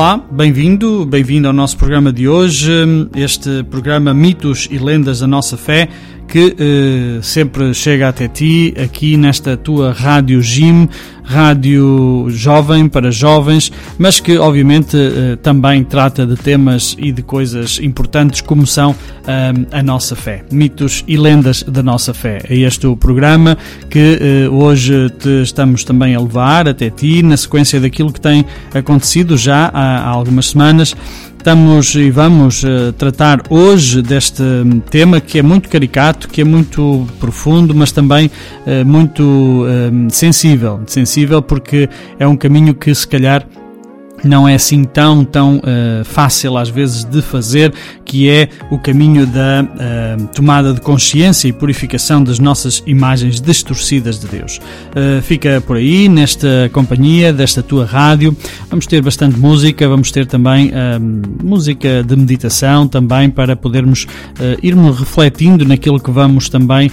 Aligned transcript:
Olá, 0.00 0.16
bem-vindo, 0.16 1.04
bem-vindo 1.04 1.46
ao 1.46 1.52
nosso 1.52 1.76
programa 1.76 2.10
de 2.10 2.26
hoje, 2.26 2.70
este 3.14 3.62
programa 3.64 4.14
Mitos 4.14 4.66
e 4.70 4.78
Lendas 4.78 5.20
da 5.20 5.26
Nossa 5.26 5.58
Fé, 5.58 5.90
que 6.30 6.54
eh, 6.56 7.18
sempre 7.22 7.74
chega 7.74 8.08
até 8.08 8.28
ti 8.28 8.72
aqui 8.80 9.16
nesta 9.16 9.56
tua 9.56 9.92
Rádio 9.92 10.40
Gym, 10.40 10.88
rádio 11.24 12.26
jovem 12.28 12.88
para 12.88 13.10
jovens, 13.10 13.72
mas 13.98 14.20
que 14.20 14.38
obviamente 14.38 14.96
eh, 14.96 15.36
também 15.36 15.82
trata 15.82 16.24
de 16.24 16.36
temas 16.36 16.96
e 16.98 17.10
de 17.10 17.22
coisas 17.22 17.80
importantes 17.80 18.40
como 18.40 18.64
são 18.64 18.94
eh, 19.26 19.52
a 19.72 19.82
nossa 19.82 20.14
fé, 20.14 20.44
mitos 20.52 21.04
e 21.08 21.16
lendas 21.16 21.64
da 21.64 21.82
nossa 21.82 22.14
fé. 22.14 22.40
É 22.48 22.56
este 22.56 22.86
o 22.86 22.96
programa 22.96 23.58
que 23.88 24.18
eh, 24.20 24.48
hoje 24.48 25.10
te 25.18 25.42
estamos 25.42 25.82
também 25.82 26.14
a 26.14 26.20
levar 26.20 26.68
até 26.68 26.90
ti, 26.90 27.22
na 27.22 27.36
sequência 27.36 27.80
daquilo 27.80 28.12
que 28.12 28.20
tem 28.20 28.44
acontecido 28.72 29.36
já 29.36 29.70
há, 29.72 29.98
há 29.98 30.08
algumas 30.08 30.50
semanas 30.50 30.94
Estamos 31.40 31.94
e 31.94 32.10
vamos 32.10 32.62
uh, 32.64 32.92
tratar 32.98 33.40
hoje 33.48 34.02
deste 34.02 34.42
tema 34.90 35.22
que 35.22 35.38
é 35.38 35.42
muito 35.42 35.70
caricato, 35.70 36.28
que 36.28 36.42
é 36.42 36.44
muito 36.44 37.08
profundo, 37.18 37.74
mas 37.74 37.90
também 37.90 38.30
uh, 38.66 38.84
muito 38.84 39.22
uh, 39.22 40.10
sensível. 40.10 40.82
Sensível 40.86 41.40
porque 41.40 41.88
é 42.18 42.28
um 42.28 42.36
caminho 42.36 42.74
que 42.74 42.94
se 42.94 43.08
calhar 43.08 43.46
não 44.24 44.48
é 44.48 44.54
assim 44.54 44.84
tão, 44.84 45.24
tão 45.24 45.58
uh, 45.58 46.04
fácil 46.04 46.56
às 46.56 46.68
vezes 46.68 47.04
de 47.04 47.22
fazer, 47.22 47.72
que 48.04 48.28
é 48.28 48.48
o 48.70 48.78
caminho 48.78 49.26
da 49.26 49.64
uh, 49.64 50.26
tomada 50.34 50.72
de 50.72 50.80
consciência 50.80 51.48
e 51.48 51.52
purificação 51.52 52.22
das 52.22 52.38
nossas 52.38 52.82
imagens 52.86 53.40
distorcidas 53.40 54.18
de 54.18 54.26
Deus. 54.26 54.58
Uh, 54.58 55.22
fica 55.22 55.60
por 55.60 55.76
aí, 55.76 56.08
nesta 56.08 56.70
companhia, 56.72 57.32
desta 57.32 57.62
tua 57.62 57.84
rádio. 57.84 58.36
Vamos 58.68 58.86
ter 58.86 59.02
bastante 59.02 59.38
música, 59.38 59.88
vamos 59.88 60.10
ter 60.10 60.26
também 60.26 60.72
música 61.42 62.02
de 62.02 62.16
meditação, 62.16 62.86
também 62.86 63.28
para 63.28 63.56
podermos 63.56 64.06
irmos 64.62 64.98
refletindo 64.98 65.64
naquilo 65.64 65.98
que 65.98 66.10
vamos 66.10 66.48
também 66.48 66.90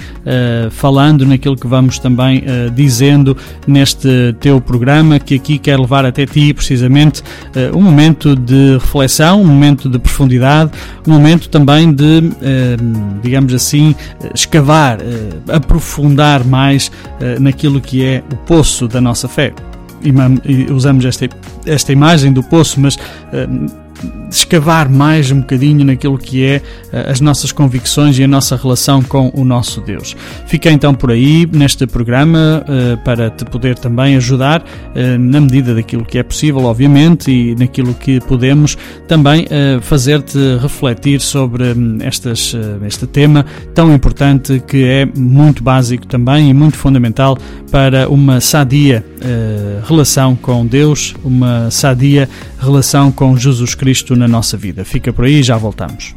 falando, 0.71 1.25
naquilo 1.25 1.55
que 1.55 1.67
vamos 1.67 1.99
também 1.99 2.43
dizendo 2.73 3.37
neste 3.67 4.35
teu 4.39 4.59
programa, 4.59 5.19
que 5.19 5.35
aqui 5.35 5.57
quer 5.57 5.79
levar 5.79 6.05
até 6.05 6.25
ti 6.25 6.53
precisamente 6.53 7.16
uh, 7.19 7.77
um 7.77 7.81
momento 7.81 8.35
de 8.35 8.73
reflexão, 8.73 9.41
um 9.41 9.45
momento 9.45 9.89
de 9.89 9.99
profundidade, 9.99 10.71
um 11.07 11.13
momento 11.13 11.49
também 11.49 11.91
de, 11.91 12.19
uh, 12.19 13.19
digamos 13.21 13.53
assim, 13.53 13.95
escavar, 14.33 14.99
uh, 14.99 15.55
aprofundar 15.55 16.43
mais 16.43 16.91
naquilo 17.39 17.81
que 17.81 18.03
é 18.03 18.23
o 18.31 18.35
poço 18.37 18.87
da 18.87 19.01
nossa 19.01 19.27
fé. 19.27 19.53
Usamos 20.69 21.03
esta, 21.05 21.27
esta 21.65 21.91
imagem 21.91 22.31
do 22.31 22.43
poço, 22.43 22.79
mas 22.79 22.97
escavar 24.29 24.89
mais 24.89 25.31
um 25.31 25.39
bocadinho 25.39 25.85
naquilo 25.85 26.17
que 26.17 26.43
é 26.43 26.61
eh, 26.91 27.11
as 27.11 27.21
nossas 27.21 27.51
convicções 27.51 28.17
e 28.19 28.23
a 28.23 28.27
nossa 28.27 28.55
relação 28.55 29.01
com 29.01 29.31
o 29.33 29.43
nosso 29.43 29.81
Deus. 29.81 30.15
Fica 30.45 30.69
então 30.69 30.93
por 30.93 31.11
aí 31.11 31.47
neste 31.51 31.87
programa 31.87 32.63
eh, 32.67 32.97
para 33.03 33.29
te 33.29 33.45
poder 33.45 33.77
também 33.77 34.15
ajudar 34.17 34.63
eh, 34.95 35.17
na 35.17 35.39
medida 35.39 35.73
daquilo 35.73 36.05
que 36.05 36.17
é 36.17 36.23
possível, 36.23 36.63
obviamente, 36.65 37.31
e 37.31 37.55
naquilo 37.55 37.93
que 37.93 38.19
podemos 38.21 38.77
também 39.07 39.47
fazer-te 39.81 40.37
refletir 40.61 41.21
sobre 41.21 41.63
hum, 41.71 41.97
estas, 42.01 42.55
este 42.85 43.07
tema 43.07 43.45
tão 43.73 43.93
importante 43.93 44.61
que 44.65 44.83
é 44.83 45.05
muito 45.05 45.63
básico 45.63 46.05
também 46.05 46.49
e 46.49 46.53
muito 46.53 46.77
fundamental 46.77 47.37
para 47.71 48.09
uma 48.09 48.39
sadia 48.39 49.03
relação 49.87 50.35
com 50.35 50.65
Deus, 50.65 51.15
uma 51.23 51.69
sadia 51.71 52.29
relação 52.59 53.11
com 53.11 53.37
Jesus 53.37 53.73
Cristo 53.75 53.86
na 54.15 54.27
nossa 54.27 54.57
vida. 54.57 54.83
Fica 54.83 55.13
por 55.13 55.25
aí 55.25 55.41
já 55.41 55.57
voltamos. 55.57 56.13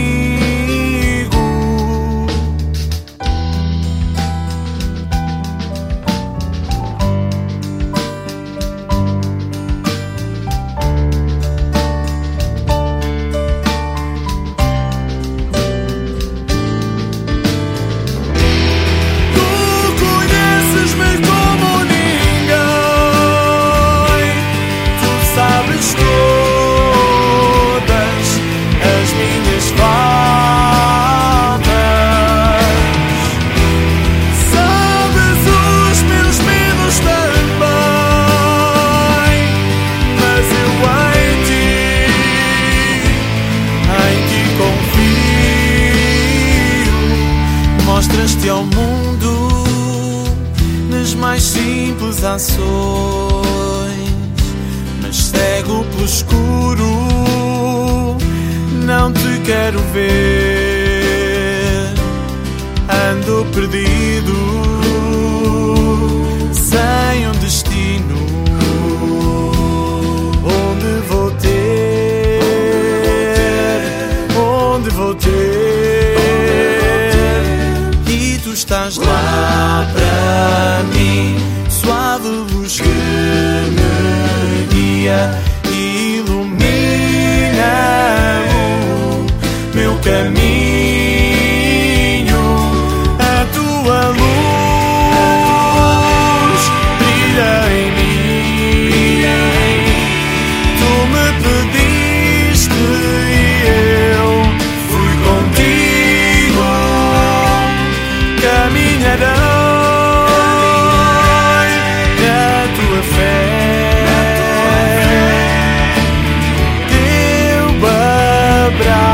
lembrar. 118.79 119.08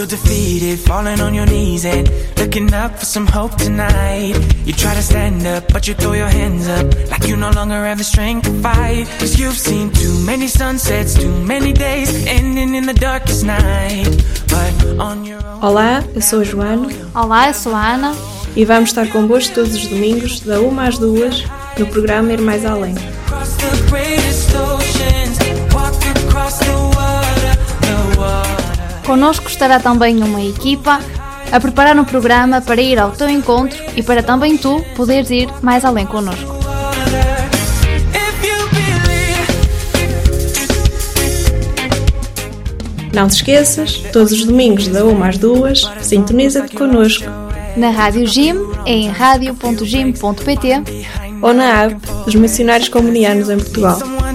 Feel 0.00 0.18
defeated, 0.18 0.78
falling 0.78 1.20
on 1.20 1.34
your 1.34 1.46
knees 1.46 1.84
and 1.84 2.08
looking 2.38 2.72
up 2.72 2.98
for 2.98 3.04
some 3.04 3.26
hope 3.26 3.54
tonight. 3.56 4.34
You 4.64 4.72
try 4.72 4.94
to 4.94 5.02
stand 5.02 5.46
up, 5.46 5.70
but 5.72 5.86
you 5.86 5.94
throw 5.94 6.12
your 6.12 6.28
hands 6.28 6.68
up 6.68 6.86
like 7.10 7.26
you 7.26 7.36
no 7.36 7.50
longer 7.50 7.74
have 7.74 7.98
the 7.98 8.04
strength 8.04 8.44
to 8.44 8.52
fight. 8.62 9.06
Cause 9.18 9.38
you've 9.38 9.58
seen 9.58 9.90
too 9.90 10.14
many 10.24 10.48
sunsets, 10.48 11.14
too 11.14 11.32
many 11.44 11.72
days 11.72 12.26
ending 12.26 12.74
in 12.74 12.86
the 12.86 12.94
darkest 12.94 13.44
night. 13.44 14.08
But 14.48 14.74
on 14.98 15.24
your 15.24 15.44
own. 15.44 15.60
Olá, 15.62 16.02
eu 16.14 16.22
sou 16.22 16.40
a 16.40 16.44
Joana. 16.44 16.88
Olá, 17.14 17.48
eu 17.48 17.54
sou 17.54 17.74
a 17.74 17.94
Ana. 17.94 18.16
E 18.56 18.64
vamos 18.64 18.90
estar 18.90 19.06
convosco 19.08 19.54
todos 19.54 19.74
os 19.74 19.86
domingos, 19.86 20.40
da 20.40 20.60
1 20.60 20.80
às 20.80 20.98
2, 20.98 21.44
no 21.78 21.86
programa 21.86 22.32
Ir 22.32 22.40
Mais 22.40 22.64
Além. 22.64 22.94
Conosco 29.10 29.48
estará 29.48 29.80
também 29.80 30.22
uma 30.22 30.40
equipa 30.40 31.00
a 31.50 31.58
preparar 31.58 31.98
um 31.98 32.04
programa 32.04 32.60
para 32.60 32.80
ir 32.80 32.96
ao 32.96 33.10
teu 33.10 33.28
encontro 33.28 33.76
e 33.96 34.04
para 34.04 34.22
também 34.22 34.56
tu 34.56 34.80
poderes 34.94 35.28
ir 35.30 35.48
mais 35.60 35.84
além 35.84 36.06
conosco. 36.06 36.54
Não 43.12 43.26
te 43.26 43.34
esqueças, 43.34 43.94
todos 44.12 44.30
os 44.30 44.44
domingos 44.44 44.86
da 44.86 45.04
1 45.04 45.24
às 45.24 45.38
2, 45.38 45.90
sintoniza-te 46.02 46.76
connosco. 46.76 47.24
Na 47.76 47.90
Rádio 47.90 48.24
Jim, 48.28 48.54
em 48.86 49.08
radio.jim.pt 49.08 50.84
ou 51.42 51.52
na 51.52 51.82
app 51.82 51.96
dos 52.24 52.36
missionários 52.36 52.88
comunianos 52.88 53.50
em 53.50 53.56
Portugal. 53.56 54.19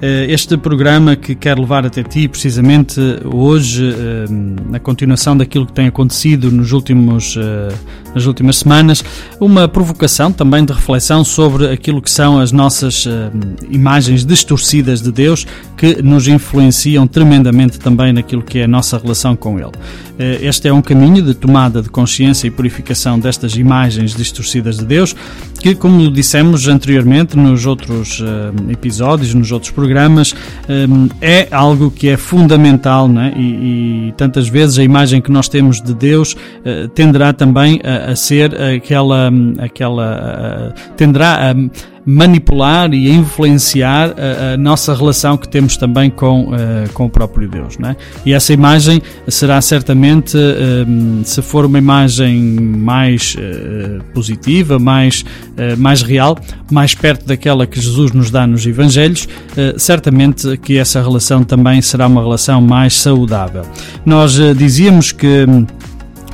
Eh, 0.00 0.26
este 0.28 0.58
programa 0.58 1.16
que 1.16 1.34
quero 1.34 1.62
levar 1.62 1.86
até 1.86 2.02
ti, 2.02 2.28
precisamente 2.28 3.00
hoje, 3.24 3.94
eh, 3.98 4.26
na 4.70 4.78
continuação 4.78 5.34
daquilo 5.34 5.64
que 5.64 5.72
tem 5.72 5.86
acontecido 5.86 6.50
nos 6.50 6.72
últimos, 6.72 7.34
eh, 7.38 7.74
nas 8.14 8.26
últimas 8.26 8.58
semanas, 8.58 9.02
uma 9.40 9.66
provocação 9.66 10.30
também 10.30 10.66
de 10.66 10.72
reflexão 10.74 11.24
sobre 11.24 11.70
aquilo 11.70 12.02
que 12.02 12.10
são 12.10 12.38
as 12.38 12.52
nossas 12.52 13.06
imagens 13.70 14.24
distorcidas 14.24 15.02
de 15.02 15.12
Deus 15.12 15.46
que 15.76 16.02
nos 16.02 16.26
influenciam 16.26 17.06
tremendamente 17.06 17.78
também 17.78 18.12
naquilo 18.12 18.42
que 18.42 18.58
é 18.58 18.64
a 18.64 18.68
nossa 18.68 18.98
relação 18.98 19.36
com 19.36 19.58
Ele. 19.58 19.72
Este 20.18 20.68
é 20.68 20.72
um 20.72 20.80
caminho 20.80 21.22
de 21.22 21.34
tomada 21.34 21.82
de 21.82 21.90
consciência 21.90 22.46
e 22.46 22.50
purificação 22.50 23.18
destas 23.18 23.54
imagens 23.54 24.14
distorcidas 24.14 24.78
de 24.78 24.86
Deus, 24.86 25.14
que, 25.60 25.74
como 25.74 26.10
dissemos 26.10 26.68
anteriormente 26.68 27.36
nos 27.36 27.66
outros 27.66 28.22
episódios, 28.70 29.34
nos 29.34 29.52
outros 29.52 29.70
programas, 29.70 29.85
programas 29.86 30.34
um, 30.68 31.08
é 31.20 31.46
algo 31.52 31.92
que 31.92 32.08
é 32.08 32.16
fundamental 32.16 33.06
né? 33.06 33.32
e, 33.36 34.08
e, 34.08 34.12
tantas 34.16 34.48
vezes 34.48 34.80
a 34.80 34.82
imagem 34.82 35.20
que 35.20 35.30
nós 35.30 35.48
temos 35.48 35.80
de 35.80 35.94
Deus 35.94 36.32
uh, 36.32 36.88
tenderá 36.88 37.32
também 37.32 37.80
a, 37.84 38.10
a 38.10 38.16
ser 38.16 38.52
aquela, 38.60 39.30
hum, 39.30 39.54
aquela 39.58 40.74
uh, 40.74 40.94
tenderá 40.96 41.52
a 41.52 41.54
manipular 42.06 42.94
e 42.94 43.10
influenciar 43.10 44.14
a, 44.16 44.54
a, 44.54 44.56
nossa 44.56 44.94
relação 44.94 45.36
que 45.36 45.48
temos 45.48 45.76
também 45.76 46.08
com, 46.08 46.44
uh, 46.44 46.54
com 46.94 47.06
o 47.06 47.10
próprio 47.10 47.48
Deus. 47.48 47.76
Não 47.78 47.90
é? 47.90 47.96
E 48.24 48.32
essa 48.32 48.52
imagem 48.52 49.02
será 49.26 49.60
certamente, 49.60 50.36
uh, 50.36 51.24
se 51.24 51.42
for 51.42 51.66
uma 51.66 51.78
imagem 51.78 52.40
mais 52.40 53.34
uh, 53.34 54.04
positiva, 54.14 54.78
mais, 54.78 55.24
mais 55.78 56.02
real, 56.02 56.38
mais 56.70 56.94
perto 56.94 57.26
daquela 57.26 57.66
que 57.66 57.80
Jesus 57.80 58.12
nos 58.12 58.30
dá 58.30 58.46
nos 58.46 58.66
Evangelhos, 58.66 59.26
certamente 59.78 60.56
que 60.58 60.76
essa 60.76 61.00
relação 61.00 61.42
também 61.42 61.80
será 61.80 62.06
uma 62.06 62.20
relação 62.20 62.60
mais 62.60 62.94
saudável. 62.94 63.62
Nós 64.04 64.38
dizíamos 64.56 65.12
que 65.12 65.46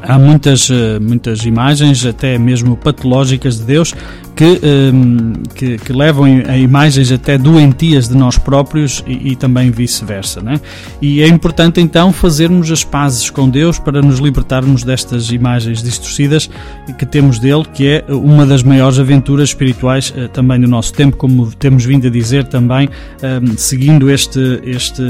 há 0.03 0.19
muitas, 0.19 0.69
muitas 1.01 1.45
imagens, 1.45 2.05
até 2.05 2.39
mesmo 2.39 2.77
patológicas 2.77 3.59
de 3.59 3.65
Deus, 3.65 3.95
que, 4.35 4.61
um, 4.93 5.33
que, 5.55 5.79
que, 5.79 5.93
levam 5.93 6.25
a 6.25 6.57
imagens 6.57 7.13
até 7.13 7.37
doentias 7.37 8.09
de 8.09 8.17
nós 8.17 8.39
próprios 8.39 9.05
e, 9.07 9.33
e 9.33 9.37
também 9.37 9.71
vice-versa. 9.71 10.41
Né? 10.41 10.61
E 11.01 11.23
é 11.23 11.29
importante 11.29 11.81
então 11.81 12.13
fazermos 12.13 12.71
as 12.71 12.85
pazes 12.85 13.31
com 13.31 13.49
Deus 13.49 13.79
para 13.79 14.01
nos 14.01 14.19
libertarmos 14.19 14.83
destas 14.83 15.31
imagens 15.31 15.83
distorcidas 15.83 16.51
que 16.99 17.07
temos 17.07 17.39
dele, 17.39 17.65
que 17.73 17.87
é 17.87 18.05
uma 18.09 18.47
das 18.47 18.63
maiores 18.63 18.99
aventuras 18.99 19.51
espirituais 19.51 20.11
uh, 20.11 20.29
também 20.29 20.61
do 20.61 20.69
nosso 20.69 20.93
tempo, 20.93 21.17
como 21.17 21.53
temos 21.53 21.85
vindo 21.85 22.07
a 22.07 22.11
dizer 22.11 22.45
também, 22.45 22.89
um, 23.23 23.57
seguindo 23.57 24.11
este. 24.11 24.61
este 24.65 25.03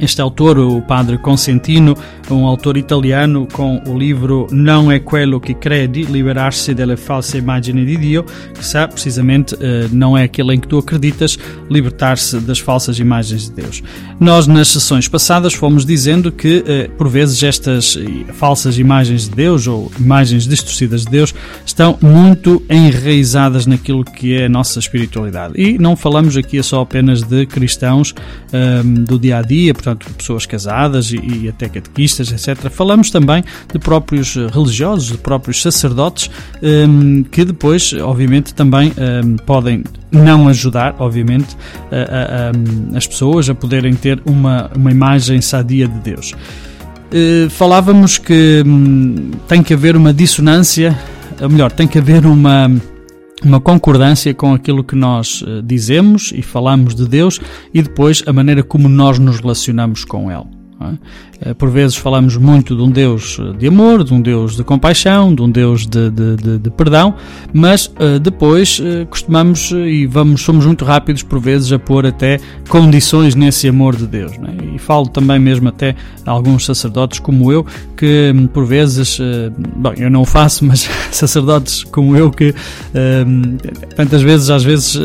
este 0.00 0.20
autor, 0.20 0.58
o 0.58 0.82
padre 0.82 1.18
Consentino, 1.18 1.96
um 2.30 2.46
autor 2.46 2.76
italiano 2.76 3.46
com 3.52 3.82
o 3.86 3.96
livro 3.96 4.46
Não 4.50 4.90
é 4.90 4.98
quello 4.98 5.40
que 5.40 5.54
credi, 5.54 6.02
liberar-se 6.02 6.74
delle 6.74 6.96
false 6.96 7.38
immagini 7.38 7.84
di 7.84 7.96
Dio, 7.96 8.24
que 8.54 8.64
sabe 8.64 8.94
precisamente 8.94 9.54
eh, 9.60 9.88
não 9.92 10.16
é 10.16 10.24
aquele 10.24 10.54
em 10.54 10.60
que 10.60 10.66
tu 10.66 10.78
acreditas, 10.78 11.38
libertar-se 11.70 12.38
das 12.40 12.58
falsas 12.58 12.98
imagens 12.98 13.48
de 13.48 13.62
Deus. 13.62 13.82
Nós 14.18 14.46
nas 14.46 14.68
sessões 14.68 15.08
passadas 15.08 15.54
fomos 15.54 15.84
dizendo 15.84 16.32
que 16.32 16.64
eh, 16.66 16.90
por 16.96 17.08
vezes 17.08 17.42
estas 17.42 17.98
falsas 18.34 18.78
imagens 18.78 19.28
de 19.28 19.34
Deus 19.34 19.66
ou 19.66 19.90
imagens 19.98 20.46
distorcidas 20.46 21.04
de 21.04 21.10
Deus 21.10 21.34
estão 21.64 21.98
muito 22.00 22.62
enraizadas 22.70 23.66
naquilo 23.66 24.04
que 24.04 24.34
é 24.34 24.46
a 24.46 24.48
nossa 24.48 24.78
espiritualidade. 24.78 25.54
E 25.56 25.78
não 25.78 25.96
falamos 25.96 26.36
aqui 26.36 26.62
só 26.62 26.80
apenas 26.80 27.22
de 27.22 27.46
cristãos 27.46 28.14
do 29.06 29.18
dia 29.18 29.38
a 29.38 29.42
dia, 29.42 29.74
portanto, 29.84 30.14
pessoas 30.14 30.46
casadas 30.46 31.12
e, 31.12 31.16
e 31.16 31.48
até 31.48 31.68
catequistas, 31.68 32.32
etc. 32.32 32.70
Falamos 32.70 33.10
também 33.10 33.44
de 33.72 33.78
próprios 33.78 34.36
eh, 34.36 34.46
religiosos, 34.52 35.08
de 35.08 35.18
próprios 35.18 35.60
sacerdotes, 35.60 36.30
um, 36.62 37.22
que 37.24 37.44
depois, 37.44 37.92
obviamente, 37.92 38.54
também 38.54 38.92
um, 38.96 39.36
podem 39.36 39.84
não 40.10 40.48
ajudar, 40.48 40.94
obviamente, 40.98 41.56
a, 41.90 41.96
a, 41.96 42.50
a, 42.50 42.96
as 42.96 43.06
pessoas 43.06 43.48
a 43.50 43.54
poderem 43.54 43.94
ter 43.94 44.22
uma, 44.24 44.70
uma 44.74 44.90
imagem 44.90 45.40
sadia 45.40 45.86
de 45.86 45.98
Deus. 45.98 46.32
Uh, 46.32 47.50
falávamos 47.50 48.18
que 48.18 48.62
um, 48.66 49.30
tem 49.46 49.62
que 49.62 49.74
haver 49.74 49.96
uma 49.96 50.12
dissonância, 50.12 50.98
ou 51.40 51.50
melhor, 51.50 51.70
tem 51.70 51.86
que 51.86 51.98
haver 51.98 52.24
uma 52.24 52.70
uma 53.44 53.60
concordância 53.60 54.32
com 54.34 54.54
aquilo 54.54 54.82
que 54.82 54.96
nós 54.96 55.44
eh, 55.46 55.62
dizemos 55.62 56.32
e 56.34 56.42
falamos 56.42 56.94
de 56.94 57.06
Deus 57.06 57.40
e 57.72 57.82
depois 57.82 58.22
a 58.26 58.32
maneira 58.32 58.62
como 58.62 58.88
nós 58.88 59.18
nos 59.18 59.40
relacionamos 59.40 60.04
com 60.04 60.30
Ele. 60.30 60.63
É? 60.92 61.50
Eh, 61.50 61.54
por 61.54 61.68
vezes 61.70 61.96
falamos 61.96 62.36
muito 62.36 62.74
de 62.74 62.82
um 62.82 62.90
Deus 62.90 63.38
eh, 63.38 63.56
de 63.58 63.66
amor, 63.66 64.02
de 64.04 64.14
um 64.14 64.20
Deus 64.20 64.56
de 64.56 64.64
compaixão, 64.64 65.34
de 65.34 65.42
um 65.42 65.50
Deus 65.50 65.86
de, 65.86 66.10
de, 66.10 66.36
de, 66.36 66.58
de 66.58 66.70
perdão, 66.70 67.14
mas 67.52 67.86
uh, 67.86 68.18
depois 68.20 68.80
costumamos 69.08 69.70
e 69.70 70.06
vamos, 70.06 70.42
somos 70.42 70.66
muito 70.66 70.84
rápidos 70.84 71.22
por 71.22 71.38
vezes 71.38 71.72
a 71.72 71.78
pôr 71.78 72.06
até 72.06 72.40
condições 72.68 73.34
nesse 73.34 73.68
amor 73.68 73.96
de 73.96 74.06
Deus. 74.06 74.32
É? 74.32 74.74
E 74.74 74.78
falo 74.78 75.08
também 75.08 75.38
mesmo 75.38 75.68
até 75.68 75.94
a 76.26 76.30
alguns 76.30 76.64
sacerdotes 76.64 77.18
como 77.18 77.52
eu, 77.52 77.64
que 77.96 78.32
hum, 78.34 78.46
por 78.46 78.64
vezes, 78.64 79.18
bom, 79.76 79.92
eu 79.96 80.10
não 80.10 80.22
o 80.22 80.24
faço, 80.24 80.64
mas 80.64 80.88
sacerdotes 81.10 81.84
como 81.84 82.16
eu 82.16 82.30
que 82.30 82.54
hum, 83.26 83.56
tantas 83.96 84.22
vezes, 84.22 84.50
às 84.50 84.64
vezes, 84.64 84.98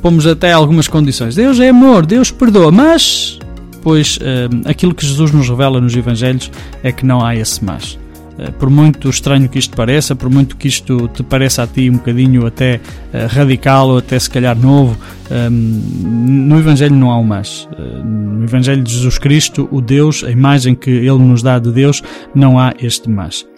pomos 0.00 0.26
até 0.26 0.52
algumas 0.52 0.88
condições. 0.88 1.34
Deus 1.34 1.58
é 1.60 1.68
amor, 1.68 2.06
Deus 2.06 2.30
perdoa, 2.30 2.70
mas 2.70 3.38
pois 3.82 4.16
uh, 4.16 4.68
aquilo 4.68 4.94
que 4.94 5.04
Jesus 5.06 5.32
nos 5.32 5.48
revela 5.48 5.80
nos 5.80 5.94
Evangelhos 5.94 6.50
é 6.82 6.92
que 6.92 7.04
não 7.04 7.24
há 7.24 7.34
esse 7.34 7.64
mais. 7.64 7.98
Uh, 8.38 8.52
por 8.58 8.70
muito 8.70 9.08
estranho 9.08 9.48
que 9.48 9.58
isto 9.58 9.76
pareça, 9.76 10.14
por 10.14 10.30
muito 10.30 10.56
que 10.56 10.68
isto 10.68 11.08
te 11.08 11.22
pareça 11.22 11.62
a 11.62 11.66
ti 11.66 11.90
um 11.90 11.94
bocadinho 11.94 12.46
até 12.46 12.76
uh, 12.76 13.26
radical 13.28 13.88
ou 13.88 13.98
até 13.98 14.18
se 14.18 14.30
calhar 14.30 14.56
novo, 14.56 14.96
um, 15.30 15.50
no 15.50 16.58
Evangelho 16.58 16.94
não 16.94 17.10
há 17.10 17.18
o 17.18 17.24
mais. 17.24 17.68
no 18.04 18.44
Evangelho 18.44 18.82
de 18.82 18.92
Jesus 18.92 19.18
Cristo, 19.18 19.68
o 19.70 19.80
Deus, 19.80 20.24
a 20.24 20.30
imagem 20.30 20.74
que 20.74 20.90
Ele 20.90 21.18
nos 21.18 21.42
dá 21.42 21.58
de 21.58 21.70
Deus, 21.70 22.02
não 22.34 22.58
há 22.58 22.74
este 22.80 23.08
mais. 23.08 23.49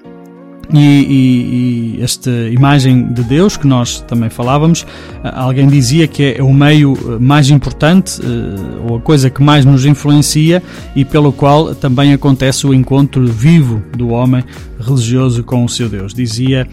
E, 0.73 0.79
e, 0.79 1.99
e, 1.99 2.03
esta 2.03 2.31
imagem 2.31 3.13
de 3.13 3.23
Deus 3.23 3.57
que 3.57 3.67
nós 3.67 4.01
também 4.01 4.31
falávamos, 4.31 4.87
alguém 5.23 5.69
dizia 5.69 6.07
que 6.09 6.37
é 6.39 6.43
o 6.43 6.53
meio 6.53 6.97
mais 7.21 7.51
importante 7.51 8.21
ou 8.89 8.97
a 8.97 9.01
coisa 9.01 9.29
que 9.29 9.43
mais 9.43 9.65
nos 9.67 9.85
influencia 9.85 10.63
e 10.97 11.05
pelo 11.05 11.31
qual 11.33 11.75
também 11.75 12.15
acontece 12.15 12.67
o 12.67 12.73
encontro 12.73 13.27
vivo 13.27 13.83
do 13.97 14.09
homem 14.09 14.43
religioso 14.81 15.45
com 15.45 15.65
o 15.65 15.69
seu 15.69 15.89
Deus, 15.89 16.15
dizia 16.15 16.67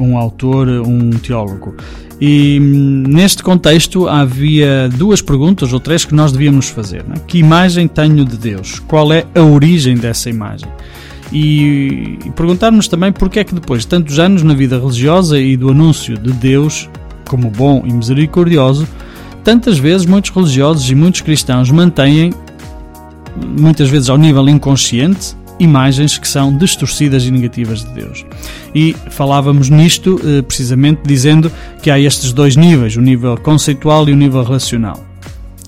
um 0.00 0.16
autor, 0.16 0.68
um 0.68 1.10
teólogo. 1.10 1.76
E 2.24 2.60
hum, 2.60 3.02
neste 3.08 3.42
contexto 3.42 4.06
havia 4.06 4.88
duas 4.88 5.20
perguntas 5.20 5.72
ou 5.72 5.80
três 5.80 6.04
que 6.04 6.14
nós 6.14 6.30
devíamos 6.30 6.68
fazer: 6.68 7.02
né? 7.02 7.16
Que 7.26 7.38
imagem 7.38 7.88
tenho 7.88 8.24
de 8.24 8.36
Deus? 8.36 8.78
Qual 8.78 9.12
é 9.12 9.26
a 9.34 9.42
origem 9.42 9.96
dessa 9.96 10.30
imagem? 10.30 10.68
E, 11.32 12.18
e 12.24 12.30
perguntarmos 12.36 12.86
também 12.86 13.10
porque 13.10 13.40
é 13.40 13.44
que 13.44 13.54
depois 13.54 13.82
de 13.82 13.88
tantos 13.88 14.18
anos 14.18 14.42
na 14.42 14.54
vida 14.54 14.78
religiosa 14.78 15.38
e 15.40 15.56
do 15.56 15.70
anúncio 15.70 16.16
de 16.18 16.32
Deus 16.32 16.88
como 17.26 17.50
bom 17.50 17.82
e 17.86 17.92
misericordioso, 17.92 18.86
tantas 19.42 19.78
vezes 19.78 20.06
muitos 20.06 20.30
religiosos 20.30 20.90
e 20.90 20.94
muitos 20.94 21.22
cristãos 21.22 21.70
mantêm, 21.70 22.34
muitas 23.58 23.88
vezes 23.88 24.10
ao 24.10 24.18
nível 24.18 24.46
inconsciente, 24.48 25.34
imagens 25.58 26.18
que 26.18 26.28
são 26.28 26.54
distorcidas 26.56 27.24
e 27.24 27.30
negativas 27.30 27.84
de 27.84 27.90
Deus. 27.92 28.26
E 28.74 28.94
falávamos 29.10 29.70
nisto 29.70 30.20
eh, 30.24 30.42
precisamente 30.42 31.00
dizendo 31.04 31.50
que 31.80 31.90
há 31.90 31.98
estes 31.98 32.32
dois 32.32 32.56
níveis, 32.56 32.96
o 32.96 33.00
nível 33.00 33.36
conceitual 33.38 34.08
e 34.08 34.12
o 34.12 34.16
nível 34.16 34.42
relacional. 34.42 35.02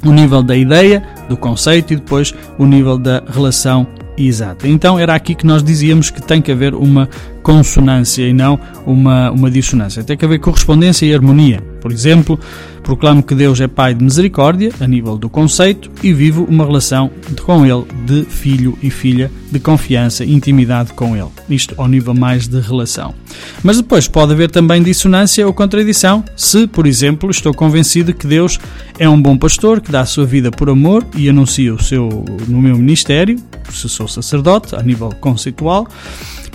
O 0.05 0.13
nível 0.13 0.43
da 0.43 0.57
ideia, 0.57 1.03
do 1.29 1.37
conceito 1.37 1.93
e 1.95 1.97
depois 1.97 2.35
o 2.59 2.67
nível 2.67 2.99
da 2.99 3.23
relação 3.27 3.87
exata. 4.17 4.69
Então 4.69 4.99
era 4.99 5.15
aqui 5.15 5.35
que 5.35 5.47
nós 5.47 5.63
dizíamos 5.63 6.11
que 6.11 6.23
tem 6.23 6.41
que 6.41 6.53
haver 6.53 6.75
uma 6.75 7.09
consonância 7.43 8.27
e 8.27 8.33
não 8.33 8.59
uma, 8.87 9.31
uma 9.31 9.51
dissonância. 9.51 10.03
Tem 10.03 10.17
que 10.17 10.25
haver 10.25 10.39
correspondência 10.39 11.07
e 11.07 11.15
harmonia. 11.15 11.63
Por 11.81 11.93
exemplo, 11.93 12.39
proclamo 12.85 13.23
que 13.23 13.35
Deus 13.35 13.61
é 13.61 13.67
Pai 13.67 13.95
de 13.95 14.05
misericórdia, 14.05 14.71
a 14.79 14.87
nível 14.87 15.17
do 15.17 15.29
conceito, 15.29 15.91
e 16.03 16.13
vivo 16.13 16.45
uma 16.45 16.65
relação 16.65 17.11
com 17.43 17.65
Ele 17.65 17.85
de 18.05 18.25
filho 18.27 18.79
e 18.83 18.91
filha, 18.91 19.33
de 19.51 19.59
confiança 19.59 20.25
e 20.25 20.33
intimidade 20.33 20.93
com 20.93 21.17
Ele. 21.17 21.31
Isto 21.49 21.75
ao 21.79 21.89
nível 21.89 22.15
mais 22.15 22.47
de 22.47 22.61
relação. 22.61 23.15
Mas 23.63 23.79
depois 23.79 24.07
pode 24.07 24.33
haver 24.33 24.51
também 24.51 24.83
dissonância 24.83 25.47
ou 25.47 25.53
contradição, 25.53 26.23
se, 26.37 26.67
por 26.67 26.87
exemplo, 26.87 27.31
estou 27.31 27.55
convencido 27.55 28.13
que 28.13 28.27
Deus 28.27 28.61
é 28.99 29.09
um 29.09 29.21
bom 29.21 29.37
pastor 29.37 29.81
que 29.81 29.91
dá 29.91 30.03
a 30.03 30.07
sua 30.07 30.27
vida 30.27 30.51
por 30.51 30.69
amor 30.69 31.05
e 31.17 31.29
anuncia 31.29 31.75
o 31.75 31.83
seu 31.83 32.25
no 32.47 32.61
meu 32.61 32.77
ministério, 32.77 33.41
se 33.71 33.89
sou 33.89 34.07
sacerdote, 34.07 34.77
a 34.77 34.83
nível 34.83 35.11
conceitual, 35.21 35.89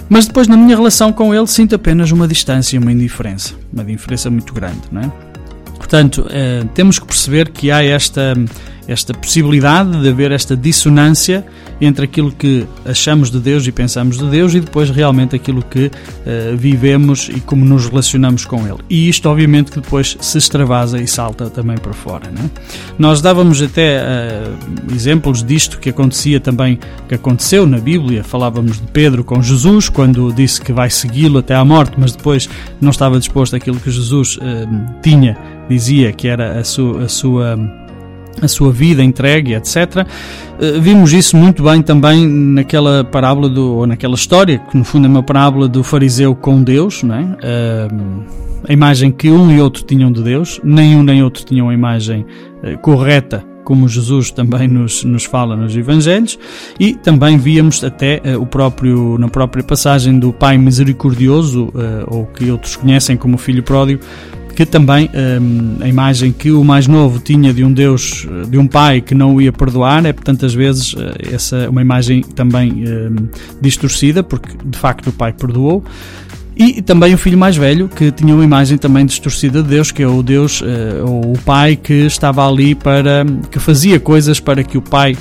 mas 0.07 0.27
depois 0.27 0.47
na 0.47 0.55
minha 0.55 0.75
relação 0.75 1.11
com 1.11 1.33
ele 1.33 1.47
sinto 1.47 1.75
apenas 1.75 2.11
uma 2.11 2.27
distância, 2.27 2.79
uma 2.79 2.91
indiferença, 2.91 3.55
uma 3.73 3.83
diferença 3.83 4.29
muito 4.29 4.53
grande, 4.53 4.81
não 4.91 5.01
é? 5.01 5.28
Portanto, 5.89 6.27
eh, 6.29 6.65
temos 6.75 6.99
que 6.99 7.07
perceber 7.07 7.49
que 7.49 7.71
há 7.71 7.83
esta 7.83 8.35
esta 8.89 9.13
possibilidade 9.13 10.01
de 10.01 10.09
haver 10.09 10.31
esta 10.31 10.57
dissonância 10.57 11.45
entre 11.79 12.05
aquilo 12.05 12.31
que 12.31 12.65
achamos 12.83 13.29
de 13.29 13.39
Deus 13.39 13.65
e 13.67 13.71
pensamos 13.71 14.17
de 14.17 14.25
Deus 14.25 14.55
e 14.55 14.59
depois 14.59 14.89
realmente 14.89 15.35
aquilo 15.35 15.61
que 15.61 15.85
uh, 15.85 16.57
vivemos 16.57 17.29
e 17.29 17.39
como 17.39 17.63
nos 17.63 17.87
relacionamos 17.87 18.45
com 18.45 18.67
Ele. 18.67 18.79
E 18.89 19.07
isto, 19.07 19.29
obviamente, 19.29 19.71
que 19.71 19.79
depois 19.79 20.17
se 20.19 20.37
extravasa 20.39 20.99
e 20.99 21.07
salta 21.07 21.51
também 21.51 21.77
para 21.77 21.93
fora. 21.93 22.31
Né? 22.31 22.49
Nós 22.97 23.21
dávamos 23.21 23.61
até 23.61 24.01
uh, 24.01 24.93
exemplos 24.93 25.43
disto 25.43 25.79
que 25.79 25.91
acontecia 25.91 26.39
também, 26.39 26.79
que 27.07 27.13
aconteceu 27.13 27.67
na 27.67 27.77
Bíblia. 27.77 28.23
Falávamos 28.23 28.81
de 28.81 28.87
Pedro 28.87 29.23
com 29.23 29.39
Jesus, 29.39 29.87
quando 29.87 30.33
disse 30.33 30.59
que 30.59 30.73
vai 30.73 30.89
segui-lo 30.89 31.37
até 31.37 31.53
à 31.53 31.63
morte, 31.63 31.93
mas 31.95 32.13
depois 32.13 32.49
não 32.81 32.89
estava 32.89 33.19
disposto 33.19 33.55
àquilo 33.55 33.79
que 33.79 33.91
Jesus 33.91 34.37
uh, 34.37 34.41
tinha, 35.03 35.37
dizia 35.69 36.11
que 36.11 36.27
era 36.27 36.59
a 36.59 36.63
sua. 36.63 37.03
A 37.03 37.07
sua 37.07 37.57
a 38.41 38.47
sua 38.47 38.71
vida 38.71 39.03
entregue, 39.03 39.53
etc. 39.53 40.05
Eh, 40.59 40.79
vimos 40.79 41.13
isso 41.13 41.35
muito 41.37 41.63
bem 41.63 41.81
também 41.81 42.27
naquela 42.27 43.03
parábola 43.03 43.49
do, 43.49 43.75
ou 43.77 43.87
naquela 43.87 44.15
história, 44.15 44.59
que 44.59 44.77
no 44.77 44.83
fundo 44.83 45.05
é 45.05 45.09
uma 45.09 45.23
parábola 45.23 45.67
do 45.67 45.83
fariseu 45.83 46.35
com 46.35 46.63
Deus, 46.63 47.03
não 47.03 47.15
é? 47.15 47.37
Eh, 47.41 47.87
a 48.67 48.73
imagem 48.73 49.11
que 49.11 49.29
um 49.29 49.51
e 49.51 49.61
outro 49.61 49.83
tinham 49.83 50.11
de 50.11 50.21
Deus, 50.21 50.59
nem 50.63 50.95
um 50.95 51.03
nem 51.03 51.23
outro 51.23 51.45
tinham 51.45 51.69
a 51.69 51.73
imagem 51.73 52.25
eh, 52.63 52.75
correta 52.77 53.45
como 53.69 53.87
Jesus 53.87 54.31
também 54.31 54.67
nos, 54.67 55.03
nos 55.03 55.25
fala 55.25 55.55
nos 55.55 55.77
Evangelhos, 55.77 56.39
e 56.79 56.95
também 56.95 57.37
víamos 57.37 57.83
até 57.83 58.19
uh, 58.25 58.41
o 58.41 58.45
próprio, 58.47 59.15
na 59.19 59.27
própria 59.27 59.63
passagem 59.63 60.17
do 60.17 60.33
Pai 60.33 60.57
Misericordioso, 60.57 61.65
uh, 61.65 61.71
ou 62.07 62.25
que 62.25 62.49
outros 62.49 62.75
conhecem 62.75 63.15
como 63.15 63.37
Filho 63.37 63.61
Pródigo, 63.61 64.01
que 64.59 64.65
também 64.65 65.09
um, 65.41 65.81
a 65.81 65.87
imagem 65.87 66.33
que 66.33 66.51
o 66.51 66.65
mais 66.65 66.85
novo 66.85 67.17
tinha 67.17 67.53
de 67.53 67.63
um 67.63 67.71
Deus, 67.71 68.27
de 68.49 68.57
um 68.57 68.67
pai 68.67 68.99
que 68.99 69.15
não 69.15 69.35
o 69.35 69.41
ia 69.41 69.53
perdoar, 69.53 70.05
é 70.05 70.11
tantas 70.11 70.53
vezes 70.53 70.93
eh, 70.97 71.33
essa 71.33 71.69
uma 71.69 71.81
imagem 71.81 72.21
também 72.21 72.83
um, 72.85 73.29
distorcida, 73.61 74.21
porque 74.21 74.49
de 74.65 74.77
facto 74.77 75.07
o 75.07 75.13
pai 75.13 75.31
perdoou. 75.31 75.81
E 76.57 76.81
também 76.81 77.13
o 77.13 77.17
filho 77.17 77.37
mais 77.37 77.55
velho, 77.55 77.87
que 77.87 78.11
tinha 78.11 78.35
uma 78.35 78.43
imagem 78.43 78.77
também 78.77 79.05
distorcida 79.05 79.63
de 79.63 79.69
Deus, 79.69 79.93
que 79.93 80.03
é 80.03 80.07
o 80.09 80.21
Deus, 80.21 80.59
uh, 80.59 80.65
ou 81.05 81.35
o 81.35 81.39
pai 81.45 81.77
que 81.77 81.93
estava 81.93 82.45
ali 82.45 82.75
para, 82.75 83.25
que 83.49 83.59
fazia 83.59 83.97
coisas 83.97 84.41
para 84.41 84.61
que 84.61 84.77
o 84.77 84.81
pai 84.81 85.15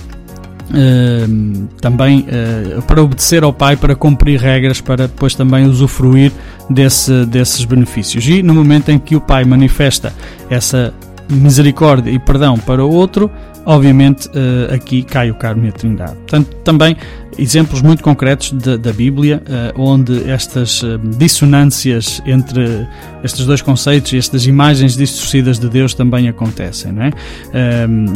Uh, 0.68 1.66
também 1.80 2.26
uh, 2.28 2.82
para 2.82 3.02
obedecer 3.02 3.42
ao 3.42 3.52
pai, 3.52 3.74
para 3.74 3.94
cumprir 3.96 4.38
regras, 4.38 4.80
para 4.80 5.08
depois 5.08 5.34
também 5.34 5.64
usufruir 5.64 6.30
desse, 6.68 7.24
desses 7.24 7.64
benefícios. 7.64 8.26
E 8.28 8.42
no 8.42 8.54
momento 8.54 8.90
em 8.90 8.98
que 8.98 9.16
o 9.16 9.20
pai 9.20 9.44
manifesta 9.44 10.12
essa 10.50 10.92
misericórdia 11.30 12.10
e 12.10 12.18
perdão 12.18 12.58
para 12.58 12.84
o 12.84 12.90
outro, 12.90 13.30
obviamente 13.64 14.28
uh, 14.28 14.74
aqui 14.74 15.02
cai 15.02 15.30
o 15.30 15.34
carmo 15.34 15.66
e 15.66 15.68
a 15.68 15.72
trindade. 15.72 16.14
Portanto, 16.14 16.56
também 16.64 16.96
exemplos 17.38 17.82
muito 17.82 18.02
concretos 18.02 18.50
de, 18.50 18.78
da 18.78 18.92
Bíblia, 18.92 19.42
uh, 19.46 19.80
onde 19.80 20.28
estas 20.28 20.82
uh, 20.82 20.98
dissonâncias 21.18 22.22
entre 22.26 22.88
estes 23.22 23.44
dois 23.44 23.60
conceitos 23.60 24.12
e 24.12 24.16
estas 24.16 24.46
imagens 24.46 24.96
distorcidas 24.96 25.58
de 25.58 25.68
Deus 25.68 25.92
também 25.92 26.28
acontecem. 26.28 26.92
Não 26.92 27.02
é? 27.02 27.12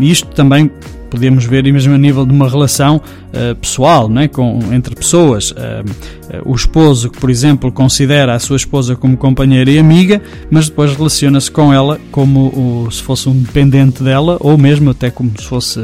isto 0.00 0.28
também 0.28 0.70
podemos 1.12 1.44
ver 1.44 1.70
mesmo 1.70 1.94
a 1.94 1.98
nível 1.98 2.24
de 2.24 2.32
uma 2.32 2.48
relação 2.48 2.96
uh, 2.96 3.54
pessoal, 3.56 4.08
né, 4.08 4.28
com, 4.28 4.58
entre 4.72 4.94
pessoas. 4.94 5.50
Uh, 5.50 5.54
uh, 5.54 6.50
o 6.50 6.54
esposo 6.54 7.10
que, 7.10 7.20
por 7.20 7.28
exemplo, 7.28 7.70
considera 7.70 8.34
a 8.34 8.38
sua 8.38 8.56
esposa 8.56 8.96
como 8.96 9.14
companheira 9.14 9.70
e 9.70 9.78
amiga, 9.78 10.22
mas 10.50 10.70
depois 10.70 10.96
relaciona-se 10.96 11.50
com 11.50 11.70
ela 11.70 12.00
como 12.10 12.46
o, 12.86 12.90
se 12.90 13.02
fosse 13.02 13.28
um 13.28 13.34
dependente 13.34 14.02
dela, 14.02 14.38
ou 14.40 14.56
mesmo 14.56 14.88
até 14.88 15.10
como 15.10 15.30
se 15.38 15.44
fosse 15.44 15.80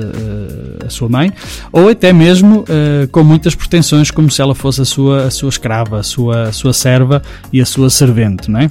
a 0.85 0.88
sua 0.88 1.11
mãe, 1.11 1.31
ou 1.71 1.91
até 1.91 2.11
mesmo 2.12 2.64
com 3.12 3.23
muitas 3.23 3.55
pretensões, 3.55 4.11
como 4.11 4.31
se 4.31 4.41
ela 4.41 4.55
fosse 4.55 4.81
a 4.81 4.85
sua, 4.85 5.25
a 5.25 5.31
sua 5.31 5.49
escrava, 5.51 6.01
a 6.01 6.03
sua, 6.03 6.45
a 6.45 6.53
sua 6.53 6.73
serva 6.73 7.23
e 7.53 7.61
a 7.61 7.67
sua 7.67 7.91
servente. 7.91 8.51
Né? 8.51 8.71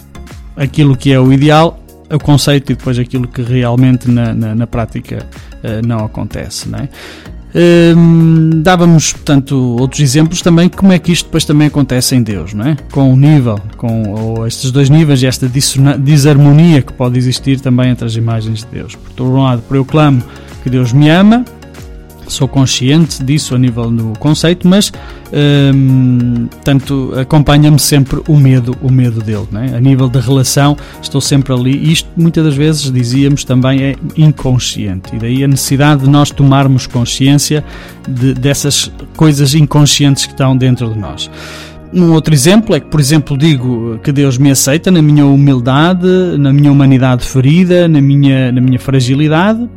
Aquilo 0.56 0.98
que 0.98 1.12
é 1.12 1.20
o 1.20 1.32
ideal 1.32 1.87
o 2.10 2.20
conceito 2.20 2.72
e 2.72 2.76
depois 2.76 2.98
aquilo 2.98 3.28
que 3.28 3.42
realmente 3.42 4.10
na, 4.10 4.34
na, 4.34 4.56
na 4.56 4.68
prática 4.68 5.26
uh, 5.64 5.86
não 5.86 6.06
acontece. 6.06 6.70
Não 6.70 6.80
é? 6.80 6.90
Um, 7.56 8.62
dávamos, 8.62 9.14
portanto, 9.14 9.56
outros 9.80 10.02
exemplos 10.02 10.42
também 10.42 10.70
como 10.70 10.92
é 10.92 11.00
que 11.00 11.12
isto 11.12 11.26
depois 11.26 11.46
também 11.46 11.68
acontece 11.68 12.16
em 12.16 12.22
Deus, 12.22 12.54
não 12.54 12.68
é? 12.68 12.78
Com 12.92 13.12
o 13.12 13.16
nível, 13.16 13.60
com 13.78 14.46
estes 14.46 14.70
dois 14.70 14.90
níveis 14.90 15.24
e 15.24 15.26
esta 15.26 15.50
desarmonia 15.98 16.82
que 16.82 16.94
pode 16.94 17.18
existir 17.18 17.60
também 17.60 17.90
entre 17.90 18.06
as 18.06 18.16
imagens 18.16 18.60
de 18.60 18.68
Deus. 18.68 18.96
Por 19.16 19.26
um 19.26 19.44
lado, 19.44 19.64
eu 19.72 19.86
clamo 19.86 20.22
que 20.62 20.70
Deus 20.70 20.92
me 20.92 21.10
ama, 21.10 21.46
sou 22.28 22.48
consciente 22.48 23.24
disso 23.24 23.56
a 23.56 23.58
nível 23.58 23.90
do 23.90 24.14
conceito, 24.20 24.68
mas 24.68 24.92
hum, 25.74 26.48
tanto 26.64 27.14
acompanha-me 27.20 27.80
sempre 27.80 28.22
o 28.28 28.36
medo, 28.36 28.76
o 28.82 28.92
medo 28.92 29.22
dele, 29.22 29.48
né? 29.52 29.74
a 29.76 29.80
nível 29.80 30.08
da 30.10 30.20
relação 30.20 30.76
estou 31.02 31.22
sempre 31.22 31.54
ali. 31.54 31.92
Isto 31.92 32.10
muitas 32.16 32.44
das 32.44 32.56
vezes 32.56 32.92
dizíamos 32.92 33.44
também 33.44 33.84
é 33.84 33.96
inconsciente 34.16 35.16
e 35.16 35.20
daí 35.20 35.44
a 35.44 35.48
necessidade 35.48 36.04
de 36.04 36.10
nós 36.10 36.32
tomarmos 36.32 36.88
consciência 36.88 37.64
de, 38.08 38.34
dessas 38.34 38.92
coisas 39.16 39.54
inconscientes 39.54 40.26
que 40.26 40.32
estão 40.32 40.56
dentro 40.56 40.90
de 40.90 41.00
nós. 41.00 41.30
Um 41.94 42.12
outro 42.12 42.34
exemplo 42.34 42.76
é 42.76 42.80
que, 42.80 42.88
por 42.88 43.00
exemplo, 43.00 43.38
digo 43.38 43.98
que 44.04 44.12
Deus 44.12 44.38
me 44.38 44.52
aceita 44.52 44.92
na 44.92 45.02
minha 45.02 45.26
humildade, 45.26 46.08
na 46.38 46.52
minha 46.52 46.72
humanidade 46.72 47.26
ferida, 47.26 47.88
na 47.88 48.02
minha, 48.02 48.52
na 48.52 48.60
minha 48.60 48.78
fragilidade, 48.78 49.68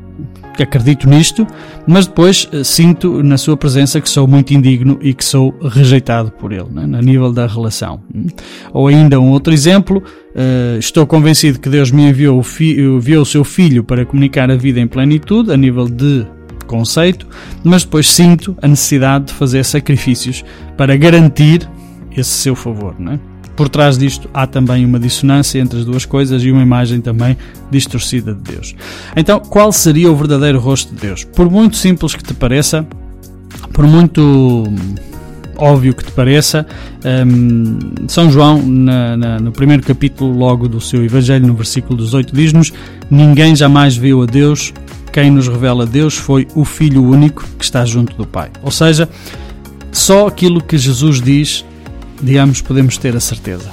acredito 0.59 1.09
nisto, 1.09 1.47
mas 1.87 2.07
depois 2.07 2.49
eh, 2.53 2.65
sinto 2.65 3.23
na 3.23 3.39
sua 3.39 3.57
presença 3.57 4.01
que 4.01 4.09
sou 4.09 4.27
muito 4.27 4.53
indigno 4.53 4.99
e 5.01 5.15
que 5.15 5.25
sou 5.25 5.55
rejeitado 5.63 6.31
por 6.33 6.53
ele, 6.53 6.69
né, 6.71 6.83
a 6.99 7.03
nível 7.03 7.33
da 7.33 7.47
relação. 7.47 8.01
Ou 8.73 8.89
ainda 8.89 9.19
um 9.21 9.31
outro 9.31 9.53
exemplo, 9.53 9.99
uh, 9.99 10.79
estou 10.79 11.07
convencido 11.07 11.59
que 11.59 11.69
Deus 11.69 11.91
me 11.91 12.03
enviou 12.09 12.41
o, 12.41 12.63
enviou 12.63 13.23
o 13.23 13.27
seu 13.27 13.45
filho 13.45 13.85
para 13.85 14.05
comunicar 14.05 14.51
a 14.51 14.57
vida 14.57 14.81
em 14.81 14.87
plenitude, 14.87 15.53
a 15.53 15.57
nível 15.57 15.89
de 15.89 16.27
conceito, 16.67 17.27
mas 17.65 17.85
depois 17.85 18.09
sinto 18.09 18.57
a 18.63 18.69
necessidade 18.69 19.27
de 19.27 19.33
fazer 19.35 19.65
sacrifícios 19.65 20.45
para 20.77 20.97
garantir 20.97 21.69
esse 22.17 22.31
seu 22.31 22.55
favor. 22.55 22.95
Né? 22.99 23.19
Por 23.61 23.69
trás 23.69 23.99
disto 23.99 24.27
há 24.33 24.47
também 24.47 24.87
uma 24.87 24.99
dissonância 24.99 25.59
entre 25.59 25.81
as 25.81 25.85
duas 25.85 26.07
coisas 26.07 26.43
e 26.43 26.51
uma 26.51 26.63
imagem 26.63 26.99
também 26.99 27.37
distorcida 27.71 28.33
de 28.33 28.41
Deus. 28.41 28.75
Então, 29.15 29.39
qual 29.39 29.71
seria 29.71 30.11
o 30.11 30.17
verdadeiro 30.17 30.59
rosto 30.59 30.95
de 30.95 30.99
Deus? 31.03 31.25
Por 31.25 31.51
muito 31.51 31.77
simples 31.77 32.15
que 32.15 32.25
te 32.25 32.33
pareça, 32.33 32.87
por 33.75 33.87
muito 33.87 34.65
óbvio 35.59 35.93
que 35.93 36.03
te 36.03 36.11
pareça, 36.13 36.67
um, 37.05 38.09
São 38.09 38.33
João, 38.33 38.63
na, 38.63 39.15
na, 39.15 39.39
no 39.39 39.53
primeiro 39.53 39.83
capítulo, 39.83 40.33
logo 40.33 40.67
do 40.67 40.81
seu 40.81 41.05
Evangelho, 41.05 41.47
no 41.47 41.53
versículo 41.53 41.99
18, 41.99 42.35
diz-nos: 42.35 42.73
Ninguém 43.11 43.55
jamais 43.55 43.95
viu 43.95 44.23
a 44.23 44.25
Deus, 44.25 44.73
quem 45.13 45.31
nos 45.31 45.49
revela 45.49 45.85
Deus 45.85 46.15
foi 46.15 46.49
o 46.55 46.65
Filho 46.65 47.05
único 47.05 47.45
que 47.59 47.65
está 47.67 47.85
junto 47.85 48.17
do 48.17 48.27
Pai. 48.27 48.51
Ou 48.63 48.71
seja, 48.71 49.07
só 49.93 50.29
aquilo 50.29 50.63
que 50.63 50.79
Jesus 50.79 51.21
diz, 51.21 51.63
digamos, 52.23 52.61
podemos 52.61 52.97
ter 52.99 53.17
a 53.17 53.21
certeza. 53.21 53.71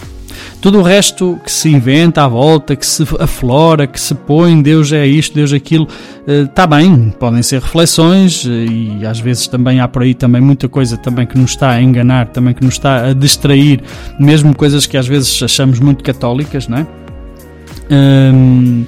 Tudo 0.59 0.79
o 0.79 0.81
resto 0.81 1.39
que 1.43 1.51
se 1.51 1.69
inventa 1.69 2.23
à 2.23 2.27
volta, 2.27 2.75
que 2.75 2.85
se 2.85 3.03
aflora, 3.19 3.85
que 3.85 3.99
se 3.99 4.15
põe, 4.15 4.59
Deus 4.59 4.91
é 4.91 5.05
isto, 5.05 5.35
Deus 5.35 5.53
é 5.53 5.57
aquilo, 5.57 5.87
está 6.25 6.63
eh, 6.63 6.67
bem, 6.67 7.13
podem 7.19 7.43
ser 7.43 7.61
reflexões 7.61 8.43
eh, 8.45 8.49
e 8.49 9.05
às 9.05 9.19
vezes 9.19 9.47
também 9.47 9.79
há 9.79 9.87
por 9.87 10.01
aí 10.01 10.15
também 10.15 10.41
muita 10.41 10.67
coisa 10.67 10.97
também 10.97 11.27
que 11.27 11.37
nos 11.37 11.51
está 11.51 11.71
a 11.71 11.81
enganar, 11.81 12.29
também 12.29 12.55
que 12.55 12.65
nos 12.65 12.73
está 12.73 13.09
a 13.09 13.13
distrair, 13.13 13.83
mesmo 14.19 14.55
coisas 14.55 14.87
que 14.87 14.97
às 14.97 15.07
vezes 15.07 15.41
achamos 15.43 15.79
muito 15.79 16.03
católicas, 16.03 16.67
não 16.67 16.79
é? 16.79 16.87
Hum, 17.89 18.83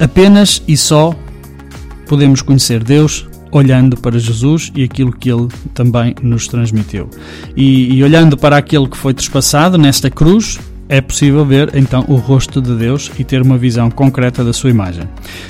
apenas 0.00 0.62
e 0.66 0.76
só 0.76 1.14
podemos 2.08 2.42
conhecer 2.42 2.82
Deus 2.82 3.26
olhando 3.52 3.96
para 3.96 4.18
Jesus 4.18 4.72
e 4.74 4.82
aquilo 4.82 5.12
que 5.12 5.30
ele 5.30 5.48
também 5.74 6.14
nos 6.22 6.48
transmitiu. 6.48 7.08
E, 7.56 7.94
e, 7.94 8.02
olhando 8.02 8.36
para 8.36 8.56
aquele 8.56 8.88
que 8.88 8.96
foi 8.96 9.12
trespassado 9.12 9.76
nesta 9.76 10.10
cruz, 10.10 10.58
é 10.88 11.00
possível 11.00 11.44
ver 11.44 11.70
então 11.74 12.04
o 12.06 12.16
rosto 12.16 12.60
de 12.60 12.74
Deus 12.74 13.10
e 13.18 13.24
ter 13.24 13.40
uma 13.40 13.56
visão 13.56 13.90
concreta 13.90 14.44
da 14.44 14.52
sua 14.52 14.68
imagem. 14.68 15.04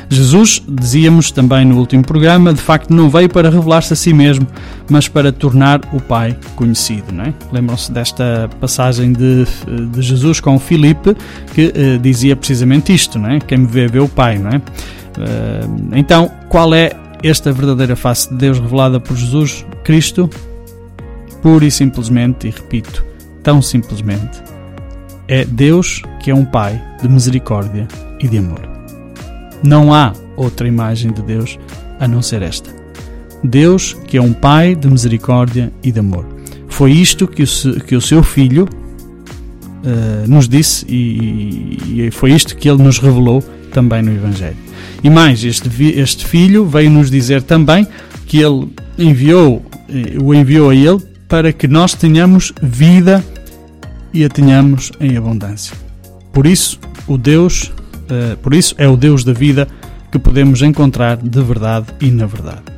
Jesus, 0.08 0.62
dizíamos 0.68 1.32
também 1.32 1.64
no 1.64 1.78
último 1.78 2.04
programa, 2.04 2.52
de 2.52 2.60
facto 2.60 2.90
não 2.90 3.10
veio 3.10 3.28
para 3.28 3.50
revelar-se 3.50 3.92
a 3.92 3.96
si 3.96 4.12
mesmo, 4.12 4.46
mas 4.88 5.08
para 5.08 5.32
tornar 5.32 5.80
o 5.92 6.00
Pai 6.00 6.36
conhecido. 6.54 7.20
É? 7.20 7.34
Lembram-se 7.50 7.90
desta 7.90 8.48
passagem 8.60 9.12
de, 9.12 9.44
de 9.90 10.02
Jesus 10.02 10.38
com 10.38 10.58
Filipe, 10.60 11.16
que 11.54 11.72
uh, 11.74 11.98
dizia 12.00 12.36
precisamente 12.36 12.94
isto: 12.94 13.18
é? 13.26 13.40
quem 13.40 13.58
me 13.58 13.66
vê, 13.66 13.88
vê 13.88 13.98
o 13.98 14.08
Pai. 14.08 14.36
É? 14.36 14.56
Uh, 14.56 15.88
então, 15.92 16.30
qual 16.48 16.72
é 16.72 16.92
esta 17.22 17.52
verdadeira 17.52 17.94
face 17.96 18.28
de 18.30 18.36
Deus 18.36 18.58
revelada 18.58 18.98
por 18.98 19.16
Jesus 19.16 19.64
Cristo? 19.84 20.28
Pura 21.40 21.64
e 21.64 21.70
simplesmente, 21.70 22.46
e 22.46 22.50
repito, 22.50 23.04
tão 23.42 23.60
simplesmente, 23.60 24.42
é 25.28 25.44
Deus 25.44 26.02
que 26.20 26.30
é 26.30 26.34
um 26.34 26.44
Pai 26.44 26.80
de 27.00 27.08
misericórdia 27.08 27.88
e 28.20 28.28
de 28.28 28.38
amor. 28.38 28.60
Não 29.62 29.94
há 29.94 30.12
outra 30.36 30.66
imagem 30.66 31.12
de 31.12 31.22
Deus 31.22 31.58
a 31.98 32.08
não 32.08 32.22
ser 32.22 32.42
esta. 32.42 32.70
Deus 33.42 33.94
que 34.06 34.16
é 34.16 34.22
um 34.22 34.32
Pai 34.32 34.74
de 34.74 34.88
misericórdia 34.88 35.72
e 35.82 35.90
de 35.90 36.00
amor. 36.00 36.26
Foi 36.68 36.92
isto 36.92 37.26
que 37.28 37.42
o, 37.42 37.80
que 37.80 37.96
o 37.96 38.00
seu 38.00 38.22
Filho 38.22 38.64
uh, 38.64 40.28
nos 40.28 40.48
disse 40.48 40.86
e, 40.88 42.06
e 42.06 42.10
foi 42.10 42.32
isto 42.32 42.56
que 42.56 42.68
ele 42.68 42.82
nos 42.82 42.98
revelou 42.98 43.42
também 43.72 44.02
no 44.02 44.12
Evangelho. 44.12 44.71
E 45.02 45.10
mais, 45.10 45.44
este, 45.44 45.68
este 45.98 46.26
Filho 46.26 46.66
veio 46.66 46.90
nos 46.90 47.10
dizer 47.10 47.42
também 47.42 47.86
que 48.26 48.38
ele 48.38 48.68
enviou, 48.98 49.64
eh, 49.88 50.16
o 50.22 50.34
enviou 50.34 50.70
a 50.70 50.74
ele 50.74 51.00
para 51.28 51.52
que 51.52 51.66
nós 51.66 51.94
tenhamos 51.94 52.52
vida 52.62 53.24
e 54.12 54.24
a 54.24 54.28
tenhamos 54.28 54.92
em 55.00 55.16
abundância. 55.16 55.74
Por 56.32 56.46
isso, 56.46 56.78
o 57.06 57.16
Deus, 57.16 57.64
uh, 57.64 58.36
por 58.42 58.54
isso 58.54 58.74
é 58.78 58.88
o 58.88 58.96
Deus 58.96 59.24
da 59.24 59.32
vida 59.32 59.68
que 60.10 60.18
podemos 60.18 60.62
encontrar 60.62 61.16
de 61.16 61.42
verdade 61.42 61.86
e 62.00 62.10
na 62.10 62.26
verdade. 62.26 62.71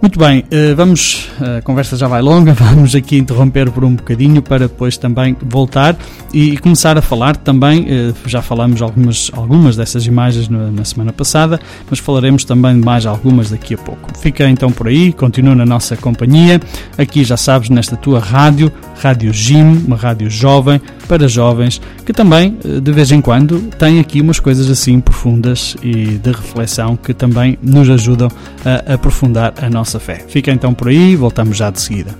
Muito 0.00 0.16
bem, 0.16 0.44
eh, 0.48 0.74
vamos, 0.74 1.28
a 1.40 1.60
conversa 1.60 1.96
já 1.96 2.06
vai 2.06 2.22
longa, 2.22 2.54
vamos 2.58 2.94
aqui 2.94 3.18
interromper 3.18 3.68
por 3.68 3.84
um 3.84 3.96
bocadinho 3.96 4.40
para 4.40 4.68
depois 4.68 4.96
também 4.96 5.36
voltar 5.42 5.96
e 6.32 6.56
começar 6.58 6.96
a 6.96 7.02
falar 7.02 7.36
também, 7.36 7.84
eh, 7.88 8.12
já 8.24 8.40
falamos 8.40 8.80
algumas, 8.80 9.28
algumas 9.34 9.74
dessas 9.74 10.06
imagens 10.06 10.48
na 10.48 10.84
semana 10.84 11.12
passada, 11.12 11.58
mas 11.90 11.98
falaremos 11.98 12.44
também 12.44 12.78
de 12.78 12.86
mais 12.86 13.06
algumas 13.06 13.50
daqui 13.50 13.74
a 13.74 13.78
pouco. 13.78 14.16
Fica 14.16 14.48
então 14.48 14.70
por 14.70 14.86
aí, 14.86 15.12
continua 15.12 15.56
na 15.56 15.66
nossa 15.66 15.96
companhia, 15.96 16.60
aqui 16.96 17.24
já 17.24 17.36
sabes, 17.36 17.68
nesta 17.68 17.96
tua 17.96 18.20
rádio, 18.20 18.70
Rádio 19.00 19.32
Jim, 19.32 19.82
uma 19.84 19.96
rádio 19.96 20.30
jovem, 20.30 20.80
para 21.08 21.26
jovens, 21.26 21.80
que 22.06 22.12
também, 22.12 22.56
eh, 22.64 22.78
de 22.78 22.92
vez 22.92 23.10
em 23.10 23.20
quando, 23.20 23.60
tem 23.76 23.98
aqui 23.98 24.20
umas 24.20 24.38
coisas 24.38 24.70
assim 24.70 25.00
profundas 25.00 25.76
e 25.82 26.18
de 26.18 26.30
reflexão 26.30 26.96
que 26.96 27.12
também 27.12 27.58
nos 27.60 27.90
ajudam 27.90 28.28
a 28.64 28.94
aprofundar 28.94 29.54
a 29.60 29.68
nossa 29.68 29.87
fé. 29.98 30.24
Fica 30.28 30.50
então 30.50 30.74
por 30.74 30.88
aí, 30.88 31.16
voltamos 31.16 31.56
já 31.56 31.70
de 31.70 31.80
seguida. 31.80 32.14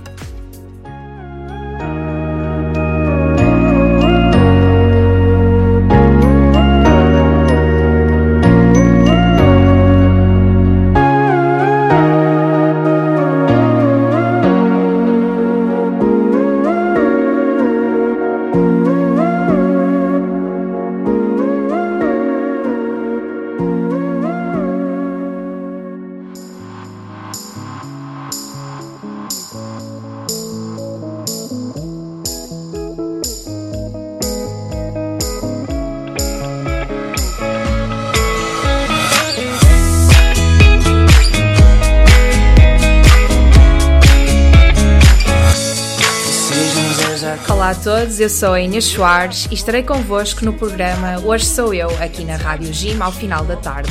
Eu 48.19 48.29
sou 48.29 48.53
a 48.53 48.59
Inês 48.59 48.85
Soares 48.85 49.47
e 49.49 49.53
estarei 49.53 49.81
convosco 49.81 50.43
no 50.43 50.51
programa 50.51 51.19
Hoje 51.23 51.45
Sou 51.45 51.73
Eu, 51.73 51.89
aqui 52.01 52.25
na 52.25 52.35
Rádio 52.35 52.73
Gym, 52.73 53.01
ao 53.01 53.13
final 53.13 53.45
da 53.45 53.55
tarde. 53.55 53.89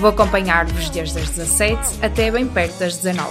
Vou 0.00 0.08
acompanhar-vos 0.08 0.88
desde 0.88 1.18
as 1.18 1.28
17 1.30 1.98
até 2.00 2.30
bem 2.30 2.46
perto 2.46 2.78
das 2.78 2.96
19. 2.96 3.30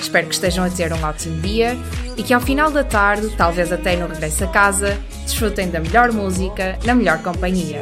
Espero 0.00 0.28
que 0.28 0.34
estejam 0.34 0.64
a 0.64 0.70
ter 0.70 0.92
um 0.92 1.02
ótimo 1.02 1.40
dia 1.40 1.76
e 2.16 2.22
que 2.22 2.32
ao 2.32 2.40
final 2.40 2.70
da 2.70 2.84
tarde, 2.84 3.28
talvez 3.36 3.72
até 3.72 3.96
no 3.96 4.06
regresso 4.06 4.44
a 4.44 4.48
casa, 4.48 4.96
desfrutem 5.24 5.70
da 5.70 5.80
melhor 5.80 6.12
música 6.12 6.78
na 6.84 6.94
melhor 6.94 7.18
companhia. 7.18 7.80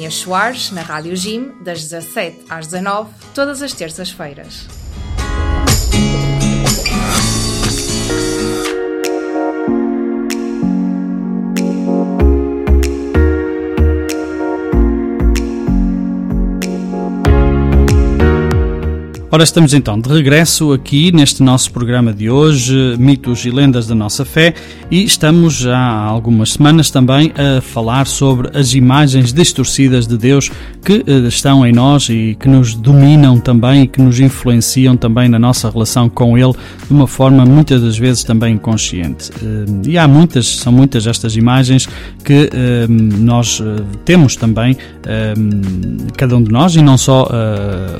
Inês 0.00 0.14
Soares, 0.14 0.70
na 0.70 0.80
Rádio 0.80 1.14
Jim, 1.14 1.52
das 1.60 1.82
17 1.82 2.46
às 2.48 2.68
19, 2.68 3.12
todas 3.34 3.60
as 3.60 3.74
terças-feiras. 3.74 4.79
Ora, 19.32 19.44
estamos 19.44 19.72
então 19.72 19.96
de 19.96 20.08
regresso 20.08 20.72
aqui 20.72 21.12
neste 21.12 21.40
nosso 21.40 21.70
programa 21.70 22.12
de 22.12 22.28
hoje, 22.28 22.96
Mitos 22.98 23.44
e 23.44 23.50
Lendas 23.52 23.86
da 23.86 23.94
Nossa 23.94 24.24
Fé, 24.24 24.54
e 24.90 25.04
estamos 25.04 25.54
já 25.54 25.78
há 25.78 26.02
algumas 26.02 26.54
semanas 26.54 26.90
também 26.90 27.32
a 27.36 27.60
falar 27.60 28.08
sobre 28.08 28.50
as 28.58 28.74
imagens 28.74 29.32
distorcidas 29.32 30.08
de 30.08 30.18
Deus 30.18 30.50
que 30.84 31.04
eh, 31.06 31.28
estão 31.28 31.64
em 31.64 31.72
nós 31.72 32.08
e 32.08 32.36
que 32.40 32.48
nos 32.48 32.74
dominam 32.74 33.38
também 33.38 33.84
e 33.84 33.86
que 33.86 34.02
nos 34.02 34.18
influenciam 34.18 34.96
também 34.96 35.28
na 35.28 35.38
nossa 35.38 35.70
relação 35.70 36.08
com 36.08 36.36
Ele 36.36 36.52
de 36.88 36.92
uma 36.92 37.06
forma 37.06 37.46
muitas 37.46 37.80
das 37.80 37.96
vezes 37.96 38.24
também 38.24 38.54
inconsciente. 38.54 39.30
Eh, 39.40 39.90
e 39.90 39.96
há 39.96 40.08
muitas, 40.08 40.56
são 40.56 40.72
muitas 40.72 41.06
estas 41.06 41.36
imagens 41.36 41.88
que 42.24 42.50
eh, 42.52 42.86
nós 42.88 43.62
temos 44.04 44.34
também, 44.34 44.76
cada 46.16 46.36
um 46.36 46.42
de 46.42 46.50
nós, 46.50 46.74
e 46.74 46.82
não 46.82 46.96
só 46.96 47.28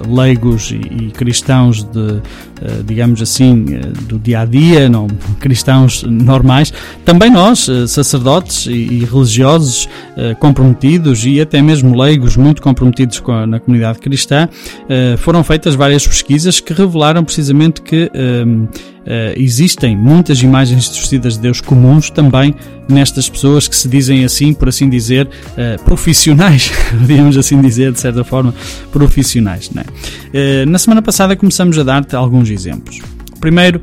leigos 0.09 0.73
e 0.73 1.13
cristãos 1.21 1.83
de, 1.83 2.23
eh, 2.63 2.83
digamos 2.83 3.21
assim, 3.21 3.67
eh, 3.75 3.81
do 4.09 4.19
dia 4.19 4.41
a 4.41 4.45
dia, 4.47 4.89
não 4.89 5.07
cristãos 5.39 6.03
normais, 6.03 6.73
também 7.05 7.31
nós, 7.31 7.69
eh, 7.69 7.87
sacerdotes 7.87 8.65
e 8.67 9.05
religiosos, 9.05 9.87
comprometidos 10.39 11.25
e 11.25 11.41
até 11.41 11.63
mesmo 11.63 11.97
leigos 11.97 12.37
muito 12.37 12.61
comprometidos 12.61 13.23
a, 13.29 13.47
na 13.47 13.61
comunidade 13.61 13.99
cristã, 13.99 14.49
uh, 14.85 15.17
foram 15.19 15.43
feitas 15.43 15.75
várias 15.75 16.07
pesquisas 16.07 16.61
que 16.61 16.73
revelaram 16.73 17.25
precisamente 17.25 17.83
que 17.83 18.11
ehm, 18.15 18.67
Uh, 19.01 19.33
existem 19.35 19.97
muitas 19.97 20.43
imagens 20.43 20.85
distorcidas 20.85 21.35
de 21.35 21.41
Deus 21.41 21.61
comuns 21.63 22.11
também 22.11 22.55
nestas 22.87 23.31
pessoas 23.31 23.67
que 23.67 23.75
se 23.75 23.89
dizem 23.89 24.27
assim, 24.27 24.53
por 24.53 24.69
assim 24.69 24.91
dizer, 24.91 25.27
profissionais, 25.87 26.71
podíamos 27.01 27.37
assim 27.39 27.61
dizer, 27.63 27.93
de 27.93 27.99
certa 27.99 28.23
forma, 28.23 28.55
profissionais. 28.93 29.69
Uh, 29.69 30.69
na 30.69 30.79
semana 30.79 31.01
passada 31.01 31.35
começamos 31.35 31.79
a 31.79 31.83
dar-te 31.83 32.15
alguns 32.15 32.51
exemplos. 32.51 33.01
Primeiro, 33.41 33.81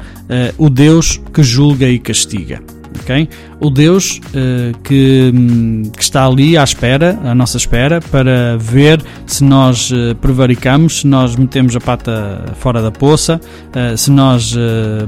o 0.56 0.69
Deus 0.69 1.19
que 1.34 1.41
julga 1.41 1.89
e 1.89 1.97
castiga. 1.97 2.62
Okay? 3.02 3.28
O 3.60 3.72
Deus 3.72 4.22
uh, 4.28 4.78
que, 4.84 5.34
que, 5.96 6.04
está 6.04 6.28
ali 6.28 6.56
à 6.56 6.63
espera, 6.63 7.17
à 7.24 7.34
nossa 7.34 7.58
espera, 7.58 8.00
para 8.00 8.56
ver 8.58 9.04
se 9.26 9.43
nós 9.43 9.89
uh, 9.89 10.13
prevaricamos, 10.22 11.00
se 11.00 11.08
nós 11.08 11.36
metemos 11.36 11.76
a 11.76 11.80
pata 11.80 12.46
fora 12.60 12.84
da 12.84 12.91
poça, 12.91 13.41
uh, 13.41 13.98
se 13.98 14.12
nós 14.12 14.56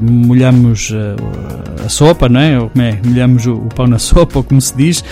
molhamos 0.01 0.93
a 1.85 1.89
sopa, 1.89 2.27
não 2.27 2.39
é? 2.39 2.59
Ou 2.59 2.69
como 2.69 2.83
é? 2.83 2.99
Molhamos 3.05 3.45
o, 3.45 3.53
o, 3.53 3.69
pão 3.69 3.87
na 3.87 3.99
sopa, 3.99 4.39
ou 4.39 4.43
como 4.43 4.59
se 4.59 4.75
diz, 4.75 5.03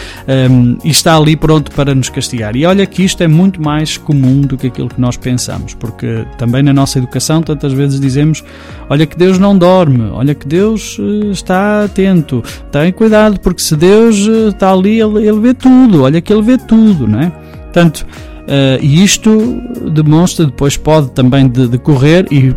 um, 0.50 0.78
e 0.84 0.90
está 0.90 1.16
ali 1.16 1.36
pronto 1.36 1.72
para 1.72 1.94
nos 1.94 2.10
castigar. 2.10 2.56
E 2.56 2.66
olha 2.66 2.86
que 2.86 3.04
isto 3.04 3.22
é 3.22 3.28
muito 3.28 3.62
mais 3.62 3.98
comum 3.98 4.42
do 4.42 4.58
que 4.58 4.68
aquilo 4.68 4.90
que 4.90 5.00
nós 5.00 5.16
pensamos, 5.16 5.74
porque 5.76 6.26
também 6.38 6.64
na 6.64 6.74
nossa 6.74 6.98
educação 6.98 7.42
tantas 7.42 7.74
vezes 7.74 8.00
dizemos: 8.00 8.44
olha 8.90 9.06
que 9.06 9.18
Deus 9.18 9.38
não 9.38 9.58
dorme, 9.58 10.10
olha 10.12 10.34
que 10.34 10.48
Deus 10.48 10.98
está 11.32 11.84
atento, 11.84 12.44
tem 12.72 12.92
cuidado, 12.92 13.27
porque 13.36 13.62
se 13.62 13.76
Deus 13.76 14.28
eh, 14.28 14.50
está 14.50 14.72
ali, 14.72 15.00
ele, 15.00 15.28
ele 15.28 15.40
vê 15.40 15.54
tudo, 15.54 16.04
olha 16.04 16.22
que 16.22 16.32
ele 16.32 16.42
vê 16.42 16.58
tudo, 16.58 17.08
não 17.08 17.20
é? 17.20 17.32
Portanto, 17.64 18.06
uh, 18.48 18.84
isto 18.84 19.62
demonstra, 19.94 20.46
depois 20.46 20.78
pode 20.78 21.12
também 21.12 21.48
decorrer 21.48 22.26
e 22.32 22.56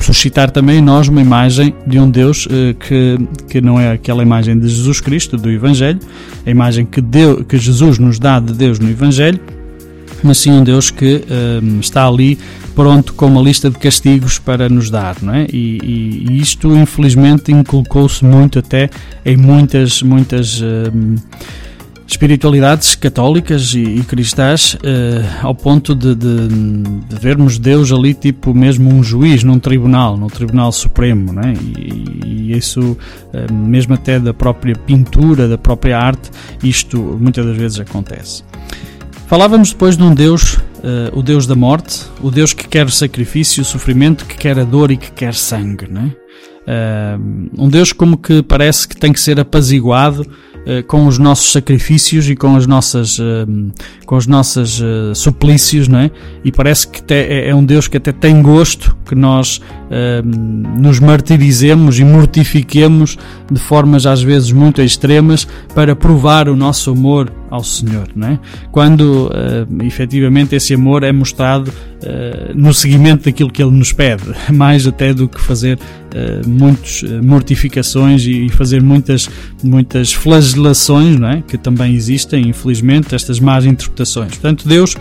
suscitar 0.00 0.50
também 0.50 0.78
em 0.78 0.82
nós 0.82 1.08
uma 1.08 1.20
imagem 1.20 1.74
de 1.86 1.98
um 1.98 2.08
Deus 2.08 2.46
uh, 2.46 2.74
que, 2.78 3.18
que 3.48 3.60
não 3.60 3.78
é 3.78 3.92
aquela 3.92 4.22
imagem 4.22 4.58
de 4.58 4.68
Jesus 4.68 5.00
Cristo, 5.00 5.36
do 5.36 5.50
Evangelho, 5.50 5.98
a 6.46 6.50
imagem 6.50 6.86
que, 6.86 7.00
Deus, 7.00 7.44
que 7.48 7.58
Jesus 7.58 7.98
nos 7.98 8.18
dá 8.18 8.38
de 8.38 8.52
Deus 8.52 8.78
no 8.78 8.88
Evangelho, 8.88 9.40
mas 10.22 10.38
sim 10.38 10.52
um 10.52 10.64
Deus 10.64 10.90
que 10.90 11.16
uh, 11.16 11.80
está 11.80 12.06
ali 12.06 12.38
pronto 12.74 13.14
com 13.14 13.26
uma 13.26 13.40
lista 13.40 13.70
de 13.70 13.78
castigos 13.78 14.38
para 14.38 14.68
nos 14.68 14.90
dar, 14.90 15.16
não 15.22 15.34
é? 15.34 15.46
E, 15.50 15.78
e, 15.82 16.26
e 16.30 16.40
isto 16.40 16.76
infelizmente 16.76 17.50
inculcou-se 17.50 18.24
muito 18.24 18.58
até 18.58 18.90
em 19.24 19.36
muitas, 19.36 20.02
muitas 20.02 20.60
uh, 20.60 20.92
espiritualidades 22.06 22.94
católicas 22.94 23.74
e, 23.74 23.82
e 23.82 24.04
cristãs 24.04 24.74
uh, 24.74 24.78
ao 25.42 25.54
ponto 25.54 25.94
de, 25.94 26.14
de, 26.14 26.48
de, 26.48 27.16
vermos 27.20 27.58
Deus 27.58 27.90
ali 27.90 28.14
tipo 28.14 28.54
mesmo 28.54 28.90
um 28.90 29.02
juiz 29.02 29.42
num 29.42 29.58
tribunal, 29.58 30.16
no 30.16 30.28
Tribunal 30.28 30.70
Supremo, 30.70 31.32
não 31.32 31.42
é? 31.42 31.54
E, 31.54 32.20
e 32.24 32.56
isso 32.56 32.80
uh, 33.32 33.52
mesmo 33.52 33.94
até 33.94 34.20
da 34.20 34.32
própria 34.32 34.76
pintura, 34.76 35.48
da 35.48 35.58
própria 35.58 35.98
arte, 35.98 36.30
isto 36.62 36.98
muitas 36.98 37.44
das 37.44 37.56
vezes 37.56 37.80
acontece. 37.80 38.44
Falávamos 39.26 39.70
depois 39.70 39.96
de 39.96 40.04
um 40.04 40.14
Deus, 40.14 40.54
uh, 40.54 41.10
o 41.12 41.20
Deus 41.20 41.48
da 41.48 41.56
morte, 41.56 42.04
o 42.22 42.30
Deus 42.30 42.52
que 42.52 42.68
quer 42.68 42.86
o 42.86 42.90
sacrifício, 42.90 43.60
o 43.60 43.64
sofrimento, 43.64 44.24
que 44.24 44.36
quer 44.36 44.56
a 44.56 44.62
dor 44.62 44.92
e 44.92 44.96
que 44.96 45.10
quer 45.10 45.34
sangue, 45.34 45.88
não 45.90 46.02
é? 46.02 46.26
Uh, 46.68 47.48
um 47.58 47.68
Deus 47.68 47.92
como 47.92 48.16
que 48.16 48.40
parece 48.42 48.86
que 48.86 48.96
tem 48.96 49.12
que 49.12 49.18
ser 49.18 49.38
apaziguado 49.40 50.22
uh, 50.22 50.82
com 50.86 51.06
os 51.08 51.18
nossos 51.18 51.50
sacrifícios 51.50 52.30
e 52.30 52.36
com 52.36 52.54
as 52.54 52.68
nossas, 52.68 53.18
com 54.04 54.16
os 54.16 54.28
nossos 54.28 54.80
suplícios, 55.14 55.88
não 55.88 55.98
é? 55.98 56.10
E 56.44 56.52
parece 56.52 56.86
que 56.86 57.02
é, 57.12 57.48
é 57.48 57.54
um 57.54 57.64
Deus 57.64 57.88
que 57.88 57.96
até 57.96 58.12
tem 58.12 58.40
gosto 58.40 58.96
que 59.04 59.14
nós 59.16 59.60
nos 60.76 60.98
martirizemos 60.98 61.98
e 61.98 62.04
mortifiquemos 62.04 63.18
de 63.50 63.60
formas 63.60 64.06
às 64.06 64.22
vezes 64.22 64.50
muito 64.50 64.80
extremas 64.82 65.46
para 65.74 65.94
provar 65.94 66.48
o 66.48 66.56
nosso 66.56 66.90
amor 66.90 67.32
ao 67.56 67.64
Senhor, 67.64 68.08
não 68.14 68.28
é? 68.28 68.38
Quando 68.70 69.26
uh, 69.28 69.82
efetivamente 69.84 70.54
esse 70.54 70.74
amor 70.74 71.02
é 71.02 71.12
mostrado 71.12 71.70
uh, 71.70 72.54
no 72.54 72.72
seguimento 72.72 73.24
daquilo 73.24 73.50
que 73.50 73.62
Ele 73.62 73.72
nos 73.72 73.92
pede, 73.92 74.24
mais 74.52 74.86
até 74.86 75.12
do 75.12 75.28
que 75.28 75.40
fazer 75.40 75.78
uh, 75.78 76.48
muitas 76.48 77.02
mortificações 77.22 78.24
e 78.26 78.48
fazer 78.48 78.82
muitas, 78.82 79.28
muitas 79.62 80.12
flagelações, 80.12 81.18
não 81.18 81.28
é? 81.28 81.42
Que 81.42 81.58
também 81.58 81.94
existem, 81.94 82.48
infelizmente, 82.48 83.14
estas 83.14 83.40
más 83.40 83.64
interpretações. 83.64 84.30
Portanto, 84.30 84.68
Deus 84.68 84.96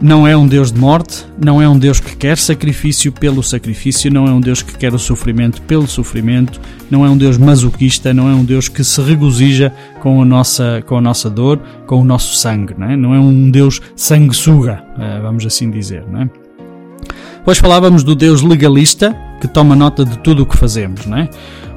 não 0.00 0.26
é 0.26 0.36
um 0.36 0.46
Deus 0.46 0.72
de 0.72 0.80
morte, 0.80 1.26
não 1.42 1.60
é 1.60 1.68
um 1.68 1.78
Deus 1.78 2.00
que 2.00 2.16
quer 2.16 2.38
sacrifício 2.38 3.12
pelo 3.12 3.42
sacrifício, 3.42 4.10
não 4.10 4.26
é 4.26 4.30
um 4.30 4.40
Deus 4.40 4.62
que 4.62 4.76
quer 4.76 4.94
o 4.94 4.98
sofrimento 4.98 5.60
pelo 5.62 5.86
sofrimento, 5.86 6.60
não 6.90 7.04
é 7.04 7.10
um 7.10 7.16
Deus 7.16 7.36
masoquista, 7.36 8.14
não 8.14 8.28
é 8.28 8.34
um 8.34 8.44
Deus 8.44 8.68
que 8.68 8.82
se 8.82 9.00
regozija 9.02 9.72
com 10.00 10.22
a 10.22 10.24
nossa, 10.24 10.82
com 10.86 10.96
a 10.96 11.00
nossa 11.00 11.28
dor, 11.28 11.60
com 11.86 12.00
o 12.00 12.04
nosso 12.04 12.36
sangue, 12.36 12.74
não 12.76 12.90
é, 12.90 12.96
não 12.96 13.14
é 13.14 13.20
um 13.20 13.50
Deus 13.50 13.80
sanguessuga, 13.94 14.82
eh, 14.98 15.20
vamos 15.20 15.44
assim 15.44 15.70
dizer. 15.70 16.04
Não 16.10 16.22
é? 16.22 16.30
Depois 17.36 17.58
falávamos 17.58 18.02
do 18.02 18.14
Deus 18.14 18.42
legalista, 18.42 19.16
que 19.40 19.48
toma 19.48 19.74
nota 19.74 20.04
de 20.04 20.18
tudo 20.18 20.42
o 20.42 20.46
que 20.46 20.56
fazemos, 20.56 21.06
não 21.06 21.18
é? 21.18 21.28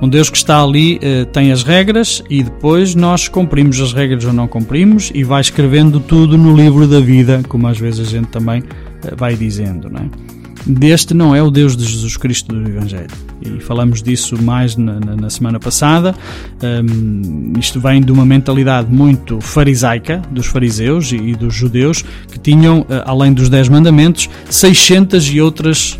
Um 0.01 0.09
Deus 0.09 0.29
que 0.29 0.35
está 0.35 0.61
ali 0.61 0.99
eh, 1.01 1.23
tem 1.25 1.51
as 1.51 1.63
regras 1.63 2.21
e 2.29 2.43
depois 2.43 2.93
nós 2.93 3.29
cumprimos 3.29 3.79
as 3.79 3.93
regras 3.93 4.25
ou 4.25 4.33
não 4.33 4.47
cumprimos 4.47 5.11
e 5.13 5.23
vai 5.23 5.39
escrevendo 5.39 5.99
tudo 5.99 6.37
no 6.37 6.55
livro 6.55 6.85
da 6.85 6.99
vida, 6.99 7.41
como 7.47 7.67
às 7.67 7.79
vezes 7.79 8.05
a 8.05 8.09
gente 8.09 8.27
também 8.27 8.61
eh, 9.05 9.15
vai 9.15 9.35
dizendo, 9.35 9.89
não 9.89 10.01
é? 10.01 10.33
Deste 10.65 11.13
não 11.13 11.35
é 11.35 11.43
o 11.43 11.51
Deus 11.51 11.75
de 11.75 11.85
Jesus 11.85 12.15
Cristo 12.15 12.55
do 12.55 12.69
Evangelho. 12.69 13.09
E 13.41 13.59
falamos 13.59 14.01
disso 14.01 14.41
mais 14.41 14.77
na, 14.77 14.97
na, 14.99 15.15
na 15.15 15.29
semana 15.29 15.59
passada. 15.59 16.15
Um, 16.63 17.53
isto 17.59 17.81
vem 17.81 18.01
de 18.01 18.13
uma 18.13 18.25
mentalidade 18.25 18.89
muito 18.89 19.41
farisaica 19.41 20.21
dos 20.31 20.45
fariseus 20.45 21.11
e, 21.11 21.17
e 21.17 21.35
dos 21.35 21.53
judeus 21.53 22.03
que 22.31 22.39
tinham, 22.39 22.85
eh, 22.89 23.03
além 23.05 23.33
dos 23.33 23.49
Dez 23.49 23.67
Mandamentos, 23.67 24.29
600 24.49 25.29
e 25.33 25.41
outras 25.41 25.99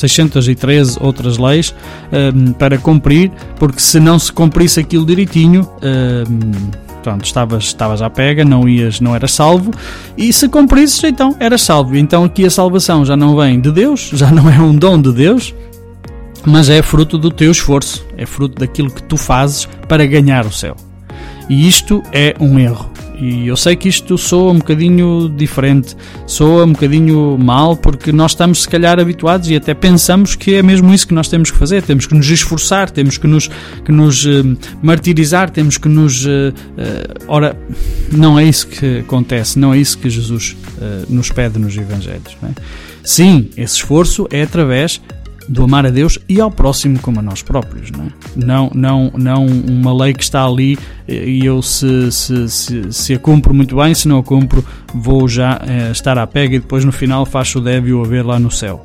613 0.00 0.98
outras 1.00 1.38
leis 1.38 1.74
um, 2.12 2.52
para 2.52 2.78
cumprir, 2.78 3.30
porque 3.58 3.80
se 3.80 3.98
não 3.98 4.18
se 4.18 4.32
cumprisse 4.32 4.80
aquilo 4.80 5.04
direitinho, 5.04 5.68
um, 5.82 6.70
pronto, 7.02 7.24
estavas, 7.24 7.64
estavas 7.64 8.02
à 8.02 8.10
pega, 8.10 8.44
não 8.44 8.68
ias, 8.68 9.00
não 9.00 9.14
eras 9.14 9.32
salvo, 9.32 9.70
e 10.16 10.32
se 10.32 10.48
cumprisses, 10.48 11.02
então 11.04 11.36
eras 11.38 11.62
salvo. 11.62 11.96
Então 11.96 12.24
aqui 12.24 12.44
a 12.44 12.50
salvação 12.50 13.04
já 13.04 13.16
não 13.16 13.36
vem 13.36 13.60
de 13.60 13.70
Deus, 13.70 14.10
já 14.14 14.30
não 14.30 14.50
é 14.50 14.58
um 14.60 14.74
dom 14.74 15.00
de 15.00 15.12
Deus, 15.12 15.54
mas 16.44 16.68
é 16.68 16.82
fruto 16.82 17.16
do 17.16 17.30
teu 17.30 17.50
esforço, 17.50 18.04
é 18.16 18.26
fruto 18.26 18.58
daquilo 18.60 18.90
que 18.90 19.02
tu 19.02 19.16
fazes 19.16 19.68
para 19.88 20.06
ganhar 20.06 20.46
o 20.46 20.52
céu. 20.52 20.76
E 21.48 21.68
isto 21.68 22.02
é 22.12 22.34
um 22.40 22.58
erro. 22.58 22.95
E 23.18 23.46
eu 23.46 23.56
sei 23.56 23.74
que 23.76 23.88
isto 23.88 24.18
soa 24.18 24.52
um 24.52 24.58
bocadinho 24.58 25.32
diferente, 25.34 25.96
soa 26.26 26.64
um 26.64 26.72
bocadinho 26.72 27.38
mal, 27.38 27.76
porque 27.76 28.12
nós 28.12 28.32
estamos 28.32 28.62
se 28.62 28.68
calhar 28.68 29.00
habituados 29.00 29.48
e 29.48 29.56
até 29.56 29.72
pensamos 29.72 30.34
que 30.34 30.54
é 30.54 30.62
mesmo 30.62 30.92
isso 30.92 31.08
que 31.08 31.14
nós 31.14 31.28
temos 31.28 31.50
que 31.50 31.56
fazer. 31.56 31.82
Temos 31.82 32.06
que 32.06 32.14
nos 32.14 32.28
esforçar, 32.28 32.90
temos 32.90 33.16
que 33.16 33.26
nos, 33.26 33.48
que 33.84 33.90
nos 33.90 34.24
uh, 34.26 34.56
martirizar, 34.82 35.48
temos 35.50 35.78
que 35.78 35.88
nos. 35.88 36.26
Uh, 36.26 36.28
uh, 36.28 37.24
ora, 37.26 37.58
não 38.12 38.38
é 38.38 38.44
isso 38.44 38.66
que 38.66 38.98
acontece, 38.98 39.58
não 39.58 39.72
é 39.72 39.78
isso 39.78 39.96
que 39.98 40.10
Jesus 40.10 40.56
nos 41.08 41.30
pede 41.30 41.58
nos 41.58 41.76
Evangelhos. 41.76 42.36
É? 42.42 42.48
Sim, 43.02 43.48
esse 43.56 43.76
esforço 43.76 44.26
é 44.30 44.42
através 44.42 45.00
do 45.48 45.64
amar 45.64 45.86
a 45.86 45.90
Deus 45.90 46.18
e 46.28 46.40
ao 46.40 46.50
próximo 46.50 46.98
como 46.98 47.20
a 47.20 47.22
nós 47.22 47.42
próprios. 47.42 47.90
Não, 47.90 48.04
é? 48.04 48.10
não, 48.34 48.70
não, 48.74 49.12
não 49.16 49.46
uma 49.46 49.94
lei 49.94 50.12
que 50.12 50.22
está 50.22 50.44
ali 50.44 50.78
e 51.08 51.44
eu 51.44 51.62
se, 51.62 52.10
se, 52.10 52.48
se, 52.48 52.92
se 52.92 53.14
a 53.14 53.18
cumpro 53.18 53.54
muito 53.54 53.76
bem, 53.76 53.94
se 53.94 54.08
não 54.08 54.18
a 54.18 54.22
cumpro 54.22 54.64
vou 54.94 55.28
já 55.28 55.60
é, 55.66 55.90
estar 55.90 56.18
à 56.18 56.26
pega 56.26 56.56
e 56.56 56.58
depois 56.58 56.84
no 56.84 56.92
final 56.92 57.24
faço 57.24 57.58
o 57.58 57.62
deve 57.62 57.92
o 57.92 58.02
haver 58.02 58.24
lá 58.24 58.38
no 58.38 58.50
céu. 58.50 58.84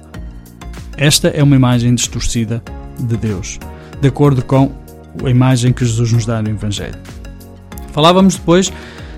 Esta 0.98 1.30
é 1.30 1.42
uma 1.42 1.56
imagem 1.56 1.96
distorcida 1.96 2.62
de 3.00 3.18
Deus, 3.18 3.60
de 4.00 4.08
acordo 4.08 4.44
com 4.44 4.72
a 5.24 5.30
imagem 5.30 5.74
que 5.74 5.84
Jesus 5.84 6.12
nos 6.12 6.26
dá 6.26 6.42
no 6.42 6.50
Evangelho. 6.50 6.98
Falávamos 7.92 8.36
depois 8.36 8.72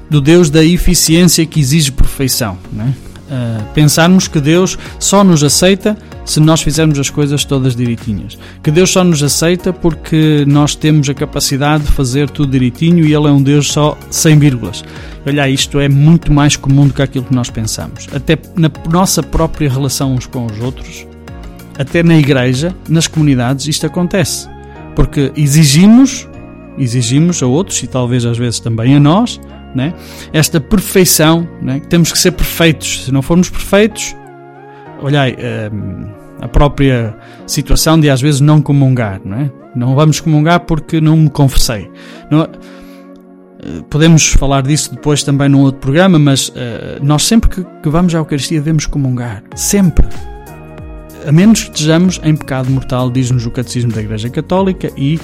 do 0.10 0.22
Deus 0.22 0.50
da 0.50 0.64
eficiência 0.64 1.46
que 1.46 1.60
exige 1.60 1.92
perfeição. 1.92 2.58
Não 2.72 2.86
é? 2.86 2.88
Uh, 2.88 3.64
pensarmos 3.74 4.28
que 4.28 4.40
Deus 4.40 4.78
só 5.00 5.24
nos 5.24 5.44
aceita 5.44 5.98
se 6.26 6.40
nós 6.40 6.62
fizermos 6.62 6.98
as 7.00 7.10
coisas 7.10 7.44
todas 7.44 7.76
direitinhas. 7.76 8.38
Que 8.62 8.72
Deus 8.72 8.92
só 8.92 9.04
nos 9.04 9.22
aceita 9.22 9.74
porque 9.74 10.46
nós 10.48 10.76
temos 10.76 11.10
a 11.10 11.14
capacidade 11.14 11.84
de 11.84 11.92
fazer 11.92 12.30
tudo 12.30 12.52
direitinho 12.52 13.06
e 13.06 13.14
Ele 13.14 13.28
é 13.28 13.32
um 13.32 13.42
Deus 13.42 13.72
só 13.72 13.98
sem 14.10 14.38
vírgulas. 14.38 14.84
Olha, 15.26 15.50
isto 15.50 15.80
é 15.80 15.88
muito 15.88 16.32
mais 16.32 16.56
comum 16.56 16.88
do 16.88 16.94
que 16.94 17.02
aquilo 17.02 17.26
que 17.26 17.36
nós 17.36 17.50
pensamos. 17.50 18.08
Até 18.14 18.38
na 18.56 18.70
nossa 18.90 19.24
própria 19.24 19.70
relação 19.70 20.14
uns 20.14 20.26
com 20.26 20.46
os 20.46 20.60
outros, 20.60 21.06
até 21.78 22.04
na 22.04 22.18
igreja, 22.18 22.76
nas 22.88 23.08
comunidades, 23.08 23.68
isto 23.68 23.86
acontece. 23.86 24.48
Porque 24.96 25.32
exigimos, 25.36 26.28
exigimos 26.78 27.42
a 27.42 27.48
outros 27.48 27.82
e 27.84 27.88
talvez 27.88 28.26
às 28.26 28.38
vezes 28.38 28.60
também 28.60 28.96
a 28.96 29.00
nós, 29.00 29.40
né? 29.74 29.94
esta 30.32 30.60
perfeição, 30.60 31.48
né? 31.62 31.82
temos 31.90 32.12
que 32.12 32.20
ser 32.20 32.32
perfeitos. 32.32 33.06
Se 33.06 33.12
não 33.12 33.22
formos 33.22 33.50
perfeitos, 33.50 34.16
olhai, 35.04 35.38
hum, 35.72 36.08
a 36.42 36.48
própria 36.48 37.16
situação 37.46 38.00
de 38.00 38.10
às 38.10 38.22
vezes 38.22 38.42
não 38.42 38.62
comungar, 38.62 39.22
não 39.24 39.38
é? 39.38 39.52
Não 39.76 39.96
vamos 39.96 40.20
comungar 40.20 40.62
porque 40.62 41.00
não 41.00 41.18
me 41.18 41.30
confessei. 41.30 41.90
Não, 42.30 42.48
podemos 43.90 44.34
falar 44.34 44.62
disso 44.62 44.94
depois 44.94 45.24
também 45.24 45.50
num 45.50 45.62
outro 45.62 45.80
programa, 45.80 46.20
mas 46.20 46.50
uh, 46.50 46.54
nós 47.02 47.24
sempre 47.24 47.50
que, 47.50 47.90
vamos 47.90 48.14
à 48.14 48.18
Eucaristia 48.18 48.60
devemos 48.60 48.86
comungar. 48.86 49.44
Sempre. 49.56 50.08
A 51.26 51.32
menos 51.32 51.64
que 51.64 51.72
estejamos 51.72 52.20
em 52.24 52.36
pecado 52.36 52.70
mortal, 52.70 53.10
diz-nos 53.10 53.46
o 53.46 53.52
Catecismo 53.52 53.92
da 53.92 54.02
Igreja 54.02 54.30
Católica 54.30 54.92
e 54.98 55.20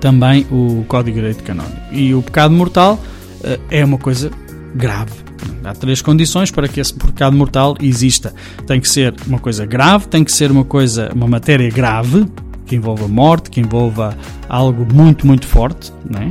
também 0.00 0.46
o 0.50 0.84
Código 0.88 1.14
de 1.14 1.20
Direito 1.20 1.44
Canónico. 1.44 1.80
E 1.92 2.14
o 2.14 2.22
pecado 2.22 2.52
mortal 2.52 2.94
uh, 2.94 3.60
é 3.70 3.84
uma 3.84 3.98
coisa 3.98 4.30
grave. 4.74 5.23
Há 5.62 5.72
três 5.72 6.02
condições 6.02 6.50
para 6.50 6.68
que 6.68 6.80
esse 6.80 6.92
pecado 6.94 7.36
mortal 7.36 7.76
exista. 7.80 8.34
Tem 8.66 8.80
que 8.80 8.88
ser 8.88 9.14
uma 9.26 9.38
coisa 9.38 9.64
grave, 9.64 10.06
tem 10.08 10.24
que 10.24 10.32
ser 10.32 10.50
uma 10.50 10.64
coisa, 10.64 11.10
uma 11.14 11.26
matéria 11.26 11.70
grave, 11.70 12.26
que 12.66 12.76
envolva 12.76 13.08
morte, 13.08 13.50
que 13.50 13.60
envolva 13.60 14.16
algo 14.48 14.86
muito, 14.92 15.26
muito 15.26 15.46
forte, 15.46 15.92
né? 16.08 16.30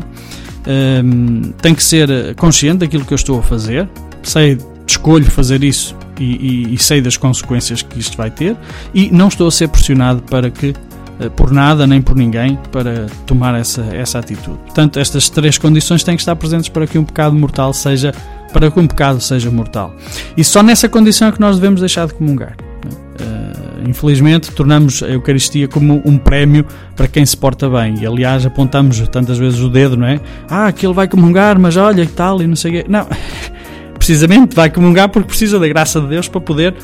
Um, 0.65 1.51
tem 1.61 1.75
que 1.75 1.83
ser 1.83 2.35
consciente 2.35 2.79
daquilo 2.79 3.03
que 3.03 3.13
eu 3.13 3.17
estou 3.17 3.39
a 3.39 3.43
fazer, 3.43 3.87
sei, 4.21 4.57
escolho 4.87 5.29
fazer 5.29 5.63
isso 5.63 5.95
e, 6.19 6.23
e, 6.23 6.73
e, 6.73 6.77
sei 6.77 7.01
das 7.01 7.17
consequências 7.17 7.81
que 7.81 7.99
isto 7.99 8.15
vai 8.15 8.31
ter 8.31 8.55
e 8.93 9.11
não 9.11 9.27
estou 9.27 9.47
a 9.47 9.51
ser 9.51 9.67
pressionado 9.67 10.21
para 10.23 10.49
que 10.49 10.73
eh, 11.19 11.29
por 11.29 11.51
nada 11.51 11.85
nem 11.85 12.01
por 12.01 12.15
ninguém 12.15 12.57
para 12.71 13.07
tomar 13.25 13.55
essa, 13.55 13.81
essa 13.93 14.19
atitude. 14.19 14.57
Portanto, 14.65 14.99
estas 14.99 15.29
três 15.29 15.57
condições 15.57 16.03
têm 16.03 16.15
que 16.15 16.21
estar 16.21 16.35
presentes 16.35 16.69
para 16.69 16.87
que 16.87 16.97
um 16.97 17.03
pecado 17.03 17.35
mortal 17.35 17.73
seja 17.73 18.13
para 18.53 18.69
que 18.71 18.79
um 18.79 18.87
pecado 18.87 19.19
seja 19.19 19.49
mortal. 19.51 19.95
E 20.37 20.43
só 20.43 20.61
nessa 20.61 20.87
condição 20.87 21.27
é 21.27 21.31
que 21.31 21.41
nós 21.41 21.55
devemos 21.57 21.81
deixar 21.81 22.07
de 22.07 22.13
comungar. 22.13 22.55
Uh, 22.55 23.89
infelizmente, 23.89 24.51
tornamos 24.51 25.01
a 25.03 25.07
Eucaristia 25.07 25.67
como 25.67 26.01
um 26.05 26.17
prémio 26.17 26.65
para 26.95 27.07
quem 27.07 27.25
se 27.25 27.35
porta 27.35 27.69
bem. 27.69 27.95
E 27.99 28.05
aliás, 28.05 28.45
apontamos 28.45 29.05
tantas 29.09 29.37
vezes 29.37 29.59
o 29.59 29.69
dedo, 29.69 29.97
não 29.97 30.07
é? 30.07 30.21
Ah, 30.47 30.67
aquele 30.67 30.93
vai 30.93 31.07
comungar, 31.07 31.59
mas 31.59 31.75
olha 31.75 32.05
que 32.05 32.13
tal, 32.13 32.41
e 32.41 32.47
não 32.47 32.55
sei 32.55 32.71
o 32.71 32.73
quê. 32.75 32.85
Não, 32.87 33.07
precisamente 33.97 34.55
vai 34.55 34.69
comungar 34.69 35.09
porque 35.09 35.27
precisa 35.27 35.59
da 35.59 35.67
graça 35.67 35.99
de 35.99 36.07
Deus 36.07 36.27
para 36.27 36.39
poder 36.39 36.75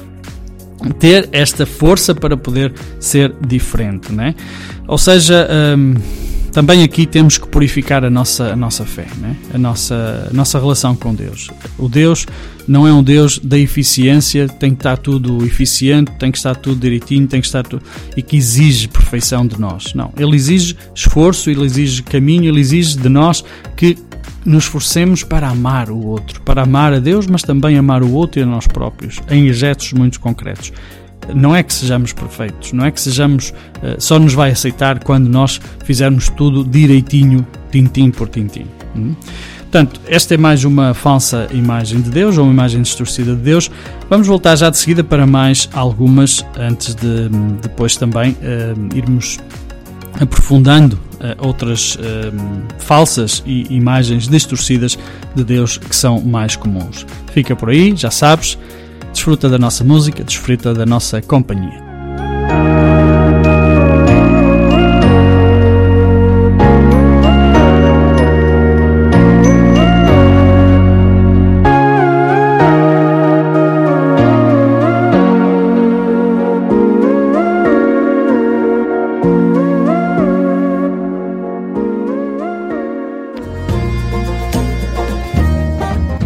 ter 0.97 1.29
esta 1.31 1.65
força 1.65 2.15
para 2.15 2.35
poder 2.35 2.73
ser 2.99 3.35
diferente, 3.45 4.11
não 4.11 4.23
é? 4.23 4.35
Ou 4.87 4.97
seja. 4.97 5.47
Um, 5.77 5.93
também 6.51 6.83
aqui 6.83 7.05
temos 7.05 7.37
que 7.37 7.47
purificar 7.47 8.03
a 8.03 8.09
nossa, 8.09 8.53
a 8.53 8.55
nossa 8.55 8.85
fé, 8.85 9.07
né? 9.17 9.35
a, 9.53 9.57
nossa, 9.57 10.27
a 10.29 10.33
nossa 10.33 10.59
relação 10.59 10.95
com 10.95 11.13
Deus. 11.13 11.49
O 11.77 11.87
Deus 11.87 12.25
não 12.67 12.87
é 12.87 12.93
um 12.93 13.03
Deus 13.03 13.39
da 13.39 13.57
eficiência, 13.57 14.47
tem 14.47 14.71
que 14.71 14.79
estar 14.79 14.97
tudo 14.97 15.43
eficiente, 15.45 16.11
tem 16.19 16.31
que 16.31 16.37
estar 16.37 16.55
tudo 16.55 16.79
direitinho, 16.79 17.27
tem 17.27 17.41
que 17.41 17.47
estar 17.47 17.63
tudo. 17.63 17.83
e 18.15 18.21
que 18.21 18.37
exige 18.37 18.87
perfeição 18.87 19.45
de 19.45 19.59
nós. 19.59 19.93
Não. 19.93 20.11
Ele 20.17 20.35
exige 20.35 20.75
esforço, 20.93 21.49
ele 21.49 21.65
exige 21.65 22.03
caminho, 22.03 22.45
ele 22.45 22.59
exige 22.59 22.97
de 22.97 23.09
nós 23.09 23.43
que 23.75 23.97
nos 24.45 24.63
esforcemos 24.63 25.23
para 25.23 25.49
amar 25.49 25.89
o 25.89 26.05
outro, 26.05 26.41
para 26.41 26.63
amar 26.63 26.93
a 26.93 26.99
Deus, 26.99 27.27
mas 27.27 27.43
também 27.43 27.77
amar 27.77 28.01
o 28.03 28.11
outro 28.11 28.39
e 28.39 28.43
a 28.43 28.45
nós 28.45 28.67
próprios, 28.67 29.19
em 29.29 29.51
gestos 29.51 29.93
muito 29.93 30.19
concretos 30.19 30.71
não 31.33 31.55
é 31.55 31.63
que 31.63 31.73
sejamos 31.73 32.13
perfeitos, 32.13 32.73
não 32.73 32.85
é 32.85 32.91
que 32.91 32.99
sejamos, 32.99 33.49
uh, 33.49 33.99
só 33.99 34.19
nos 34.19 34.33
vai 34.33 34.51
aceitar 34.51 35.03
quando 35.03 35.27
nós 35.27 35.59
fizermos 35.83 36.29
tudo 36.29 36.63
direitinho, 36.63 37.45
tintim 37.71 38.11
por 38.11 38.29
tintim. 38.29 38.65
Hum? 38.95 39.15
Portanto, 39.71 40.01
esta 40.07 40.33
é 40.33 40.37
mais 40.37 40.63
uma 40.63 40.95
falsa 40.95 41.47
imagem 41.51 42.01
de 42.01 42.09
Deus, 42.09 42.39
ou 42.39 42.45
uma 42.45 42.53
imagem 42.53 42.81
distorcida 42.81 43.35
de 43.35 43.41
Deus. 43.41 43.69
Vamos 44.09 44.25
voltar 44.25 44.55
já 44.55 44.67
de 44.71 44.77
seguida 44.79 45.03
para 45.03 45.27
mais 45.27 45.69
algumas, 45.71 46.43
antes 46.57 46.95
de 46.95 47.29
depois 47.61 47.95
também 47.95 48.31
uh, 48.31 48.97
irmos 48.97 49.37
aprofundando 50.19 50.95
uh, 50.95 51.45
outras 51.45 51.95
uh, 51.95 51.99
falsas 52.79 53.43
e 53.45 53.71
imagens 53.73 54.27
distorcidas 54.27 54.97
de 55.35 55.43
Deus 55.43 55.77
que 55.77 55.95
são 55.95 56.19
mais 56.19 56.55
comuns. 56.55 57.05
Fica 57.31 57.55
por 57.55 57.69
aí, 57.69 57.95
já 57.95 58.09
sabes. 58.09 58.57
Desfruta 59.19 59.49
da 59.49 59.57
nossa 59.57 59.83
música, 59.83 60.23
desfruta 60.23 60.73
da 60.73 60.85
nossa 60.85 61.21
companhia. 61.21 61.83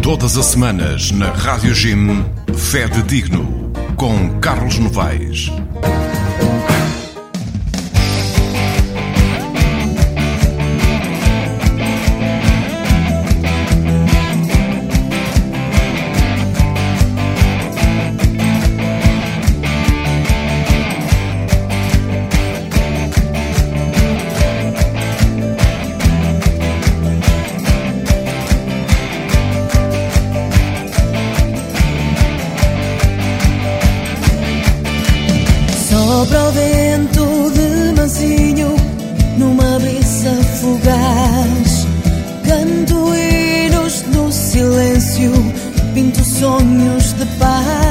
Todas 0.00 0.38
as 0.38 0.46
semanas 0.46 1.10
na 1.10 1.32
Rádio 1.32 1.74
Jim 1.74 2.24
Fé 2.56 2.86
de 2.88 3.02
Digno, 3.02 3.72
com 3.96 4.38
Carlos 4.40 4.78
Novaes. 4.78 5.50
Sopra 36.24 36.48
o 36.48 36.52
vento 36.52 37.52
de 37.52 38.00
mansinho 38.00 38.74
numa 39.36 39.78
brisa 39.78 40.30
fugaz. 40.58 41.86
Canto 42.42 43.14
hinos 43.14 44.04
no 44.06 44.32
silêncio, 44.32 45.32
pinto 45.92 46.24
sonhos 46.24 47.12
de 47.12 47.26
paz. 47.38 47.83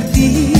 bersedih 0.00 0.59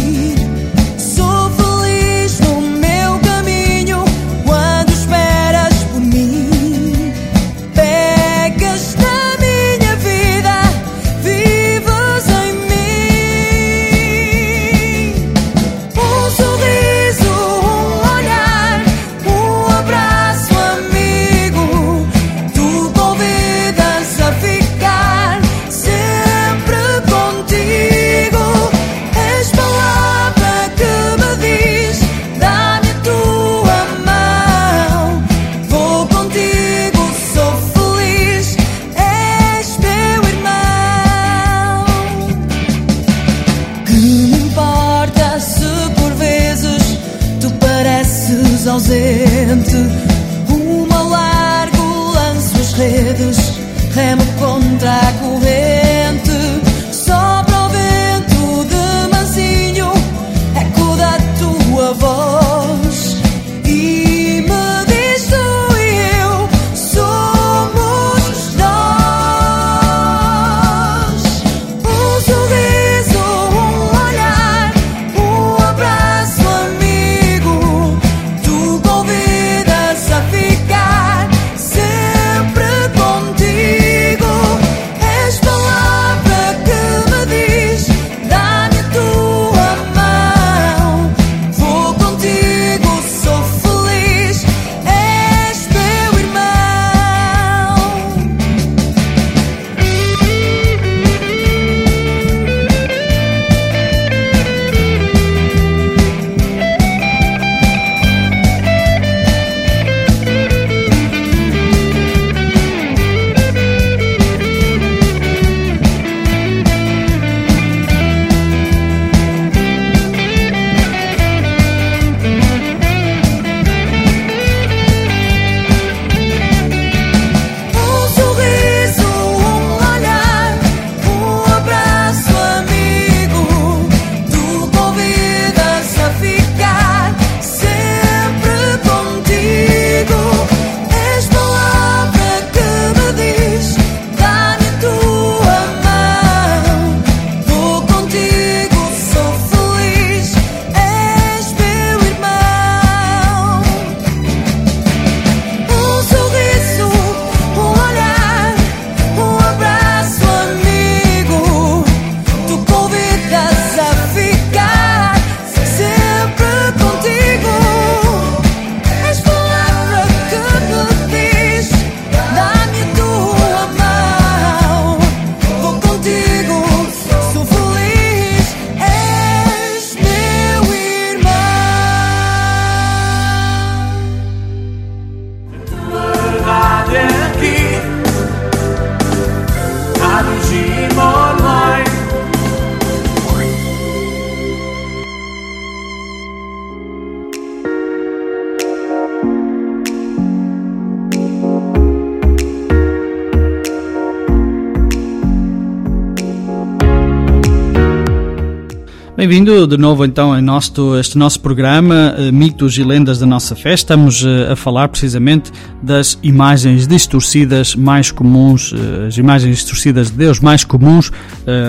Bem-vindo 209.31 209.65
de 209.65 209.77
novo 209.77 210.05
então 210.05 210.33
a 210.33 210.43
nosso, 210.43 210.99
este 210.99 211.17
nosso 211.17 211.39
programa 211.39 212.17
uh, 212.19 212.33
Mitos 212.33 212.77
e 212.77 212.83
Lendas 212.83 213.21
da 213.21 213.27
Nossa 213.27 213.55
Fé. 213.55 213.73
Estamos 213.73 214.25
uh, 214.25 214.51
a 214.51 214.57
falar 214.57 214.89
precisamente 214.89 215.53
das 215.81 216.19
imagens 216.21 216.85
distorcidas 216.85 217.77
mais 217.77 218.11
comuns, 218.11 218.73
uh, 218.73 219.07
as 219.07 219.17
imagens 219.17 219.59
distorcidas 219.59 220.11
de 220.11 220.17
Deus 220.17 220.41
mais 220.41 220.65
comuns 220.65 221.13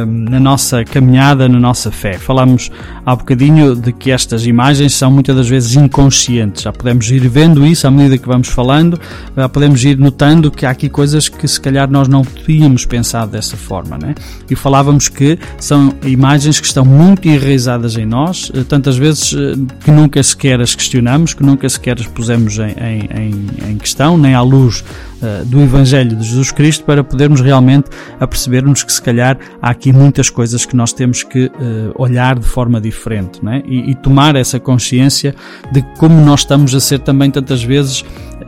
na 0.07 0.39
nossa 0.39 0.83
caminhada, 0.83 1.47
na 1.47 1.59
nossa 1.59 1.91
fé. 1.91 2.13
Falamos 2.13 2.71
há 3.05 3.15
bocadinho 3.15 3.75
de 3.75 3.91
que 3.91 4.11
estas 4.11 4.45
imagens 4.45 4.93
são 4.93 5.11
muitas 5.11 5.35
das 5.35 5.47
vezes 5.47 5.75
inconscientes. 5.75 6.63
Já 6.63 6.73
podemos 6.73 7.09
ir 7.09 7.27
vendo 7.27 7.65
isso 7.65 7.87
à 7.87 7.91
medida 7.91 8.17
que 8.17 8.27
vamos 8.27 8.47
falando, 8.47 8.99
já 9.35 9.49
podemos 9.49 9.83
ir 9.83 9.97
notando 9.97 10.51
que 10.51 10.65
há 10.65 10.71
aqui 10.71 10.89
coisas 10.89 11.29
que 11.29 11.47
se 11.47 11.59
calhar 11.59 11.89
nós 11.89 12.07
não 12.07 12.23
tínhamos 12.23 12.85
pensado 12.85 13.31
dessa 13.31 13.57
forma. 13.57 13.97
Né? 13.97 14.13
E 14.49 14.55
falávamos 14.55 15.07
que 15.07 15.37
são 15.59 15.93
imagens 16.03 16.59
que 16.59 16.67
estão 16.67 16.85
muito 16.85 17.27
enraizadas 17.51 17.97
em 17.97 18.05
nós, 18.05 18.51
eh, 18.53 18.63
tantas 18.63 18.97
vezes 18.97 19.33
eh, 19.33 19.53
que 19.83 19.91
nunca 19.91 20.21
sequer 20.23 20.61
as 20.61 20.73
questionamos, 20.73 21.33
que 21.33 21.43
nunca 21.43 21.67
sequer 21.67 21.99
as 21.99 22.07
pusemos 22.07 22.57
em, 22.57 22.71
em, 23.19 23.71
em 23.71 23.77
questão, 23.77 24.17
nem 24.17 24.33
à 24.33 24.41
luz 24.41 24.83
uh, 25.21 25.45
do 25.45 25.61
Evangelho 25.61 26.15
de 26.15 26.23
Jesus 26.23 26.51
Cristo, 26.51 26.85
para 26.85 27.03
podermos 27.03 27.41
realmente 27.41 27.89
apercebermos 28.19 28.83
que 28.83 28.91
se 28.91 29.01
calhar 29.01 29.37
há 29.61 29.69
aqui 29.69 29.91
muitas 29.91 30.29
coisas 30.29 30.65
que 30.65 30.75
nós 30.75 30.93
temos 30.93 31.23
que 31.23 31.51
olhar 31.95 32.37
de 32.37 32.45
forma 32.45 32.79
diferente 32.79 33.43
né? 33.43 33.61
e, 33.65 33.91
e 33.91 33.95
tomar 33.95 34.35
essa 34.35 34.59
consciência 34.59 35.35
de 35.71 35.81
como 35.97 36.19
nós 36.21 36.41
estamos 36.41 36.73
a 36.73 36.79
ser 36.79 36.99
também 36.99 37.29
tantas 37.29 37.63
vezes 37.63 38.03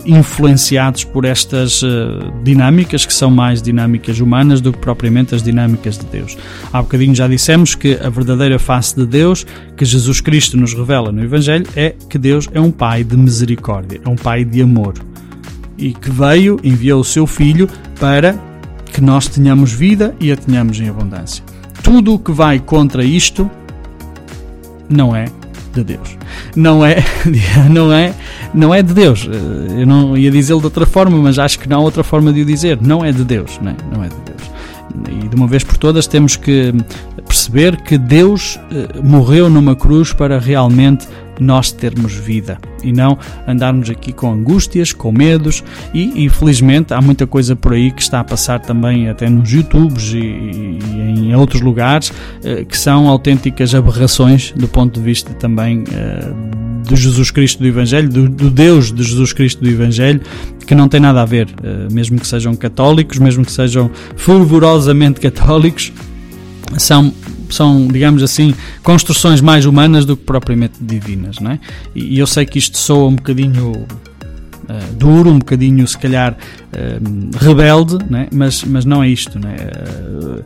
influenciados 0.06 1.04
por 1.04 1.26
estas 1.26 1.82
uh, 1.82 1.88
dinâmicas 2.44 3.06
que 3.06 3.14
são 3.14 3.32
mais 3.32 3.62
dinâmicas 3.62 4.20
humanas 4.20 4.62
do 4.62 4.72
que 4.72 4.80
propriamente 4.80 5.36
as 5.36 5.44
dinâmicas 5.44 5.98
de 5.98 6.06
Deus. 6.06 6.38
Há 6.72 6.82
bocadinho 6.82 7.16
já 7.16 7.28
dissemos 7.28 7.76
que 7.76 7.96
a 7.96 8.10
verdadeira 8.10 8.60
face 8.60 8.96
de 8.96 9.06
Deus 9.06 9.46
que 9.76 9.86
Jesus 9.86 10.22
Cristo 10.22 10.58
nos 10.58 10.74
revela 10.74 11.12
no 11.12 11.24
Evangelho 11.24 11.66
é 11.76 11.96
que 12.10 12.18
Deus 12.18 12.50
é 12.54 12.60
um 12.60 12.72
Pai 12.72 13.04
de 13.04 13.16
misericórdia, 13.16 14.02
é 14.04 14.10
um 14.10 14.16
Pai 14.16 14.44
de 14.44 14.62
amor 14.62 14.94
e 15.78 15.94
que 15.94 16.10
veio, 16.10 16.60
enviou 16.64 17.02
o 17.02 17.04
seu 17.04 17.26
Filho 17.26 17.68
para 18.00 18.36
que 18.92 19.02
nós 19.02 19.28
tenhamos 19.28 19.72
vida 19.74 20.16
e 20.20 20.32
a 20.32 20.38
tenhamos 20.38 20.80
em 20.80 20.88
abundância. 20.88 21.44
Tudo 21.82 22.14
o 22.14 22.20
que 22.20 22.32
vai 22.32 22.60
contra 22.60 23.04
isto 23.04 23.50
não 24.90 25.16
é 25.16 25.26
de 25.74 25.84
Deus. 25.84 26.18
Não 26.56 26.86
é, 26.86 27.04
não 27.70 27.92
é, 27.92 28.14
não 28.54 28.74
é 28.74 28.82
de 28.82 28.94
Deus. 28.94 29.28
Eu 29.78 29.86
não 29.86 30.18
ia 30.18 30.32
dizê-lo 30.32 30.60
de 30.60 30.68
outra 30.68 30.86
forma, 30.86 31.18
mas 31.18 31.40
acho 31.40 31.60
que 31.60 31.68
não 31.68 31.78
há 31.78 31.82
outra 31.82 32.04
forma 32.04 32.32
de 32.32 32.42
o 32.42 32.46
dizer. 32.46 32.80
Não 32.82 33.04
é 33.04 33.12
de 33.12 33.24
Deus, 33.24 33.60
não 33.62 33.72
é, 33.72 33.76
não 33.94 34.04
é 34.04 34.08
de 34.08 34.16
Deus. 34.16 34.44
E 35.10 35.28
de 35.28 35.36
uma 35.36 35.48
vez 35.48 35.64
por 35.64 35.78
todas 35.78 36.06
temos 36.06 36.36
que 36.36 36.74
perceber 37.26 37.82
que 37.82 37.98
Deus 37.98 38.60
eh, 38.72 39.00
morreu 39.02 39.50
numa 39.50 39.76
cruz 39.76 40.14
para 40.14 40.38
realmente 40.38 41.08
nós 41.40 41.72
termos 41.72 42.14
vida 42.14 42.58
e 42.84 42.92
não 42.92 43.18
andarmos 43.48 43.90
aqui 43.90 44.12
com 44.12 44.32
angústias, 44.32 44.94
com 44.94 45.12
medos. 45.12 45.64
E, 45.94 46.30
felizmente 46.30 46.94
há 46.94 47.02
muita 47.02 47.26
coisa 47.26 47.56
por 47.56 47.74
aí 47.74 47.92
que 47.92 48.02
está 48.02 48.20
a 48.20 48.24
passar 48.24 48.60
também 48.60 49.10
até 49.10 49.30
nos 49.30 49.52
YouTubes 49.52 50.14
e, 50.14 50.18
e, 50.18 51.30
em 51.30 51.36
outros 51.36 51.62
lugares 51.62 52.12
eh, 52.44 52.66
que 52.66 52.78
são 52.78 53.08
autênticas 53.08 53.74
aberrações 53.74 54.52
do 54.56 54.68
ponto 54.68 55.00
de 55.00 55.06
vista 55.06 55.34
também 55.34 55.84
eh, 55.92 56.34
do 56.88 56.96
Jesus 56.96 57.32
Cristo 57.32 57.60
do 57.60 57.68
Evangelho, 57.68 58.10
do, 58.10 58.30
do, 58.30 58.50
Deus 58.50 58.92
de 58.92 59.04
Jesus 59.04 59.34
Cristo 59.34 59.64
do 59.64 59.70
Evangelho, 59.70 60.22
que 60.66 60.76
não 60.76 60.88
tem 60.88 61.00
nada 61.00 61.22
a 61.22 61.26
ver, 61.26 61.48
eh, 61.64 61.88
mesmo 61.92 62.20
que 62.20 62.28
sejam 62.28 62.56
católicos, 62.56 63.18
mesmo 63.18 63.46
que 63.46 63.52
sejam 63.52 63.90
fervorosamente 64.16 65.20
católicos, 65.20 65.92
são 66.78 67.14
são, 67.54 67.88
digamos 67.88 68.24
assim, 68.24 68.54
construções 68.82 69.42
mais 69.42 69.66
humanas 69.66 70.06
do 70.06 70.18
que 70.18 70.24
propriamente 70.24 70.76
divinas, 70.82 71.40
não 71.40 71.52
é? 71.52 71.60
E 71.96 72.20
eu 72.20 72.28
sei 72.28 72.46
que 72.46 72.58
isto 72.58 72.78
soa 72.78 73.08
um 73.08 73.16
bocadinho 73.16 73.86
uh, 74.64 74.96
duro, 74.96 75.30
um 75.30 75.40
bocadinho, 75.40 75.88
se 75.88 75.98
calhar, 75.98 76.34
uh, 76.34 77.38
rebelde, 77.38 77.98
né? 78.10 78.28
mas, 78.32 78.64
mas 78.64 78.86
não 78.86 79.04
é 79.04 79.10
isto. 79.10 79.40
Né? 79.40 79.56
Uh, 79.56 80.44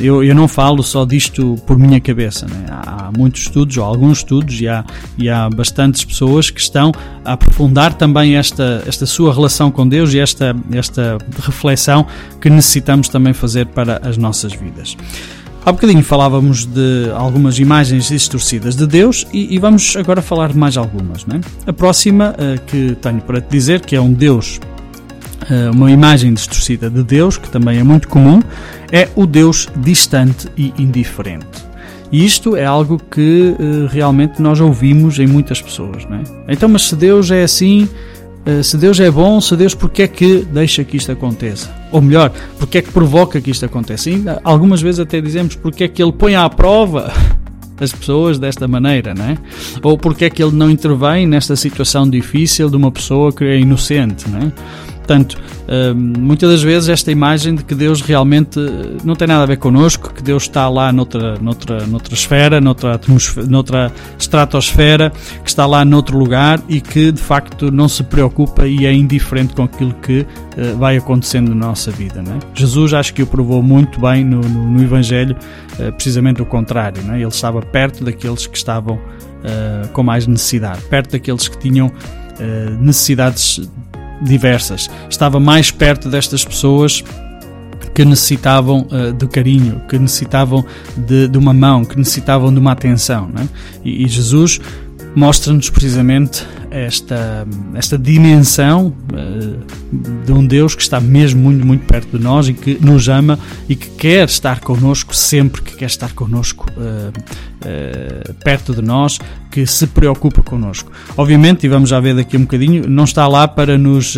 eu, 0.00 0.24
eu 0.24 0.34
não 0.34 0.48
falo 0.48 0.82
só 0.82 1.04
disto 1.04 1.56
por 1.66 1.78
minha 1.78 2.00
cabeça. 2.00 2.46
Né? 2.46 2.66
Há 2.70 3.10
muitos 3.16 3.42
estudos, 3.42 3.76
ou 3.76 3.84
alguns 3.84 4.18
estudos, 4.18 4.60
e 4.60 4.68
há, 4.68 4.84
e 5.18 5.28
há 5.28 5.48
bastantes 5.48 6.04
pessoas 6.04 6.50
que 6.50 6.60
estão 6.60 6.92
a 7.24 7.32
aprofundar 7.32 7.94
também 7.94 8.36
esta, 8.36 8.82
esta 8.86 9.06
sua 9.06 9.32
relação 9.32 9.70
com 9.70 9.86
Deus 9.86 10.12
e 10.14 10.18
esta, 10.18 10.54
esta 10.72 11.18
reflexão 11.40 12.06
que 12.40 12.50
necessitamos 12.50 13.08
também 13.08 13.32
fazer 13.32 13.66
para 13.66 14.00
as 14.06 14.16
nossas 14.16 14.52
vidas. 14.52 14.96
Há 15.66 15.72
bocadinho 15.72 16.04
falávamos 16.04 16.64
de 16.64 17.10
algumas 17.12 17.58
imagens 17.58 18.06
distorcidas 18.06 18.76
de 18.76 18.86
Deus 18.86 19.26
e, 19.32 19.52
e 19.52 19.58
vamos 19.58 19.96
agora 19.96 20.22
falar 20.22 20.52
de 20.52 20.56
mais 20.56 20.76
algumas. 20.76 21.26
Né? 21.26 21.40
A 21.66 21.72
próxima 21.72 22.36
uh, 22.38 22.60
que 22.66 22.94
tenho 23.02 23.20
para 23.20 23.40
te 23.40 23.50
dizer, 23.50 23.80
que 23.80 23.96
é 23.96 24.00
um 24.00 24.12
Deus, 24.12 24.60
uh, 25.50 25.74
uma 25.74 25.90
imagem 25.90 26.32
distorcida 26.32 26.88
de 26.88 27.02
Deus, 27.02 27.36
que 27.36 27.50
também 27.50 27.80
é 27.80 27.82
muito 27.82 28.06
comum, 28.06 28.40
é 28.92 29.08
o 29.16 29.26
Deus 29.26 29.68
distante 29.78 30.46
e 30.56 30.72
indiferente. 30.78 31.66
E 32.12 32.24
isto 32.24 32.54
é 32.54 32.64
algo 32.64 33.02
que 33.10 33.56
uh, 33.58 33.88
realmente 33.88 34.40
nós 34.40 34.60
ouvimos 34.60 35.18
em 35.18 35.26
muitas 35.26 35.60
pessoas. 35.60 36.04
Né? 36.04 36.22
Então, 36.46 36.68
mas 36.68 36.82
se 36.82 36.94
Deus 36.94 37.28
é 37.32 37.42
assim, 37.42 37.88
se 38.62 38.76
Deus 38.76 39.00
é 39.00 39.10
bom, 39.10 39.40
se 39.40 39.56
Deus 39.56 39.74
porque 39.74 40.02
é 40.02 40.08
que 40.08 40.46
deixa 40.50 40.84
que 40.84 40.96
isto 40.96 41.10
aconteça? 41.10 41.68
Ou 41.90 42.00
melhor, 42.00 42.32
porque 42.58 42.78
é 42.78 42.82
que 42.82 42.92
provoca 42.92 43.40
que 43.40 43.50
isto 43.50 43.64
aconteça? 43.64 44.10
E 44.10 44.22
algumas 44.44 44.80
vezes 44.80 45.00
até 45.00 45.20
dizemos 45.20 45.56
porque 45.56 45.84
é 45.84 45.88
que 45.88 46.02
Ele 46.02 46.12
põe 46.12 46.36
à 46.36 46.48
prova 46.48 47.12
as 47.80 47.92
pessoas 47.92 48.38
desta 48.38 48.68
maneira, 48.68 49.14
né? 49.14 49.36
Ou 49.82 49.98
porque 49.98 50.26
é 50.26 50.30
que 50.30 50.42
Ele 50.42 50.54
não 50.54 50.70
intervém 50.70 51.26
nesta 51.26 51.56
situação 51.56 52.08
difícil 52.08 52.70
de 52.70 52.76
uma 52.76 52.90
pessoa 52.90 53.32
que 53.32 53.44
é 53.44 53.58
inocente, 53.58 54.28
né? 54.28 54.52
Portanto, 55.06 55.38
hum, 55.68 56.12
muitas 56.18 56.50
das 56.50 56.62
vezes 56.62 56.88
esta 56.88 57.12
imagem 57.12 57.54
de 57.54 57.62
que 57.62 57.76
Deus 57.76 58.02
realmente 58.02 58.58
eh, 58.58 58.96
não 59.04 59.14
tem 59.14 59.28
nada 59.28 59.44
a 59.44 59.46
ver 59.46 59.56
connosco, 59.56 60.12
que 60.12 60.20
Deus 60.20 60.42
está 60.42 60.68
lá 60.68 60.92
noutra, 60.92 61.38
noutra, 61.38 61.86
noutra 61.86 62.12
esfera, 62.12 62.60
noutra, 62.60 63.00
noutra 63.46 63.92
estratosfera, 64.18 65.12
que 65.44 65.48
está 65.48 65.64
lá 65.64 65.84
noutro 65.84 66.18
lugar 66.18 66.60
e 66.68 66.80
que 66.80 67.12
de 67.12 67.20
facto 67.20 67.70
não 67.70 67.88
se 67.88 68.02
preocupa 68.02 68.66
e 68.66 68.84
é 68.84 68.92
indiferente 68.92 69.54
com 69.54 69.62
aquilo 69.62 69.94
que 70.02 70.26
eh, 70.56 70.72
vai 70.72 70.96
acontecendo 70.96 71.54
na 71.54 71.68
nossa 71.68 71.92
vida. 71.92 72.20
Né? 72.20 72.40
Jesus 72.52 72.92
acho 72.92 73.14
que 73.14 73.22
o 73.22 73.26
provou 73.28 73.62
muito 73.62 74.00
bem 74.00 74.24
no, 74.24 74.40
no, 74.40 74.72
no 74.72 74.82
Evangelho, 74.82 75.36
eh, 75.78 75.92
precisamente 75.92 76.42
o 76.42 76.46
contrário. 76.46 77.00
Né? 77.04 77.18
Ele 77.18 77.28
estava 77.28 77.62
perto 77.62 78.02
daqueles 78.02 78.46
que 78.46 78.56
estavam 78.56 78.98
com 79.92 80.02
mais 80.02 80.26
necessidade, 80.26 80.80
perto 80.90 81.12
daqueles 81.12 81.46
que 81.46 81.56
tinham 81.56 81.92
necessidades 82.80 83.60
diversas. 84.20 84.90
Estava 85.08 85.38
mais 85.40 85.70
perto 85.70 86.08
destas 86.08 86.44
pessoas 86.44 87.04
que 87.94 88.04
necessitavam 88.04 88.86
uh, 88.90 89.12
de 89.12 89.26
carinho, 89.26 89.80
que 89.88 89.98
necessitavam 89.98 90.64
de, 90.96 91.28
de, 91.28 91.38
uma 91.38 91.54
mão, 91.54 91.84
que 91.84 91.96
necessitavam 91.96 92.52
de 92.52 92.60
uma 92.60 92.72
atenção. 92.72 93.28
Né? 93.32 93.48
E, 93.82 94.04
e 94.04 94.08
Jesus 94.08 94.60
mostra-nos 95.16 95.70
precisamente 95.70 96.46
esta, 96.70 97.48
esta 97.74 97.96
dimensão 97.96 98.92
uh, 99.14 100.24
de 100.26 100.30
um 100.30 100.46
Deus 100.46 100.74
que 100.74 100.82
está 100.82 101.00
mesmo 101.00 101.40
muito, 101.40 101.66
muito 101.66 101.86
perto 101.86 102.18
de 102.18 102.22
nós 102.22 102.48
e 102.48 102.52
que 102.52 102.78
nos 102.84 103.08
ama 103.08 103.38
e 103.66 103.74
que 103.74 103.88
quer 103.88 104.28
estar 104.28 104.60
connosco 104.60 105.16
sempre 105.16 105.62
que 105.62 105.74
quer 105.74 105.86
estar 105.86 106.12
connosco 106.12 106.66
uh, 106.72 107.08
uh, 107.08 108.34
perto 108.44 108.74
de 108.74 108.82
nós, 108.82 109.18
que 109.50 109.66
se 109.66 109.86
preocupa 109.86 110.42
connosco. 110.42 110.92
Obviamente, 111.16 111.64
e 111.64 111.68
vamos 111.68 111.88
já 111.88 111.98
ver 111.98 112.14
daqui 112.14 112.36
um 112.36 112.42
bocadinho, 112.42 112.86
não 112.86 113.04
está 113.04 113.26
lá 113.26 113.48
para 113.48 113.78
nos 113.78 114.14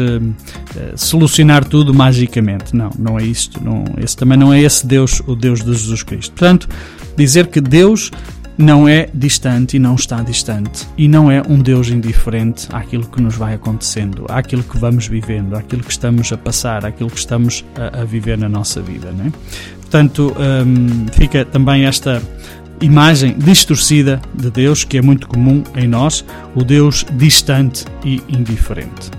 solucionar 0.96 1.64
tudo 1.64 1.94
magicamente. 1.94 2.74
Não, 2.74 2.90
não 2.98 3.16
é 3.16 3.22
isto. 3.22 3.62
Não, 3.62 3.84
esse 4.02 4.16
também 4.16 4.36
não 4.36 4.52
é 4.52 4.60
esse 4.60 4.84
Deus, 4.84 5.22
o 5.28 5.36
Deus 5.36 5.62
de 5.62 5.72
Jesus 5.72 6.02
Cristo. 6.02 6.32
Portanto, 6.32 6.68
dizer 7.16 7.46
que 7.46 7.60
Deus 7.60 8.10
não 8.58 8.88
é 8.88 9.08
distante 9.14 9.76
e 9.76 9.78
não 9.78 9.94
está 9.94 10.20
distante. 10.20 10.86
E 10.98 11.06
não 11.06 11.30
é 11.30 11.40
um 11.48 11.60
Deus 11.60 11.88
indiferente 11.88 12.66
àquilo 12.72 13.06
que 13.06 13.22
nos 13.22 13.36
vai 13.36 13.54
acontecendo, 13.54 14.26
àquilo 14.28 14.64
que 14.64 14.76
vamos 14.76 15.06
vivendo, 15.06 15.54
àquilo 15.54 15.84
que 15.84 15.92
estamos 15.92 16.32
a 16.32 16.36
passar, 16.36 16.84
àquilo 16.84 17.08
que 17.08 17.18
estamos 17.18 17.64
a, 17.76 18.00
a 18.00 18.04
viver 18.04 18.36
na 18.36 18.48
nossa 18.48 18.82
vida. 18.82 19.12
Né? 19.12 19.32
Portanto, 19.80 20.34
um, 20.36 21.06
fica 21.12 21.44
também 21.44 21.86
esta 21.86 22.20
imagem 22.80 23.34
distorcida 23.38 24.20
de 24.34 24.50
Deus 24.50 24.84
que 24.84 24.98
é 24.98 25.02
muito 25.02 25.28
comum 25.28 25.62
em 25.76 25.86
nós, 25.86 26.24
o 26.54 26.64
Deus 26.64 27.06
distante 27.12 27.84
e 28.04 28.20
indiferente. 28.28 29.10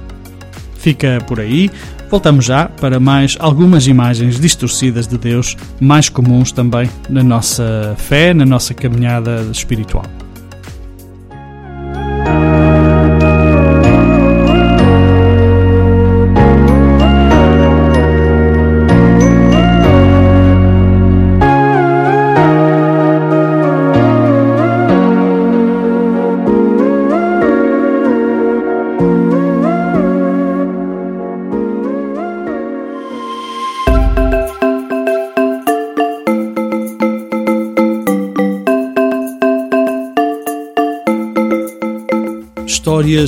Fica 0.77 1.19
por 1.27 1.39
aí. 1.39 1.69
Voltamos 2.09 2.45
já 2.45 2.67
para 2.67 2.99
mais 2.99 3.37
algumas 3.39 3.85
imagens 3.85 4.39
distorcidas 4.39 5.05
de 5.05 5.17
Deus, 5.17 5.55
mais 5.79 6.09
comuns 6.09 6.51
também 6.51 6.89
na 7.07 7.21
nossa 7.21 7.95
fé, 7.97 8.33
na 8.33 8.45
nossa 8.45 8.73
caminhada 8.73 9.47
espiritual. 9.51 10.05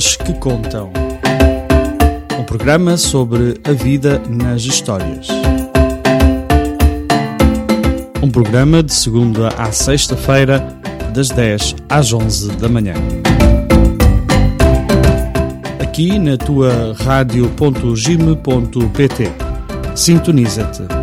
Histórias 0.02 0.16
que 0.16 0.34
Contam. 0.34 0.92
Um 2.38 2.42
programa 2.42 2.96
sobre 2.96 3.60
a 3.62 3.70
vida 3.72 4.20
nas 4.28 4.62
histórias. 4.62 5.28
Um 8.20 8.28
programa 8.28 8.82
de 8.82 8.92
segunda 8.92 9.50
à 9.56 9.70
sexta-feira, 9.70 10.58
das 11.14 11.28
10 11.28 11.76
às 11.88 12.12
11 12.12 12.56
da 12.56 12.68
manhã. 12.68 12.94
Aqui 15.80 16.18
na 16.18 16.36
tua 16.36 16.96
rádio.gime.pt. 16.98 19.30
Sintoniza-te. 19.94 21.01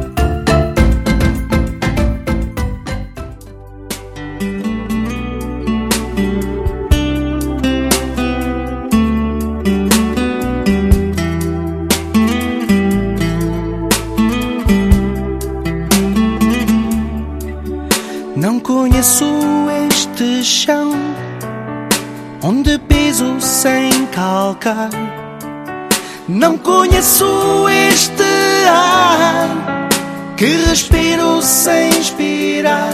Não 26.27 26.57
conheço 26.57 27.65
este 27.69 28.23
ar 28.67 29.87
que 30.35 30.47
respiro 30.65 31.41
sem 31.41 31.89
inspirar. 31.97 32.91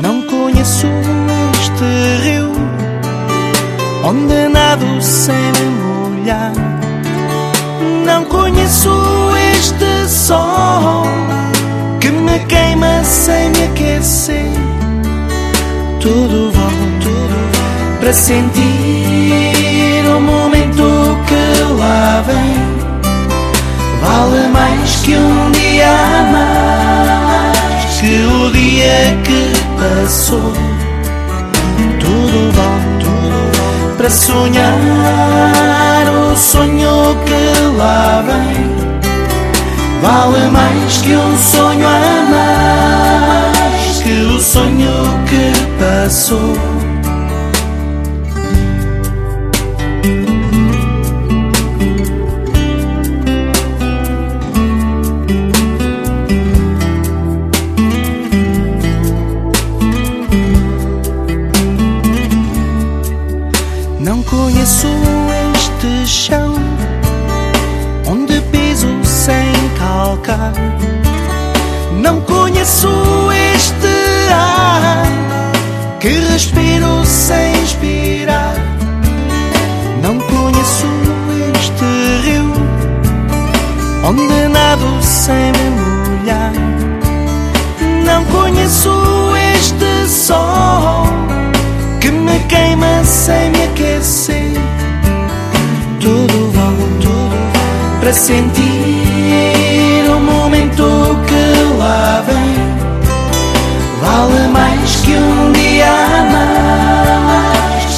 Não 0.00 0.22
conheço 0.22 0.86
este 1.60 2.22
rio 2.22 2.52
onde 4.04 4.48
nado 4.48 5.02
sem 5.02 5.52
molhar. 5.82 6.52
Não 8.06 8.24
conheço 8.26 8.90
este 9.52 10.08
sol 10.08 11.04
me 12.32 12.38
queima 12.46 13.04
sem 13.04 13.50
me 13.50 13.64
aquecer. 13.64 14.50
Tudo 16.00 16.50
volto 16.50 17.12
para 18.00 18.12
sentir 18.12 18.62
o 20.06 20.20
momento 20.20 21.16
que 21.28 21.62
lá 21.78 22.24
vem. 22.26 22.56
Vale 24.00 24.48
mais 24.48 24.96
que 25.02 25.14
um 25.14 25.50
dia 25.52 25.94
mais 26.32 28.00
que 28.00 28.24
o 28.24 28.50
dia 28.50 29.16
que 29.24 29.52
passou. 29.78 30.52
Tudo 32.00 32.50
vale, 32.56 32.98
tudo 33.00 33.96
para 33.96 34.10
sonhar 34.10 34.74
o 36.08 36.36
sonho 36.36 37.16
que 37.26 37.76
lá 37.76 38.24
vem. 38.26 38.81
Vale 40.02 40.50
mais 40.50 41.00
que 41.00 41.14
um 41.14 41.38
sonho 41.38 41.86
a 41.86 42.26
mais 42.28 44.02
que 44.02 44.10
o 44.10 44.40
sonho 44.40 45.24
que 45.28 45.52
passou. 45.78 46.91
Conheço 72.62 73.32
este 73.56 74.32
ar 74.32 75.04
que 75.98 76.10
respiro 76.30 77.04
sem 77.04 77.60
inspirar. 77.60 78.54
Não 80.00 80.16
conheço 80.16 80.86
este 81.58 81.84
rio 82.24 82.52
onde 84.04 84.46
nado 84.46 85.02
sem 85.02 85.34
me 85.34 85.70
molhar. 85.70 86.52
Não 88.06 88.24
conheço 88.26 88.92
este 89.56 90.08
sol 90.08 91.08
que 92.00 92.12
me 92.12 92.38
queima 92.48 93.02
sem 93.02 93.50
me 93.50 93.64
aquecer. 93.64 94.52
Tudo 95.98 96.52
vale, 96.52 97.00
tudo 97.00 97.28
vale 97.28 97.98
para 98.00 98.12
sentir. 98.12 98.91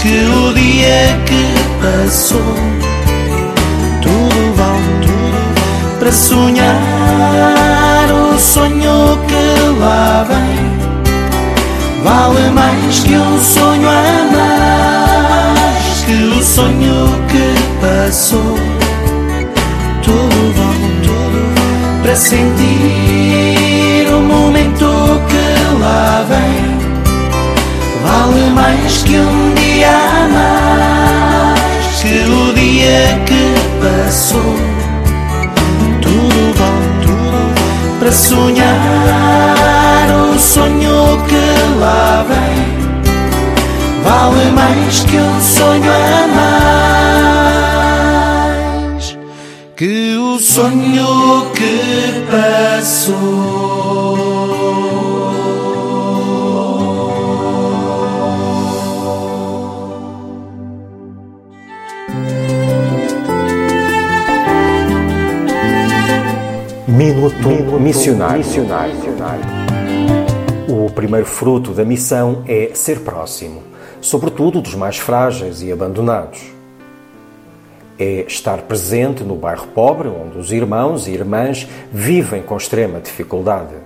Que 0.04 0.20
o 0.26 0.52
dia 0.52 1.18
que 1.24 1.44
passou. 1.80 2.54
Tudo 4.02 4.54
vale, 4.54 5.00
tudo 5.00 5.40
para 5.98 6.12
sonhar 6.12 6.76
o 8.12 8.38
sonho 8.38 9.18
que 9.26 9.44
lá 9.80 10.26
vem. 10.28 10.74
Vale 12.04 12.50
mais 12.50 13.00
que 13.00 13.16
um 13.16 13.40
sonho 13.40 13.88
a 13.88 14.28
mais 14.36 16.02
que 16.04 16.12
o 16.12 16.42
sonho 16.42 17.08
que 17.28 17.54
passou. 17.80 18.58
Tudo 20.02 20.52
vale, 20.58 21.00
tudo 21.02 21.40
para 22.02 22.14
sentir 22.14 24.06
o 24.12 24.20
momento 24.20 24.84
que 25.30 25.80
lá 25.80 26.26
vem. 26.28 26.74
Vale 28.02 28.50
mais 28.50 29.02
que 29.02 29.16
um 29.16 29.53
dia 29.74 29.88
a 29.88 30.28
mais 30.28 32.02
que 32.02 32.18
o 32.30 32.52
dia 32.54 33.18
que 33.26 33.54
passou. 33.82 34.54
Tudo 36.00 36.54
vale, 36.58 36.88
tudo 37.02 37.98
para 37.98 38.12
sonhar 38.12 40.06
o 40.30 40.32
sonho 40.38 41.18
que 41.28 41.46
lá 41.80 42.24
vem. 42.28 42.58
Vale 44.04 44.46
mais 44.52 45.00
que 45.00 45.16
um 45.16 45.40
sonho 45.40 45.90
a 45.90 46.28
mais 48.96 49.18
que 49.76 50.16
o 50.16 50.38
sonho 50.38 51.50
que 51.52 52.24
passou. 52.30 54.33
Minuto, 67.14 67.78
missionário. 67.78 68.42
O 70.68 70.90
primeiro 70.90 71.24
fruto 71.24 71.70
da 71.70 71.84
missão 71.84 72.42
é 72.48 72.72
ser 72.74 73.02
próximo, 73.02 73.62
sobretudo 74.00 74.60
dos 74.60 74.74
mais 74.74 74.98
frágeis 74.98 75.62
e 75.62 75.70
abandonados. 75.70 76.42
É 77.96 78.22
estar 78.22 78.62
presente 78.62 79.22
no 79.22 79.36
bairro 79.36 79.68
pobre 79.68 80.08
onde 80.08 80.38
os 80.38 80.50
irmãos 80.50 81.06
e 81.06 81.12
irmãs 81.12 81.68
vivem 81.92 82.42
com 82.42 82.56
extrema 82.56 82.98
dificuldade. 82.98 83.76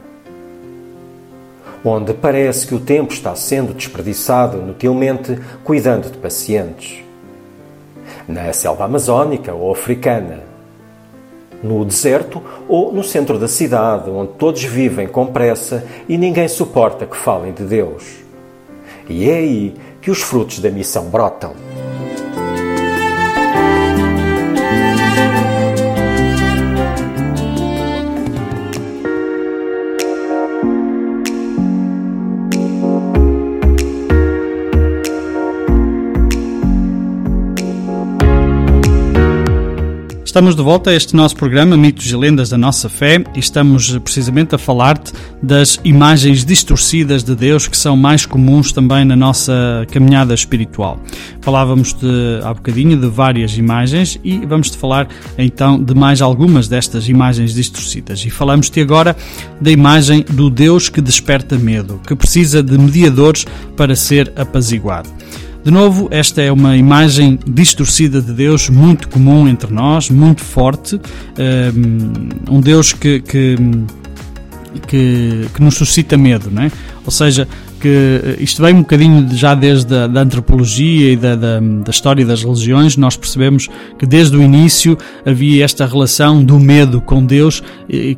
Onde 1.84 2.14
parece 2.14 2.66
que 2.66 2.74
o 2.74 2.80
tempo 2.80 3.12
está 3.12 3.34
sendo 3.34 3.74
desperdiçado 3.74 4.56
inutilmente 4.56 5.38
cuidando 5.62 6.10
de 6.10 6.16
pacientes. 6.16 7.04
Na 8.26 8.54
selva 8.54 8.86
amazónica 8.86 9.52
ou 9.52 9.70
africana, 9.70 10.47
no 11.62 11.84
deserto 11.84 12.42
ou 12.68 12.92
no 12.92 13.02
centro 13.02 13.38
da 13.38 13.48
cidade, 13.48 14.10
onde 14.10 14.32
todos 14.32 14.62
vivem 14.62 15.08
com 15.08 15.26
pressa 15.26 15.84
e 16.08 16.16
ninguém 16.16 16.48
suporta 16.48 17.06
que 17.06 17.16
falem 17.16 17.52
de 17.52 17.64
Deus. 17.64 18.04
E 19.08 19.28
é 19.28 19.34
aí 19.34 19.74
que 20.00 20.10
os 20.10 20.22
frutos 20.22 20.58
da 20.60 20.70
missão 20.70 21.04
brotam. 21.06 21.67
Estamos 40.28 40.54
de 40.54 40.60
volta 40.60 40.90
a 40.90 40.94
este 40.94 41.16
nosso 41.16 41.34
programa 41.34 41.74
Mitos 41.74 42.04
e 42.10 42.14
Lendas 42.14 42.50
da 42.50 42.58
Nossa 42.58 42.90
Fé 42.90 43.24
e 43.34 43.38
estamos 43.38 43.96
precisamente 44.00 44.54
a 44.54 44.58
falar-te 44.58 45.10
das 45.42 45.80
imagens 45.82 46.44
distorcidas 46.44 47.24
de 47.24 47.34
Deus 47.34 47.66
que 47.66 47.74
são 47.74 47.96
mais 47.96 48.26
comuns 48.26 48.70
também 48.70 49.06
na 49.06 49.16
nossa 49.16 49.86
caminhada 49.90 50.34
espiritual. 50.34 51.00
Falávamos 51.40 51.96
há 52.44 52.52
bocadinho 52.52 52.94
de 52.98 53.06
várias 53.06 53.56
imagens 53.56 54.20
e 54.22 54.44
vamos-te 54.44 54.76
falar 54.76 55.08
então 55.38 55.82
de 55.82 55.94
mais 55.94 56.20
algumas 56.20 56.68
destas 56.68 57.08
imagens 57.08 57.54
distorcidas. 57.54 58.22
E 58.22 58.28
falamos-te 58.28 58.82
agora 58.82 59.16
da 59.58 59.70
imagem 59.70 60.26
do 60.28 60.50
Deus 60.50 60.90
que 60.90 61.00
desperta 61.00 61.56
medo, 61.56 62.02
que 62.06 62.14
precisa 62.14 62.62
de 62.62 62.76
mediadores 62.76 63.46
para 63.74 63.96
ser 63.96 64.30
apaziguado. 64.36 65.08
De 65.68 65.74
novo, 65.74 66.08
esta 66.10 66.40
é 66.40 66.50
uma 66.50 66.78
imagem 66.78 67.38
distorcida 67.46 68.22
de 68.22 68.32
Deus 68.32 68.70
muito 68.70 69.06
comum 69.06 69.46
entre 69.46 69.70
nós, 69.70 70.08
muito 70.08 70.42
forte. 70.42 70.98
Um 72.50 72.58
Deus 72.58 72.94
que, 72.94 73.20
que, 73.20 73.54
que, 74.86 75.46
que 75.52 75.62
nos 75.62 75.74
suscita 75.74 76.16
medo, 76.16 76.50
não 76.50 76.62
é? 76.62 76.72
Ou 77.04 77.10
seja, 77.10 77.46
que 77.78 78.36
isto 78.40 78.62
vem 78.62 78.74
um 78.74 78.80
bocadinho 78.80 79.28
já 79.34 79.54
desde 79.54 79.94
a 79.94 80.06
da 80.06 80.22
antropologia 80.22 81.12
e 81.12 81.16
da, 81.16 81.34
da, 81.34 81.60
da, 81.60 81.90
história 81.90 82.24
das 82.24 82.42
religiões, 82.42 82.96
nós 82.96 83.16
percebemos 83.16 83.68
que 83.98 84.06
desde 84.06 84.36
o 84.36 84.42
início 84.42 84.96
havia 85.24 85.64
esta 85.64 85.86
relação 85.86 86.42
do 86.42 86.58
medo 86.58 87.00
com 87.00 87.24
Deus, 87.24 87.62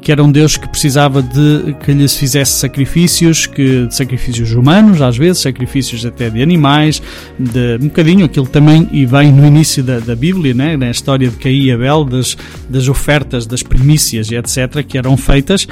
que 0.01 0.11
era 0.11 0.23
um 0.23 0.31
Deus 0.31 0.57
que 0.57 0.69
precisava 0.69 1.23
de 1.23 1.75
que 1.85 1.93
lhes 1.93 2.17
fizesse 2.17 2.53
sacrifícios, 2.53 3.47
que, 3.47 3.87
de 3.87 3.95
sacrifícios 3.95 4.53
humanos, 4.53 5.03
às 5.03 5.17
vezes, 5.17 5.43
sacrifícios 5.43 6.05
até 6.05 6.31
de 6.31 6.43
animais, 6.43 7.03
de 7.39 7.77
um 7.81 7.89
bocadinho 7.89 8.25
aquilo 8.25 8.47
também, 8.47 8.89
e 8.93 9.05
vem 9.07 9.33
no 9.33 9.47
início 9.47 9.83
da, 9.83 9.99
da 9.99 10.15
Bíblia, 10.15 10.55
né, 10.55 10.77
na 10.77 10.91
história 10.91 11.29
de 11.29 11.37
Caim 11.37 11.65
e 11.65 11.73
Abel, 11.73 12.05
das, 12.05 12.37
das 12.69 12.89
ofertas, 12.89 13.47
das 13.47 13.63
primícias 13.63 14.31
e 14.31 14.37
etc., 14.37 14.85
que 14.87 14.99
eram 14.99 15.17
feitas 15.17 15.67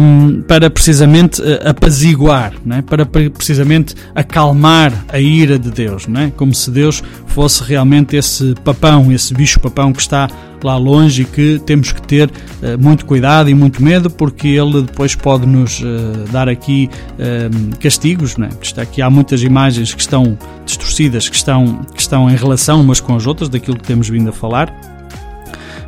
um, 0.00 0.42
para 0.42 0.68
precisamente 0.70 1.42
apaziguar, 1.64 2.54
né, 2.64 2.82
para 2.82 3.03
precisamente 3.06 3.94
acalmar 4.14 5.04
a 5.08 5.18
ira 5.18 5.58
de 5.58 5.70
Deus, 5.70 6.06
não 6.06 6.20
é? 6.22 6.30
Como 6.30 6.54
se 6.54 6.70
Deus 6.70 7.02
fosse 7.26 7.62
realmente 7.62 8.16
esse 8.16 8.54
papão, 8.64 9.10
esse 9.12 9.34
bicho 9.34 9.60
papão 9.60 9.92
que 9.92 10.00
está 10.00 10.28
lá 10.62 10.76
longe 10.78 11.22
e 11.22 11.24
que 11.24 11.60
temos 11.66 11.92
que 11.92 12.00
ter 12.00 12.28
uh, 12.28 12.82
muito 12.82 13.04
cuidado 13.04 13.50
e 13.50 13.54
muito 13.54 13.82
medo 13.82 14.08
porque 14.08 14.48
ele 14.48 14.82
depois 14.82 15.14
pode 15.14 15.46
nos 15.46 15.80
uh, 15.80 15.84
dar 16.32 16.48
aqui 16.48 16.88
uh, 17.12 17.76
castigos, 17.78 18.36
não 18.36 18.46
é? 18.46 18.50
Está 18.62 18.82
aqui 18.82 19.02
há 19.02 19.10
muitas 19.10 19.42
imagens 19.42 19.92
que 19.92 20.00
estão 20.00 20.38
distorcidas, 20.64 21.28
que 21.28 21.36
estão, 21.36 21.84
que 21.94 22.00
estão 22.00 22.30
em 22.30 22.36
relação 22.36 22.80
umas 22.80 23.00
com 23.00 23.14
as 23.14 23.26
outras 23.26 23.48
daquilo 23.48 23.76
que 23.76 23.84
temos 23.84 24.08
vindo 24.08 24.30
a 24.30 24.32
falar. 24.32 24.74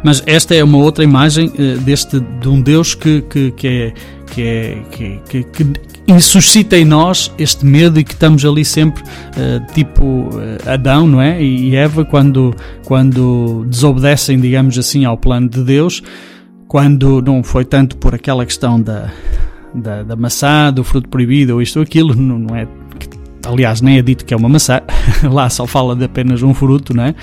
Mas 0.05 0.23
esta 0.27 0.55
é 0.55 0.62
uma 0.62 0.79
outra 0.79 1.03
imagem 1.03 1.51
deste 1.81 2.21
de 2.21 2.49
um 2.49 2.61
Deus 2.61 2.95
que, 2.95 3.23
que, 3.23 3.51
que 3.53 3.67
é 3.67 3.95
que, 4.27 4.43
é, 4.43 4.83
que, 5.29 5.43
que, 5.45 5.64
que 6.07 6.21
suscita 6.21 6.77
em 6.77 6.85
nós 6.85 7.33
este 7.37 7.67
medo 7.67 7.99
e 7.99 8.05
que 8.05 8.13
estamos 8.13 8.45
ali 8.45 8.65
sempre 8.65 9.03
uh, 9.03 9.73
tipo 9.75 10.05
uh, 10.05 10.71
Adão, 10.71 11.07
não 11.07 11.21
é? 11.21 11.43
E 11.43 11.75
Eva 11.75 12.05
quando, 12.05 12.55
quando 12.85 13.67
desobedecem, 13.69 14.39
digamos 14.39 14.79
assim, 14.79 15.05
ao 15.05 15.19
plano 15.19 15.49
de 15.49 15.63
Deus, 15.65 16.03
quando 16.69 17.21
não 17.21 17.43
foi 17.43 17.65
tanto 17.65 17.97
por 17.97 18.15
aquela 18.15 18.47
questão 18.47 18.81
da, 18.81 19.11
da, 19.75 20.05
da 20.05 20.17
maçã, 20.17 20.73
do 20.73 20.85
fruto 20.85 21.09
proibido 21.09 21.55
ou 21.55 21.63
isto 21.63 21.77
ou 21.77 21.83
aquilo, 21.83 22.15
não, 22.17 22.39
não 22.39 22.55
é 22.55 22.69
aliás, 23.47 23.81
nem 23.81 23.99
é 23.99 24.03
dito 24.03 24.25
que 24.25 24.35
é 24.35 24.37
uma 24.37 24.49
maçã, 24.49 24.81
lá 25.23 25.49
só 25.49 25.67
fala 25.67 25.95
de 25.95 26.05
apenas 26.05 26.43
um 26.43 26.53
fruto, 26.53 26.93
é? 27.01 27.15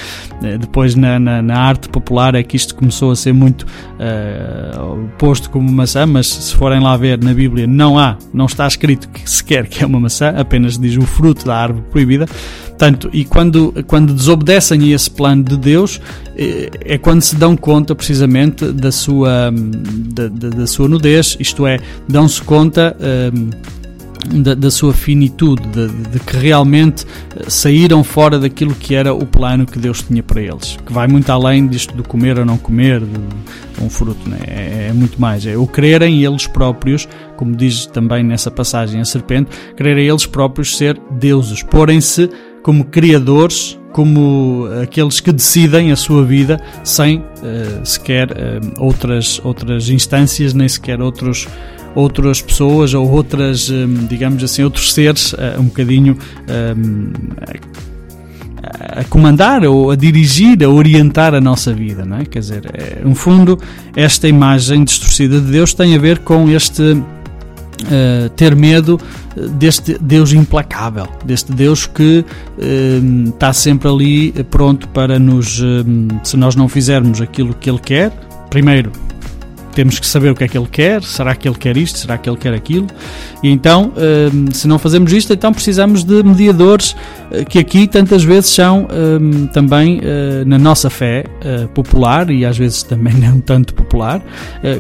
Eh, 0.44 0.58
depois, 0.58 0.96
na, 0.96 1.20
na, 1.20 1.42
na 1.42 1.60
arte 1.60 1.90
popular, 1.90 2.36
é 2.36 2.44
que 2.44 2.56
isto 2.56 2.76
começou 2.76 3.12
a 3.12 3.16
ser 3.16 3.34
muito 3.34 3.64
uh, 3.64 5.08
posto 5.18 5.50
como 5.50 5.72
maçã, 5.72 6.06
mas 6.06 6.28
se 6.28 6.56
forem 6.56 6.80
lá 6.80 6.96
ver 6.98 7.22
na 7.22 7.34
Bíblia, 7.34 7.68
não 7.68 7.98
há, 7.98 8.18
não 8.34 8.46
está 8.46 8.68
escrito 8.68 9.10
que 9.10 9.30
sequer 9.30 9.68
que 9.68 9.84
é 9.84 9.88
uma 9.88 10.00
maçã, 10.00 10.30
apenas 10.38 10.78
diz 10.78 10.98
o 10.98 11.02
fruto 11.02 11.46
da 11.46 11.56
árvore 11.56 11.86
proibida. 11.92 12.26
Tanto, 12.78 13.10
e 13.14 13.24
quando, 13.24 13.74
quando 13.88 14.14
desobedecem 14.14 14.82
a 14.82 14.96
esse 14.96 15.10
plano 15.10 15.44
de 15.44 15.58
Deus, 15.58 16.02
eh, 16.36 16.70
é 16.82 16.98
quando 16.98 17.22
se 17.22 17.36
dão 17.36 17.56
conta 17.56 17.96
precisamente 17.96 18.66
da 18.72 18.92
sua, 18.92 19.52
da, 19.52 20.28
da, 20.28 20.50
da 20.50 20.68
sua 20.68 20.88
nudez, 20.88 21.38
isto 21.40 21.68
é, 21.68 21.80
dão-se 22.08 22.42
conta. 22.42 22.96
Da, 24.28 24.54
da, 24.54 24.72
sua 24.72 24.94
finitude, 24.94 25.64
de, 25.68 25.88
de, 25.88 26.20
que 26.20 26.38
realmente 26.38 27.06
saíram 27.48 28.04
fora 28.04 28.40
daquilo 28.40 28.74
que 28.74 28.96
era 28.96 29.14
o 29.14 29.26
plano 29.26 29.66
que 29.66 29.78
Deus 29.78 30.02
tinha 30.02 30.24
para 30.24 30.42
eles, 30.42 30.78
que 30.86 30.94
vai 30.94 31.08
muito 31.08 31.30
além 31.32 31.68
disto 31.68 31.96
de 31.96 32.04
comer 32.04 32.40
ou 32.40 32.46
não 32.46 32.58
comer 32.58 33.02
de 33.02 33.84
um 33.84 33.90
fruto, 33.90 34.30
né? 34.30 34.40
é, 34.48 34.88
é, 34.90 34.94
muito 34.94 35.20
mais, 35.20 35.46
é 35.46 35.58
o 35.58 35.68
crerem 35.68 36.24
eles 36.24 36.48
próprios, 36.48 37.08
como 37.36 37.56
diz 37.56 37.86
também 37.86 38.24
nessa 38.24 38.50
passagem 38.50 39.02
a 39.02 39.06
serpente, 39.06 39.50
crerem 39.76 40.08
eles 40.08 40.26
próprios 40.26 40.78
ser 40.78 41.00
deuses, 41.12 41.64
porem-se 41.64 42.30
como 42.62 42.86
criadores, 42.86 43.78
como 43.92 44.68
aqueles 44.82 45.20
que 45.20 45.32
decidem 45.32 45.92
a 45.92 45.96
sua 45.96 46.24
vida 46.26 46.60
sem 46.84 47.20
uh, 47.20 47.86
sequer 47.86 48.32
uh, 48.32 48.36
outras, 48.80 49.40
outras 49.44 49.90
instâncias, 49.90 50.54
nem 50.54 50.68
sequer 50.68 51.00
outros 51.00 51.48
outras 51.96 52.42
pessoas 52.42 52.94
ou 52.94 53.10
outras, 53.10 53.70
hum, 53.70 54.08
digamos 54.08 54.44
assim, 54.44 54.64
outros 54.64 54.94
seres 54.94 55.36
eh, 55.38 55.56
um 55.60 55.66
bocadinho 55.66 56.18
um, 56.78 57.12
a 58.80 59.04
comandar 59.06 59.64
ou 59.66 59.92
a 59.92 59.96
dirigir, 59.96 60.64
a 60.64 60.70
orientar 60.70 61.34
a 61.34 61.42
nossa 61.42 61.74
vida, 61.74 62.06
não 62.06 62.18
é? 62.18 62.26
Quer 62.26 62.40
dizer, 62.40 62.72
é, 62.74 63.02
no 63.04 63.14
fundo, 63.14 63.60
esta 63.96 64.28
imagem 64.28 64.84
distorcida 64.84 65.40
de 65.40 65.52
Deus 65.52 65.74
tem 65.74 65.96
a 65.96 66.00
ver 66.00 66.20
com 66.20 66.50
este 66.50 66.82
uh, 66.82 68.30
ter 68.36 68.56
medo 68.56 69.00
deste 69.58 69.98
Deus 70.00 70.32
implacável, 70.32 71.08
deste 71.26 71.52
Deus 71.52 71.86
que 71.86 72.24
uh, 72.58 73.30
está 73.30 73.52
sempre 73.52 73.90
ali 73.90 74.32
pronto 74.50 74.88
para 74.90 75.20
nos, 75.20 75.62
se 76.24 76.38
nós 76.38 76.56
não 76.56 76.70
fizermos 76.70 77.20
aquilo 77.22 77.54
que 77.54 77.70
Ele 77.70 77.80
quer, 77.80 78.12
primeiro 78.50 78.92
temos 79.74 80.00
que 80.00 80.06
saber 80.06 80.32
o 80.32 80.36
que 80.36 80.44
é 80.44 80.48
que 80.48 80.58
ele 80.58 80.68
quer, 80.72 81.04
será 81.04 81.36
que 81.36 81.48
ele 81.48 81.58
quer 81.58 81.76
isto, 81.78 82.00
será 82.00 82.18
que 82.18 82.30
ele 82.30 82.38
quer 82.38 82.54
aquilo, 82.54 82.88
e 83.42 83.50
então, 83.50 83.92
hum, 84.34 84.46
se 84.52 84.68
não 84.68 84.80
fazemos 84.80 85.12
isto, 85.12 85.34
então 85.34 85.52
precisamos 85.52 86.04
de 86.04 86.24
mediadores 86.24 86.96
eh, 86.96 87.23
que 87.50 87.60
aqui 87.60 87.88
tantas 87.88 88.24
vezes 88.24 88.50
são 88.50 88.88
hum, 89.22 89.48
também 89.48 90.00
eh, 90.02 90.44
na 90.46 90.58
nossa 90.58 90.90
fé 90.90 91.26
eh, 91.42 91.68
popular 91.74 92.30
e 92.30 92.46
às 92.46 92.58
vezes 92.58 92.84
também 92.84 93.14
não 93.20 93.40
tanto 93.40 93.74
popular, 93.74 94.22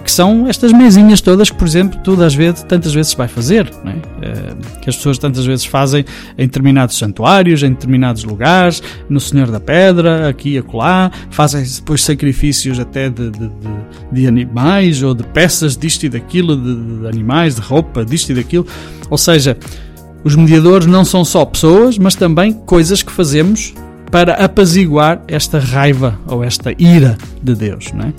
que 0.03 0.11
são 0.11 0.47
estas 0.47 0.71
mesinhas 0.71 1.19
todas 1.19 1.49
que, 1.49 1.57
por 1.57 1.67
exemplo, 1.67 1.99
tu 2.03 2.15
vezes, 2.15 2.63
tantas 2.63 2.93
vezes 2.93 3.13
vai 3.13 3.27
fazer, 3.27 3.69
é? 3.85 4.81
que 4.81 4.89
as 4.89 4.95
pessoas 4.95 5.17
tantas 5.17 5.45
vezes 5.45 5.65
fazem 5.65 6.05
em 6.37 6.45
determinados 6.45 6.97
santuários, 6.97 7.63
em 7.63 7.71
determinados 7.71 8.23
lugares, 8.23 8.81
no 9.09 9.19
Senhor 9.19 9.51
da 9.51 9.59
Pedra, 9.59 10.29
aqui 10.29 10.53
e 10.53 10.57
acolá, 10.57 11.11
fazem 11.29 11.63
depois 11.63 12.01
sacrifícios 12.01 12.79
até 12.79 13.09
de, 13.09 13.29
de, 13.29 13.39
de, 13.39 13.51
de 14.11 14.27
animais 14.27 15.03
ou 15.03 15.13
de 15.13 15.23
peças 15.23 15.75
disto 15.75 16.03
e 16.03 16.09
daquilo, 16.09 16.55
de, 16.55 17.01
de 17.01 17.07
animais, 17.07 17.55
de 17.55 17.61
roupa, 17.61 18.05
disto 18.05 18.31
e 18.31 18.35
daquilo 18.35 18.53
aquilo. 18.53 18.67
Ou 19.09 19.17
seja, 19.17 19.57
os 20.23 20.35
mediadores 20.35 20.87
não 20.87 21.03
são 21.03 21.25
só 21.25 21.45
pessoas, 21.45 21.97
mas 21.97 22.15
também 22.15 22.53
coisas 22.53 23.03
que 23.03 23.11
fazemos 23.11 23.73
para 24.13 24.33
apaziguar 24.33 25.23
esta 25.27 25.57
raiva 25.57 26.19
ou 26.27 26.43
esta 26.43 26.71
ira 26.77 27.17
de 27.41 27.55
Deus. 27.55 27.91
Não 27.93 28.05
é? 28.05 28.13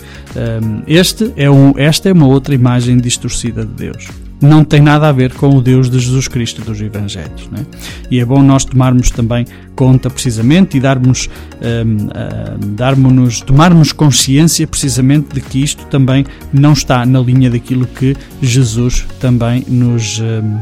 este 0.89 1.33
é 1.37 1.49
um, 1.49 1.73
esta 1.77 2.09
é 2.09 2.13
uma 2.13 2.27
outra 2.27 2.53
imagem 2.53 2.97
distorcida 2.99 3.65
de 3.65 3.73
Deus. 3.75 4.09
Não 4.41 4.65
tem 4.65 4.81
nada 4.81 5.09
a 5.09 5.13
ver 5.13 5.33
com 5.35 5.57
o 5.57 5.63
Deus 5.63 5.89
de 5.89 6.01
Jesus 6.01 6.27
Cristo 6.27 6.63
dos 6.63 6.81
Evangelhos. 6.81 7.49
É? 7.57 7.65
E 8.11 8.19
é 8.19 8.25
bom 8.25 8.43
nós 8.43 8.65
tomarmos 8.65 9.11
também 9.11 9.47
conta 9.77 10.11
precisamente 10.11 10.77
e 10.77 10.81
darmos, 10.81 11.31
um, 11.63 12.71
um, 12.71 12.75
darmos 12.75 13.41
tomarmos 13.41 13.93
consciência 13.93 14.67
precisamente 14.67 15.33
de 15.33 15.41
que 15.41 15.63
isto 15.63 15.87
também 15.87 16.27
não 16.53 16.73
está 16.73 17.07
na 17.07 17.21
linha 17.21 17.49
daquilo 17.49 17.87
que 17.87 18.17
Jesus 18.43 19.07
também 19.21 19.65
nos, 19.69 20.19
um, 20.19 20.59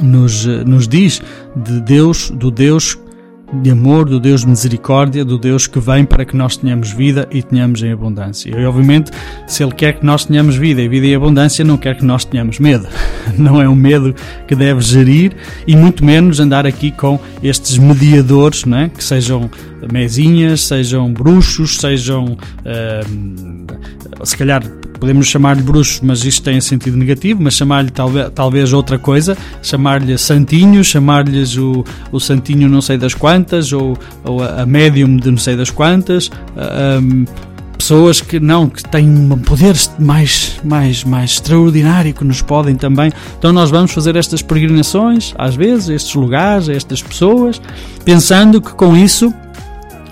nos, 0.00 0.44
nos 0.44 0.86
diz 0.86 1.20
de 1.56 1.80
Deus, 1.80 2.30
do 2.30 2.50
Deus 2.50 2.98
de 3.52 3.70
amor, 3.70 4.04
do 4.04 4.20
Deus 4.20 4.42
de 4.42 4.48
misericórdia, 4.48 5.24
do 5.24 5.38
Deus 5.38 5.66
que 5.66 5.80
vem 5.80 6.04
para 6.04 6.24
que 6.24 6.36
nós 6.36 6.56
tenhamos 6.56 6.90
vida 6.90 7.26
e 7.30 7.42
tenhamos 7.42 7.82
em 7.82 7.92
abundância. 7.92 8.50
E 8.50 8.64
obviamente, 8.64 9.10
se 9.46 9.62
Ele 9.62 9.72
quer 9.72 9.94
que 9.98 10.04
nós 10.04 10.24
tenhamos 10.24 10.56
vida 10.56 10.82
e 10.82 10.88
vida 10.88 11.06
em 11.06 11.14
abundância, 11.14 11.64
não 11.64 11.76
quer 11.76 11.96
que 11.96 12.04
nós 12.04 12.24
tenhamos 12.24 12.58
medo. 12.58 12.86
Não 13.36 13.60
é 13.60 13.68
um 13.68 13.74
medo 13.74 14.14
que 14.46 14.54
deve 14.54 14.80
gerir 14.80 15.36
e 15.66 15.76
muito 15.76 16.04
menos 16.04 16.40
andar 16.40 16.66
aqui 16.66 16.90
com 16.90 17.20
estes 17.42 17.76
mediadores, 17.76 18.64
não 18.64 18.78
é? 18.78 18.88
que 18.88 19.04
sejam 19.04 19.50
mesinhas, 19.92 20.62
sejam 20.62 21.12
bruxos, 21.12 21.76
sejam. 21.76 22.36
Uh, 22.64 23.66
se 24.24 24.36
calhar 24.36 24.62
podemos 24.98 25.26
chamar-lhe 25.26 25.62
bruxos, 25.62 26.00
mas 26.02 26.24
isto 26.24 26.42
tem 26.42 26.60
sentido 26.60 26.96
negativo, 26.96 27.42
mas 27.42 27.54
chamar-lhe 27.54 27.90
talvez, 27.90 28.30
talvez 28.34 28.72
outra 28.72 28.98
coisa, 28.98 29.36
chamar-lhe 29.62 30.16
santinho, 30.18 30.82
chamar-lhes 30.82 31.56
o, 31.56 31.84
o 32.12 32.20
santinho 32.20 32.68
não 32.68 32.80
sei 32.80 32.98
das 32.98 33.14
quantas, 33.14 33.72
ou, 33.72 33.96
ou 34.24 34.42
a, 34.42 34.62
a 34.62 34.66
médium 34.66 35.16
de 35.16 35.30
não 35.30 35.38
sei 35.38 35.56
das 35.56 35.70
quantas. 35.70 36.30
Um, 37.02 37.24
pessoas 37.78 38.20
que 38.20 38.40
não 38.40 38.68
que 38.68 38.82
têm 38.82 39.08
um 39.08 39.38
poder 39.38 39.74
mais 40.00 40.60
mais 40.64 41.04
mais 41.04 41.30
extraordinário 41.30 42.12
que 42.12 42.24
nos 42.24 42.42
podem 42.42 42.74
também 42.74 43.12
então 43.38 43.52
nós 43.52 43.70
vamos 43.70 43.92
fazer 43.92 44.16
estas 44.16 44.42
peregrinações 44.42 45.32
às 45.38 45.54
vezes 45.54 45.88
estes 45.88 46.14
lugares 46.14 46.68
estas 46.68 47.00
pessoas 47.00 47.62
pensando 48.04 48.60
que 48.60 48.72
com 48.74 48.96
isso 48.96 49.32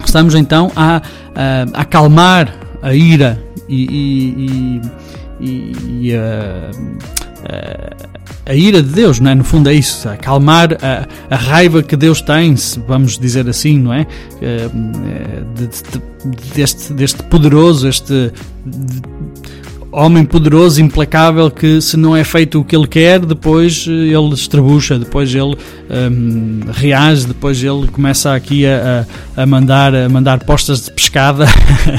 estamos 0.05 0.37
então 0.37 0.71
a, 0.77 1.03
a, 1.35 1.67
a 1.75 1.81
acalmar 1.83 2.55
a 2.81 2.95
ira 2.95 3.46
e, 3.69 4.81
e, 4.81 4.81
e, 5.41 5.73
e 6.01 6.15
a, 6.15 6.71
a, 7.45 8.51
a, 8.51 8.55
ira 8.55 8.83
de 8.83 8.91
Deus, 8.91 9.21
não 9.21 9.31
é? 9.31 9.35
No 9.35 9.45
fundo 9.45 9.69
é 9.69 9.75
isso, 9.75 10.09
acalmar 10.09 10.73
a, 10.83 11.07
a 11.35 11.37
raiva 11.37 11.83
que 11.83 11.97
Deus 11.97 12.21
tem, 12.21 12.55
vamos 12.87 13.19
dizer 13.19 13.49
assim, 13.49 13.79
não 13.79 13.93
é? 13.93 14.07
De, 15.55 15.67
de, 15.69 16.55
deste, 16.55 16.93
deste 16.93 17.23
poderoso, 17.25 17.89
este 17.89 18.33
de, 18.65 19.03
homem 19.97 20.27
poderoso, 20.27 20.83
implacável, 20.83 21.51
que 21.51 21.81
se 21.81 21.97
não 21.97 22.15
é 22.15 22.23
feito 22.23 22.61
o 22.61 22.65
que 22.65 22.77
ele 22.77 22.87
quer, 22.87 23.19
depois 23.19 23.87
eh, 23.89 23.91
ele 23.91 24.35
estrebucha, 24.35 24.99
depois 24.99 25.35
ele 25.35 25.57
um, 25.89 26.61
reage, 26.71 27.27
depois 27.27 27.65
ele 27.65 27.89
começa 27.89 28.35
aqui 28.35 28.67
a, 28.67 29.07
a, 29.35 29.47
mandar, 29.47 29.95
a 29.95 30.07
mandar 30.07 30.45
postas 30.45 30.85
de 30.85 30.91
pescada, 30.91 31.47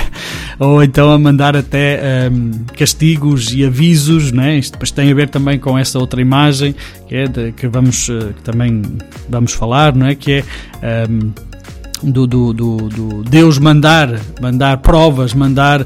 ou 0.60 0.84
então 0.84 1.12
a 1.12 1.18
mandar 1.18 1.58
até 1.58 2.30
um, 2.32 2.52
castigos 2.78 3.52
e 3.52 3.66
avisos, 3.66 4.32
né? 4.32 4.60
isto 4.60 4.74
depois 4.74 4.92
tem 4.92 5.10
a 5.10 5.16
ver 5.16 5.30
também 5.30 5.58
com 5.58 5.76
essa 5.76 5.98
outra 5.98 6.22
imagem 6.22 6.76
que, 7.10 7.16
é 7.16 7.28
de, 7.28 7.52
que 7.52 7.68
vamos 7.68 8.10
eh, 8.10 8.32
que 8.36 8.44
também 8.44 8.84
vamos 9.28 9.54
falar, 9.54 9.96
não 9.96 10.06
é? 10.06 10.14
que 10.14 10.44
é 10.84 11.08
um, 11.10 11.32
do, 12.04 12.28
do, 12.28 12.54
do, 12.54 12.78
do, 12.90 13.24
Deus 13.24 13.58
mandar, 13.58 14.20
mandar 14.42 14.78
provas, 14.78 15.34
mandar, 15.34 15.82
uh, 15.82 15.86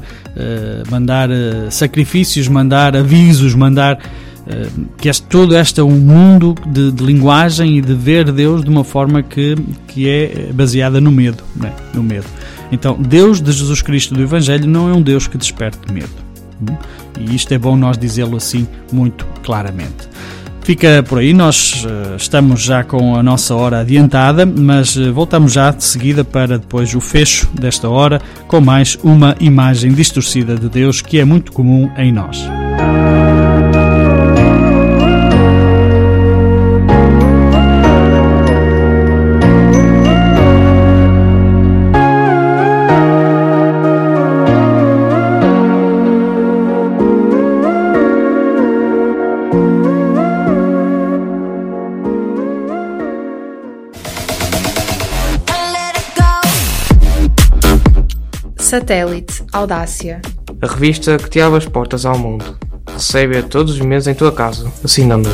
mandar 0.90 1.30
uh, 1.30 1.70
sacrifícios, 1.70 2.48
mandar 2.48 2.96
avisos, 2.96 3.54
mandar 3.54 3.96
uh, 3.96 4.84
que 4.98 5.08
este, 5.08 5.26
todo 5.26 5.56
este 5.56 5.80
é 5.80 5.82
um 5.82 5.98
mundo 5.98 6.54
de, 6.66 6.92
de, 6.92 7.04
linguagem 7.04 7.78
e 7.78 7.80
de 7.80 7.94
ver 7.94 8.30
Deus 8.30 8.62
de 8.62 8.70
uma 8.70 8.84
forma 8.84 9.22
que, 9.22 9.54
que 9.88 10.08
é 10.08 10.50
baseada 10.52 11.00
no 11.00 11.10
medo, 11.10 11.42
né? 11.56 11.72
no 11.94 12.02
medo. 12.02 12.26
Então, 12.70 12.96
Deus 12.98 13.40
de 13.40 13.52
Jesus 13.52 13.82
Cristo 13.82 14.14
do 14.14 14.22
Evangelho 14.22 14.66
não 14.66 14.88
é 14.88 14.92
um 14.92 15.02
Deus 15.02 15.26
que 15.26 15.36
desperte 15.36 15.92
medo. 15.92 16.10
Hum? 16.60 16.76
E 17.20 17.34
isto 17.34 17.52
é 17.52 17.58
bom 17.58 17.76
nós 17.76 17.98
dizê-lo 17.98 18.36
assim 18.36 18.66
muito 18.90 19.26
claramente. 19.42 20.08
Fica 20.64 21.02
por 21.02 21.18
aí, 21.18 21.32
nós 21.32 21.84
uh, 21.84 22.16
estamos 22.16 22.62
já 22.62 22.84
com 22.84 23.16
a 23.16 23.22
nossa 23.22 23.54
hora 23.54 23.80
adiantada, 23.80 24.46
mas 24.46 24.96
uh, 24.96 25.12
voltamos 25.12 25.52
já 25.52 25.72
de 25.72 25.82
seguida 25.82 26.24
para 26.24 26.56
depois 26.56 26.94
o 26.94 27.00
fecho 27.00 27.48
desta 27.52 27.88
hora 27.88 28.20
com 28.46 28.60
mais 28.60 28.96
uma 29.02 29.34
imagem 29.40 29.92
distorcida 29.92 30.54
de 30.54 30.68
Deus 30.68 31.02
que 31.02 31.18
é 31.18 31.24
muito 31.24 31.52
comum 31.52 31.90
em 31.96 32.12
nós. 32.12 32.46
Satélite 58.72 59.44
Audácia. 59.52 60.22
A 60.62 60.66
revista 60.66 61.18
que 61.18 61.28
te 61.28 61.42
abre 61.42 61.58
as 61.58 61.66
portas 61.66 62.06
ao 62.06 62.18
mundo. 62.18 62.56
Recebe-a 62.90 63.42
todos 63.42 63.74
os 63.74 63.80
meses 63.82 64.06
em 64.06 64.14
tua 64.14 64.32
casa, 64.32 64.72
assinando. 64.82 65.28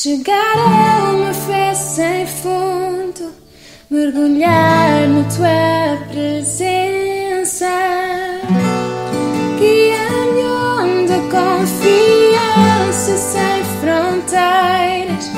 Chegar 0.00 0.56
a 0.56 1.10
uma 1.10 1.34
fé 1.34 1.74
sem 1.74 2.24
fundo, 2.24 3.32
mergulhar 3.90 5.08
na 5.08 5.24
tua 5.24 6.06
presença, 6.12 7.66
guiar-me 9.58 10.44
onda 10.44 11.18
confiança 11.34 13.16
sem 13.16 13.64
fronteiras. 13.80 15.32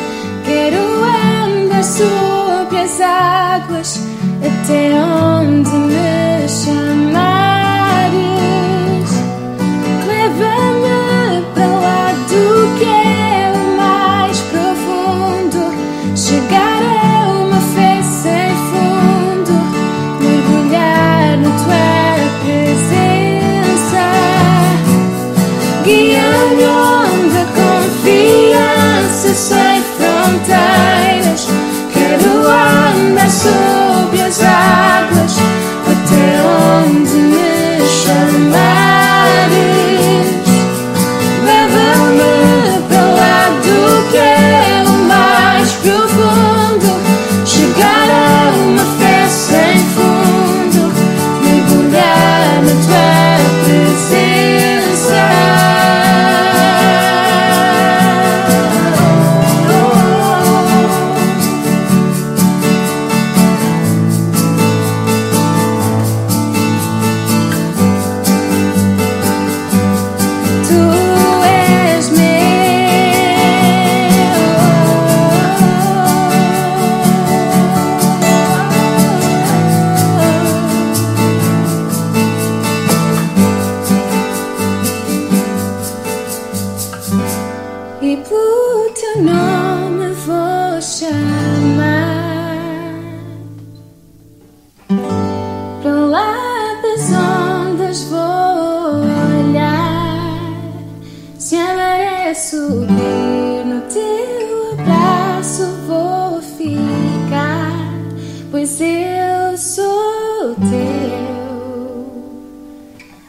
Quero 0.44 0.82
andar 1.06 1.82
sobre 1.82 2.80
as 2.80 3.00
águas 3.00 3.98
até 4.44 4.92
onde 5.00 5.70
me 5.70 6.19
sobre 33.42 34.20
as 34.20 34.38
águas 34.42 35.36
até 35.86 36.42
onde 36.84 36.99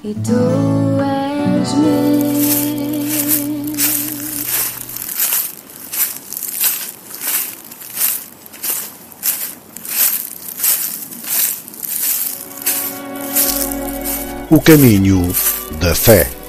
e 0.03 0.13
tu 0.23 0.31
és 1.01 1.73
meu. 1.73 2.21
O 14.49 14.61
caminho 14.61 15.33
da 15.81 15.93
fé. 15.93 16.40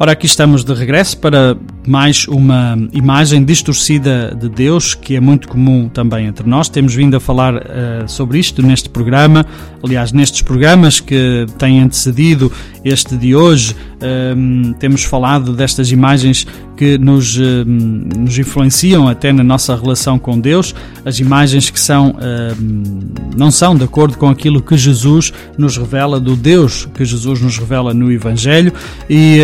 Ora, 0.00 0.12
aqui 0.12 0.26
estamos 0.26 0.62
de 0.62 0.72
regresso 0.74 1.18
para 1.18 1.56
mais 1.84 2.28
uma 2.28 2.78
imagem 2.92 3.44
distorcida 3.44 4.32
de 4.32 4.48
Deus, 4.48 4.94
que 4.94 5.16
é 5.16 5.20
muito 5.20 5.48
comum 5.48 5.88
também 5.88 6.26
entre 6.28 6.48
nós. 6.48 6.68
Temos 6.68 6.94
vindo 6.94 7.16
a 7.16 7.20
falar 7.20 7.56
uh, 7.56 7.60
sobre 8.06 8.38
isto 8.38 8.62
neste 8.62 8.88
programa, 8.88 9.44
aliás, 9.82 10.12
nestes 10.12 10.42
programas 10.42 11.00
que 11.00 11.46
têm 11.58 11.80
antecedido 11.80 12.50
este 12.84 13.16
de 13.16 13.34
hoje, 13.34 13.74
um, 14.36 14.72
temos 14.74 15.04
falado 15.04 15.52
destas 15.52 15.90
imagens 15.90 16.46
que 16.76 16.96
nos, 16.96 17.36
um, 17.36 17.64
nos 17.64 18.38
influenciam 18.38 19.08
até 19.08 19.32
na 19.32 19.42
nossa 19.42 19.74
relação 19.74 20.18
com 20.18 20.38
Deus, 20.38 20.74
as 21.04 21.18
imagens 21.18 21.70
que 21.70 21.80
são, 21.80 22.14
um, 22.60 23.00
não 23.36 23.50
são 23.50 23.74
de 23.74 23.82
acordo 23.82 24.16
com 24.16 24.28
aquilo 24.28 24.62
que 24.62 24.76
Jesus 24.76 25.32
nos 25.56 25.76
revela, 25.76 26.20
do 26.20 26.36
Deus 26.36 26.88
que 26.94 27.04
Jesus 27.04 27.40
nos 27.42 27.58
revela 27.58 27.92
no 27.92 28.12
Evangelho, 28.12 28.72
e, 29.10 29.40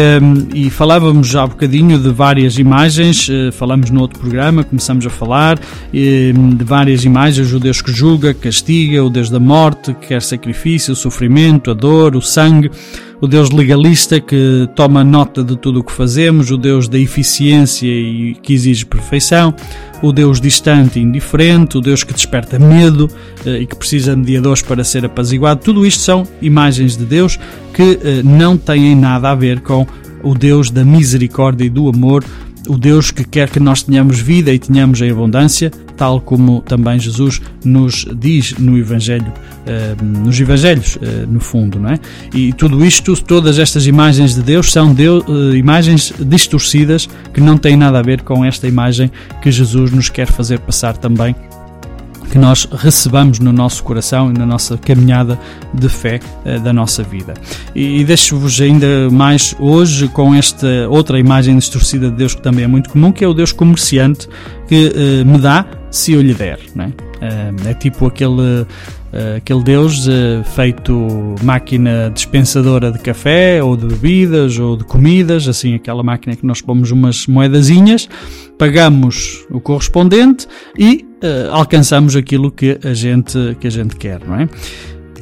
e 0.55 0.70
falávamos 0.70 1.35
há 1.35 1.47
bocadinho 1.47 1.99
de 1.99 2.11
várias 2.11 2.57
imagens, 2.57 3.28
uh, 3.28 3.51
falamos 3.53 3.91
no 3.91 4.01
outro 4.01 4.20
programa, 4.20 4.62
começamos 4.62 5.05
a 5.05 5.11
falar 5.11 5.59
de 5.93 6.64
várias 6.64 7.05
imagens, 7.05 7.53
o 7.53 7.59
Deus 7.59 7.82
que 7.82 7.93
julga, 7.93 8.32
castiga, 8.32 9.03
o 9.03 9.11
Deus 9.11 9.28
da 9.28 9.41
morte, 9.41 9.95
que 9.95 10.14
sacrifício, 10.25 10.93
o 10.93 10.97
sofrimento, 10.97 11.70
a 11.70 11.75
dor, 11.75 12.16
o 12.16 12.22
sangue, 12.22 12.70
o 13.20 13.27
Deus 13.27 13.51
legalista 13.51 14.20
que 14.20 14.68
toma 14.75 15.03
nota 15.03 15.43
de 15.43 15.57
tudo 15.57 15.81
o 15.81 15.85
que 15.85 15.93
fazemos, 15.93 16.51
o 16.51 16.59
Deus 16.59 16.89
da 16.89 16.99
eficiência 16.99 17.87
e 17.87 18.35
que 18.35 18.53
exige 18.53 18.85
perfeição, 18.85 19.55
o 20.03 20.12
Deus 20.12 20.41
distante 20.41 20.99
e 20.99 21.03
indiferente, 21.03 21.79
o 21.79 21.81
Deus 21.81 22.05
que 22.05 22.12
desperta 22.12 22.59
medo 22.59 23.09
eh, 23.47 23.61
e 23.61 23.66
que 23.66 23.77
precisa 23.77 24.12
de 24.12 24.18
mediadores 24.18 24.61
para 24.61 24.85
ser 24.85 25.05
apaziguado. 25.07 25.61
Tudo 25.62 25.87
isto 25.87 26.03
são 26.03 26.27
imagens 26.43 26.97
de 26.97 27.05
Deus 27.05 27.39
que 27.72 27.99
eh, 28.03 28.22
não 28.22 28.57
têm 28.57 28.95
nada 28.95 29.31
a 29.31 29.35
ver 29.35 29.61
com 29.61 29.87
o 30.22 30.35
Deus 30.35 30.70
da 30.70 30.85
misericórdia 30.85 31.64
e 31.64 31.70
do 31.70 31.89
amor, 31.89 32.25
o 32.68 32.78
Deus 32.78 33.10
que 33.10 33.24
quer 33.24 33.50
que 33.50 33.60
nós 33.60 33.82
tenhamos 33.82 34.18
vida 34.18 34.52
e 34.52 34.58
tenhamos 34.58 35.00
em 35.00 35.10
abundância, 35.10 35.70
tal 35.96 36.20
como 36.20 36.60
também 36.62 36.98
Jesus 36.98 37.40
nos 37.64 38.06
diz 38.16 38.54
no 38.58 38.78
Evangelho, 38.78 39.26
uh, 39.30 40.04
nos 40.04 40.40
Evangelhos, 40.40 40.96
uh, 40.96 41.26
no 41.28 41.40
fundo, 41.40 41.78
não 41.78 41.90
é? 41.90 41.98
E 42.34 42.52
tudo 42.52 42.84
isto, 42.84 43.14
todas 43.22 43.58
estas 43.58 43.86
imagens 43.86 44.34
de 44.34 44.42
Deus 44.42 44.72
são 44.72 44.92
Deus, 44.94 45.24
uh, 45.28 45.54
imagens 45.54 46.12
distorcidas 46.18 47.08
que 47.32 47.40
não 47.40 47.56
têm 47.56 47.76
nada 47.76 47.98
a 47.98 48.02
ver 48.02 48.22
com 48.22 48.44
esta 48.44 48.66
imagem 48.66 49.10
que 49.42 49.50
Jesus 49.50 49.90
nos 49.90 50.08
quer 50.08 50.26
fazer 50.26 50.58
passar 50.60 50.96
também 50.96 51.34
que 52.35 52.39
nós 52.39 52.64
recebamos 52.64 53.39
no 53.39 53.53
nosso 53.53 53.85
coração 53.85 54.28
e 54.28 54.37
na 54.37 54.45
nossa 54.45 54.76
caminhada 54.76 55.39
de 55.72 55.89
fé 55.89 56.18
uh, 56.45 56.59
da 56.59 56.72
nossa 56.72 57.01
vida. 57.01 57.32
E, 57.76 58.03
deixo-vos 58.03 58.61
ainda 58.61 59.09
mais 59.09 59.55
hoje 59.61 60.09
com 60.09 60.35
esta 60.35 60.66
outra 60.91 61.16
imagem 61.16 61.57
distorcida 61.57 62.11
de 62.11 62.16
Deus 62.16 62.35
que 62.35 62.43
também 62.43 62.64
é 62.64 62.66
muito 62.66 62.91
comum, 62.91 63.12
que 63.12 63.22
é 63.24 63.28
o 63.28 63.32
Deus 63.32 63.53
comerciante 63.53 64.28
que 64.66 64.89
uh, 64.89 65.24
me 65.24 65.39
dá 65.39 65.64
se 65.93 66.14
eu 66.14 66.20
lhe 66.20 66.35
der. 66.35 66.59
Não 66.74 66.87
é? 66.87 66.89
Uh, 66.89 67.68
é 67.68 67.74
tipo 67.74 68.05
aquele 68.05 68.66
aquele 69.37 69.62
Deus 69.62 70.09
feito 70.57 71.37
máquina 71.41 72.11
dispensadora 72.12 72.91
de 72.91 72.99
café 72.99 73.62
ou 73.62 73.76
de 73.76 73.87
bebidas 73.87 74.59
ou 74.59 74.76
de 74.76 74.82
comidas, 74.82 75.47
assim 75.47 75.76
aquela 75.76 76.03
máquina 76.03 76.35
que 76.35 76.45
nós 76.45 76.61
pomos 76.61 76.91
umas 76.91 77.28
moedazinhas, 77.28 78.09
pagamos 78.59 79.47
o 79.53 79.61
correspondente 79.61 80.49
e 80.76 81.07
alcançamos 81.51 82.16
aquilo 82.16 82.51
que 82.51 82.79
a 82.85 82.95
gente 82.95 83.57
que 83.61 83.66
a 83.66 83.70
gente 83.70 83.97
quer, 83.97 84.20
não 84.27 84.37
é? 84.37 84.49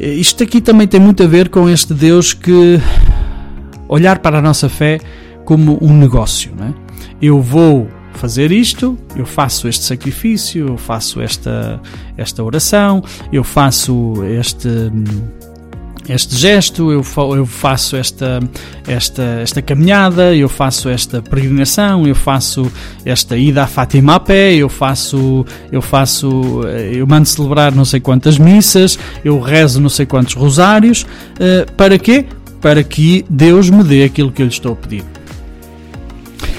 Isto 0.00 0.42
aqui 0.42 0.60
também 0.60 0.86
tem 0.86 0.98
muito 1.00 1.22
a 1.22 1.26
ver 1.26 1.48
com 1.48 1.68
este 1.68 1.94
Deus 1.94 2.32
que 2.32 2.80
olhar 3.88 4.18
para 4.18 4.38
a 4.38 4.42
nossa 4.42 4.68
fé 4.68 4.98
como 5.44 5.78
um 5.82 5.96
negócio, 5.96 6.52
não 6.56 6.68
é? 6.68 6.74
Eu 7.20 7.40
vou 7.40 7.88
fazer 8.14 8.52
isto, 8.52 8.98
eu 9.16 9.26
faço 9.26 9.68
este 9.68 9.84
sacrifício, 9.84 10.68
eu 10.68 10.76
faço 10.76 11.20
esta, 11.20 11.80
esta 12.16 12.42
oração, 12.42 13.02
eu 13.32 13.44
faço 13.44 14.14
este, 14.24 14.68
este 16.08 16.36
gesto, 16.36 16.90
eu, 16.90 17.04
eu 17.36 17.46
faço 17.46 17.96
esta, 17.96 18.40
esta, 18.86 19.22
esta 19.40 19.62
caminhada, 19.62 20.34
eu 20.34 20.48
faço 20.48 20.88
esta 20.88 21.22
peregrinação, 21.22 22.06
eu 22.06 22.14
faço 22.14 22.70
esta 23.04 23.36
ida 23.36 23.62
a 23.62 23.66
Fátima 23.68 24.16
a 24.16 24.20
pé, 24.20 24.54
eu 24.54 24.68
faço, 24.68 25.46
eu 25.70 25.80
faço, 25.80 26.62
eh, 26.66 26.92
eu 26.94 27.06
mando 27.06 27.28
celebrar 27.28 27.72
não 27.72 27.84
sei 27.84 28.00
quantas 28.00 28.36
missas, 28.36 28.98
eu 29.24 29.38
rezo 29.38 29.80
não 29.80 29.88
sei 29.88 30.04
quantos 30.04 30.34
rosários, 30.34 31.02
uh, 31.02 31.70
para 31.76 31.96
quê? 31.98 32.26
Para 32.60 32.82
que 32.82 33.24
Deus 33.30 33.70
me 33.70 33.84
dê 33.84 34.02
aquilo 34.02 34.32
que 34.32 34.42
eu 34.42 34.46
lhe 34.46 34.52
estou 34.52 34.72
a 34.72 34.76
pedir. 34.76 35.04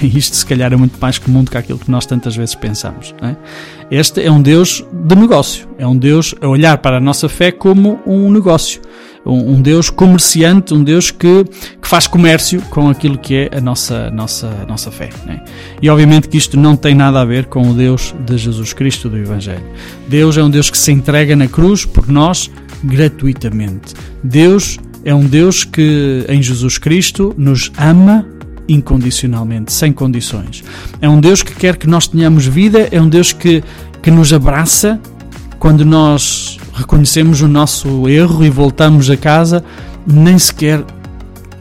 Isto 0.02 0.36
se 0.36 0.46
calhar 0.46 0.72
é 0.72 0.76
muito 0.76 0.98
mais 0.98 1.18
comum 1.18 1.44
do 1.44 1.50
que 1.50 1.58
aquilo 1.58 1.78
que 1.78 1.90
nós 1.90 2.06
tantas 2.06 2.34
vezes 2.34 2.54
pensamos. 2.54 3.14
É? 3.22 3.36
Este 3.90 4.22
é 4.22 4.30
um 4.30 4.40
Deus 4.40 4.82
de 4.90 5.14
negócio, 5.14 5.68
é 5.78 5.86
um 5.86 5.96
Deus 5.96 6.34
a 6.40 6.48
olhar 6.48 6.78
para 6.78 6.96
a 6.96 7.00
nossa 7.00 7.28
fé 7.28 7.52
como 7.52 8.00
um 8.06 8.30
negócio 8.30 8.80
um, 9.24 9.54
um 9.54 9.62
Deus 9.62 9.90
comerciante, 9.90 10.74
um 10.74 10.82
Deus 10.82 11.10
que, 11.10 11.44
que 11.80 11.88
faz 11.88 12.06
comércio 12.06 12.60
com 12.70 12.88
aquilo 12.88 13.18
que 13.18 13.34
é 13.34 13.58
a 13.58 13.60
nossa, 13.60 14.10
nossa, 14.10 14.48
nossa 14.68 14.90
fé. 14.90 15.10
Né? 15.26 15.42
E 15.80 15.88
obviamente 15.88 16.28
que 16.28 16.36
isto 16.36 16.58
não 16.58 16.76
tem 16.76 16.94
nada 16.94 17.20
a 17.20 17.24
ver 17.24 17.46
com 17.46 17.70
o 17.70 17.74
Deus 17.74 18.14
de 18.24 18.36
Jesus 18.36 18.72
Cristo 18.72 19.08
do 19.08 19.16
Evangelho. 19.16 19.64
Deus 20.08 20.36
é 20.36 20.42
um 20.42 20.50
Deus 20.50 20.70
que 20.70 20.78
se 20.78 20.92
entrega 20.92 21.34
na 21.34 21.46
cruz 21.46 21.84
por 21.84 22.08
nós 22.08 22.50
gratuitamente. 22.82 23.94
Deus 24.22 24.78
é 25.04 25.14
um 25.14 25.26
Deus 25.26 25.64
que 25.64 26.24
em 26.28 26.42
Jesus 26.42 26.78
Cristo 26.78 27.34
nos 27.36 27.70
ama 27.78 28.26
incondicionalmente, 28.66 29.72
sem 29.72 29.92
condições. 29.92 30.64
É 31.00 31.08
um 31.08 31.20
Deus 31.20 31.42
que 31.42 31.54
quer 31.54 31.76
que 31.76 31.86
nós 31.86 32.08
tenhamos 32.08 32.46
vida, 32.46 32.88
é 32.90 33.00
um 33.00 33.08
Deus 33.08 33.32
que, 33.32 33.62
que 34.02 34.10
nos 34.10 34.32
abraça 34.32 34.98
quando 35.58 35.84
nós 35.84 36.58
reconhecemos 36.74 37.40
o 37.40 37.48
nosso 37.48 38.08
erro 38.08 38.44
e 38.44 38.50
voltamos 38.50 39.08
a 39.08 39.16
casa, 39.16 39.64
nem 40.06 40.38
sequer 40.38 40.84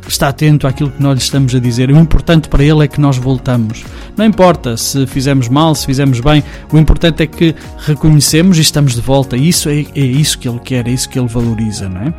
está 0.08 0.28
atento 0.28 0.68
àquilo 0.68 0.92
que 0.92 1.02
nós 1.02 1.18
lhe 1.18 1.24
estamos 1.24 1.56
a 1.56 1.60
dizer. 1.60 1.90
O 1.90 1.98
importante 1.98 2.50
para 2.50 2.64
ele 2.64 2.84
é 2.84 2.88
que 2.88 3.00
nós 3.00 3.18
voltamos. 3.18 3.84
Não 4.18 4.26
importa 4.26 4.76
se 4.76 5.08
fizemos 5.08 5.48
mal, 5.48 5.74
se 5.76 5.86
fizemos 5.86 6.20
bem, 6.20 6.44
o 6.72 6.78
importante 6.78 7.24
é 7.24 7.28
que 7.28 7.56
reconhecemos 7.78 8.58
e 8.58 8.62
estamos 8.62 8.96
de 8.96 9.02
volta. 9.02 9.38
Isso 9.38 9.70
é, 9.70 9.86
é 9.96 10.00
isso 10.00 10.38
que 10.38 10.48
ele 10.48 10.60
quer, 10.60 10.88
é 10.88 10.92
isso 10.92 11.08
que 11.08 11.18
ele 11.18 11.28
valoriza, 11.28 11.88
não 11.88 12.02
é? 12.02 12.14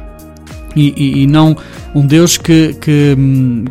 E, 0.76 0.92
e, 0.97 1.22
e 1.22 1.26
não 1.26 1.57
um 1.95 2.05
Deus 2.05 2.36
que, 2.36 2.74
que, 2.80 3.16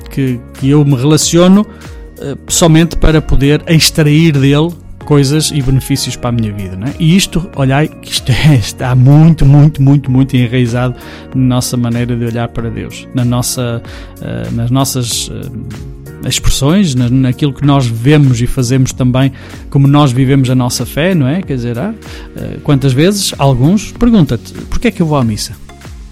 que, 0.10 0.40
que 0.54 0.70
eu 0.70 0.86
me 0.86 0.96
relaciono 0.96 1.62
uh, 1.62 2.38
somente 2.48 2.96
para 2.96 3.22
poder 3.22 3.62
extrair 3.68 4.32
dele 4.34 4.72
coisas 5.04 5.52
e 5.54 5.62
benefícios 5.62 6.16
para 6.16 6.30
a 6.30 6.32
minha 6.32 6.52
vida. 6.52 6.76
Não 6.76 6.88
é? 6.88 6.96
E 7.00 7.16
isto, 7.16 7.50
olhai, 7.56 7.88
que 7.88 8.12
isto 8.12 8.32
é, 8.32 8.56
está 8.58 8.96
muito, 8.96 9.46
muito, 9.46 9.82
muito, 9.82 10.10
muito 10.10 10.36
enraizado 10.36 10.96
na 11.36 11.56
nossa 11.56 11.78
maneira 11.78 12.16
de 12.16 12.26
olhar 12.26 12.48
para 12.48 12.70
Deus, 12.70 13.08
na 13.14 13.24
nossa, 13.24 13.82
uh, 14.20 14.56
nas 14.56 14.72
nossas. 14.72 15.28
Uh, 15.28 15.94
expressões, 16.26 16.96
naquilo 16.96 17.54
que 17.54 17.66
nós 17.66 17.86
vemos 17.86 18.42
e 18.42 18.48
fazemos 18.48 18.94
também, 18.94 19.34
como 19.70 19.88
nós 19.88 20.12
vivemos 20.12 20.50
a 20.50 20.56
nossa 20.56 20.86
fé, 20.86 21.14
não 21.14 21.28
é? 21.28 21.42
Quer 21.42 21.56
dizer, 21.56 21.78
ah, 21.78 21.94
eh, 22.38 22.60
quantas 22.64 22.94
vezes 22.94 23.34
alguns 23.38 23.92
perguntam-te 23.92 24.54
porquê 24.70 24.88
é 24.88 24.92
que 24.92 25.02
eu 25.02 25.06
vou 25.06 25.18
à 25.18 25.24
missa? 25.24 25.54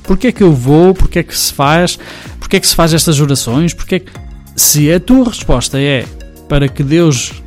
Porquê 0.04 0.28
é 0.28 0.32
que 0.32 0.44
eu 0.44 0.52
vou? 0.52 0.94
Porquê 0.94 1.20
é 1.20 1.24
que 1.24 1.38
se 1.38 1.54
faz? 1.54 1.98
Porquê 2.40 2.58
é 2.58 2.60
que 2.60 2.68
se 2.68 2.76
faz 2.76 2.94
estas 2.94 3.20
orações? 3.22 3.74
Porquê 3.74 3.96
é 3.96 4.00
que... 4.00 4.12
Se 4.56 4.92
a 4.92 5.00
tua 5.00 5.30
resposta 5.30 5.80
é 5.80 6.06
para 6.50 6.68
que 6.68 6.84
Deus 6.84 7.41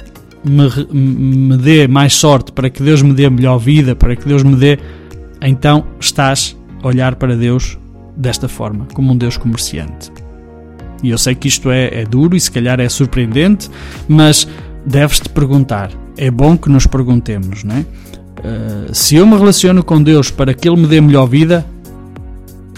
me, 0.45 0.68
me 0.92 1.57
dê 1.57 1.88
mais 1.88 2.14
sorte, 2.14 2.53
para 2.53 2.68
que 2.68 2.82
Deus 2.82 3.03
me 3.03 3.12
dê 3.12 3.28
melhor 3.28 3.59
vida, 3.59 3.97
para 3.97 4.14
que 4.14 4.26
Deus 4.26 4.42
me 4.42 4.57
dê. 4.57 4.78
Então 5.40 5.84
estás 5.99 6.57
a 6.82 6.88
olhar 6.88 7.16
para 7.16 7.36
Deus 7.36 7.78
desta 8.16 8.49
forma, 8.49 8.86
como 8.92 9.12
um 9.12 9.16
Deus 9.16 9.36
comerciante. 9.36 10.12
E 11.03 11.11
eu 11.11 11.18
sei 11.18 11.34
que 11.34 11.49
isto 11.49 11.70
é, 11.70 12.03
é 12.03 12.05
duro 12.05 12.36
e 12.36 12.40
se 12.40 12.51
calhar 12.51 12.80
é 12.80 12.88
surpreendente, 12.88 13.70
mas 14.09 14.49
deves-te 14.86 15.28
perguntar. 15.28 15.90
É 16.16 16.30
bom 16.30 16.57
que 16.57 16.70
nos 16.70 16.86
perguntemos, 16.86 17.64
não 17.64 17.76
é? 17.76 17.80
Uh, 17.80 18.95
se 18.95 19.16
eu 19.16 19.26
me 19.26 19.36
relaciono 19.36 19.82
com 19.82 20.03
Deus 20.03 20.30
para 20.30 20.55
que 20.55 20.68
Ele 20.68 20.80
me 20.80 20.86
dê 20.86 21.01
melhor 21.01 21.26
vida, 21.26 21.66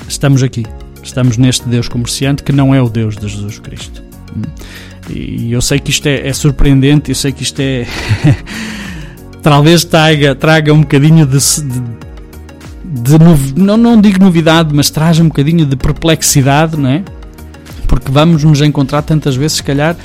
estamos 0.08 0.42
aqui. 0.42 0.64
Estamos 1.02 1.36
neste 1.36 1.68
Deus 1.68 1.88
comerciante 1.88 2.42
que 2.42 2.50
não 2.50 2.74
é 2.74 2.82
o 2.82 2.88
Deus 2.88 3.16
de 3.16 3.28
Jesus 3.28 3.58
Cristo. 3.58 4.02
E 5.08 5.52
eu 5.52 5.60
sei 5.60 5.78
que 5.78 5.90
isto 5.90 6.06
é, 6.06 6.26
é 6.26 6.32
surpreendente, 6.32 7.10
eu 7.10 7.14
sei 7.14 7.32
que 7.32 7.42
isto 7.42 7.60
é. 7.60 7.86
talvez 9.42 9.84
traga, 9.84 10.34
traga 10.34 10.72
um 10.72 10.80
bocadinho 10.80 11.26
de. 11.26 11.38
de, 11.38 13.18
de 13.18 13.18
não, 13.56 13.76
não 13.76 14.00
digo 14.00 14.22
novidade, 14.22 14.74
mas 14.74 14.90
traz 14.90 15.20
um 15.20 15.28
bocadinho 15.28 15.64
de 15.64 15.76
perplexidade, 15.76 16.76
não 16.76 16.90
é? 16.90 17.04
Porque 17.86 18.10
vamos 18.10 18.42
nos 18.42 18.60
encontrar 18.60 19.02
tantas 19.02 19.36
vezes, 19.36 19.58
se 19.58 19.62
calhar, 19.62 19.96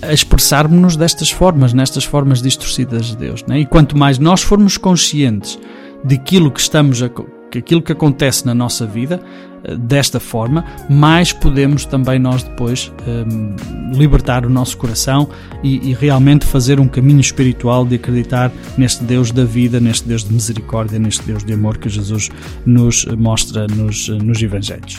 a 0.00 0.12
expressarmos-nos 0.12 0.96
destas 0.96 1.30
formas, 1.30 1.72
nestas 1.72 2.04
formas 2.04 2.40
distorcidas 2.40 3.06
de 3.06 3.16
Deus. 3.16 3.44
Né? 3.46 3.60
E 3.60 3.66
quanto 3.66 3.96
mais 3.96 4.18
nós 4.18 4.42
formos 4.42 4.78
conscientes 4.78 5.58
daquilo 6.02 6.50
que 6.50 6.60
estamos 6.60 7.02
a, 7.02 7.10
aquilo 7.58 7.82
que 7.82 7.92
acontece 7.92 8.44
na 8.46 8.54
nossa 8.54 8.86
vida 8.86 9.20
eh, 9.64 9.76
desta 9.76 10.20
forma, 10.20 10.64
mais 10.88 11.32
podemos 11.32 11.84
também 11.84 12.18
nós 12.18 12.42
depois 12.42 12.92
um, 13.06 13.10
ehm, 13.10 13.92
libertar 13.92 14.44
o 14.44 14.50
nosso 14.50 14.76
coração 14.76 15.28
e, 15.62 15.90
e, 15.90 15.94
realmente 15.94 16.44
fazer 16.44 16.78
um 16.80 16.88
caminho 16.88 17.20
espiritual 17.20 17.84
de 17.84 17.96
acreditar 17.96 18.52
neste 18.76 19.04
Deus 19.04 19.30
da 19.30 19.44
vida, 19.44 19.80
neste 19.80 20.06
Deus 20.06 20.24
de 20.24 20.32
misericórdia, 20.32 20.98
neste 20.98 21.22
Deus 21.24 21.44
de 21.44 21.52
amor 21.52 21.78
que 21.78 21.88
Jesus 21.88 22.30
nos 22.64 23.04
mostra 23.06 23.66
nos, 23.66 24.08
nos 24.08 24.42
Evangelhos. 24.42 24.98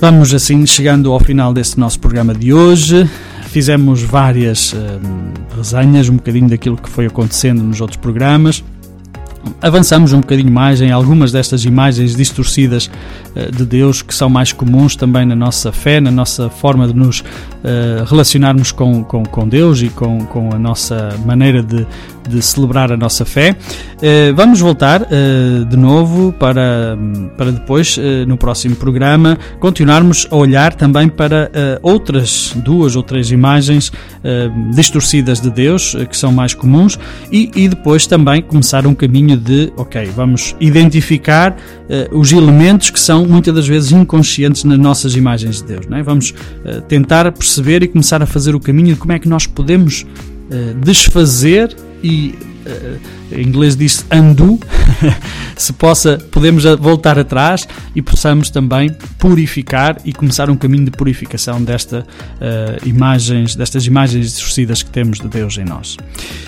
Vamos 0.00 0.32
assim 0.32 0.64
chegando 0.64 1.12
ao 1.12 1.18
final 1.18 1.52
deste 1.52 1.78
nosso 1.78 1.98
programa 1.98 2.32
de 2.32 2.52
hoje. 2.52 3.08
Fizemos 3.48 4.02
várias 4.02 4.72
um, 4.72 5.56
resenhas, 5.56 6.08
um 6.08 6.16
bocadinho 6.16 6.48
daquilo 6.48 6.76
que 6.76 6.88
foi 6.88 7.06
acontecendo 7.06 7.62
nos 7.62 7.80
outros 7.80 7.96
programas 7.96 8.62
avançamos 9.60 10.12
um 10.12 10.20
bocadinho 10.20 10.50
mais 10.50 10.80
em 10.80 10.90
algumas 10.90 11.32
destas 11.32 11.64
imagens 11.64 12.14
distorcidas 12.16 12.90
uh, 13.34 13.50
de 13.54 13.64
Deus 13.64 14.02
que 14.02 14.14
são 14.14 14.28
mais 14.28 14.52
comuns 14.52 14.96
também 14.96 15.24
na 15.26 15.36
nossa 15.36 15.72
fé, 15.72 16.00
na 16.00 16.10
nossa 16.10 16.48
forma 16.48 16.86
de 16.86 16.94
nos 16.94 17.20
uh, 17.20 18.04
relacionarmos 18.06 18.72
com, 18.72 19.02
com, 19.04 19.22
com 19.24 19.48
Deus 19.48 19.80
e 19.82 19.88
com, 19.88 20.24
com 20.26 20.52
a 20.52 20.58
nossa 20.58 21.16
maneira 21.24 21.62
de, 21.62 21.86
de 22.28 22.42
celebrar 22.42 22.92
a 22.92 22.96
nossa 22.96 23.24
fé. 23.24 23.56
Uh, 23.96 24.34
vamos 24.34 24.60
voltar 24.60 25.06
de 25.68 25.76
novo 25.76 26.32
para, 26.32 26.96
para 27.36 27.50
depois, 27.52 27.98
no 28.26 28.36
próximo 28.36 28.76
programa, 28.76 29.38
continuarmos 29.60 30.26
a 30.30 30.36
olhar 30.36 30.74
também 30.74 31.08
para 31.08 31.50
outras 31.82 32.52
duas 32.56 32.96
ou 32.96 33.02
três 33.02 33.30
imagens 33.30 33.92
distorcidas 34.74 35.40
de 35.40 35.50
Deus 35.50 35.96
que 36.08 36.16
são 36.16 36.32
mais 36.32 36.54
comuns 36.54 36.98
e, 37.30 37.50
e 37.54 37.68
depois 37.68 38.06
também 38.06 38.42
começar 38.42 38.86
um 38.86 38.94
caminho 38.94 39.36
de, 39.36 39.72
ok, 39.76 40.06
vamos 40.14 40.54
identificar 40.60 41.56
os 42.12 42.32
elementos 42.32 42.90
que 42.90 43.00
são 43.00 43.26
muitas 43.26 43.54
das 43.54 43.66
vezes 43.66 43.92
inconscientes 43.92 44.64
nas 44.64 44.78
nossas 44.78 45.14
imagens 45.14 45.62
de 45.62 45.68
Deus. 45.68 45.86
Não 45.86 45.98
é? 45.98 46.02
Vamos 46.02 46.34
tentar 46.88 47.30
perceber 47.32 47.82
e 47.82 47.88
começar 47.88 48.22
a 48.22 48.26
fazer 48.26 48.54
o 48.54 48.60
caminho 48.60 48.94
de 48.94 49.00
como 49.00 49.12
é 49.12 49.18
que 49.18 49.28
nós 49.28 49.46
podemos 49.46 50.06
desfazer 50.80 51.74
e 52.02 52.34
em 53.32 53.42
inglês 53.42 53.76
diz 53.76 54.04
undo, 54.12 54.58
se 55.56 55.72
possa, 55.72 56.18
podemos 56.30 56.64
voltar 56.78 57.18
atrás 57.18 57.66
e 57.94 58.02
possamos 58.02 58.50
também 58.50 58.90
purificar 59.18 59.96
e 60.04 60.12
começar 60.12 60.50
um 60.50 60.56
caminho 60.56 60.84
de 60.84 60.90
purificação 60.90 61.62
desta, 61.62 62.00
uh, 62.00 62.88
imagens, 62.88 63.54
destas 63.54 63.86
imagens 63.86 64.32
distorcidas 64.32 64.82
que 64.82 64.90
temos 64.90 65.18
de 65.18 65.28
Deus 65.28 65.58
em 65.58 65.64
nós. 65.64 65.96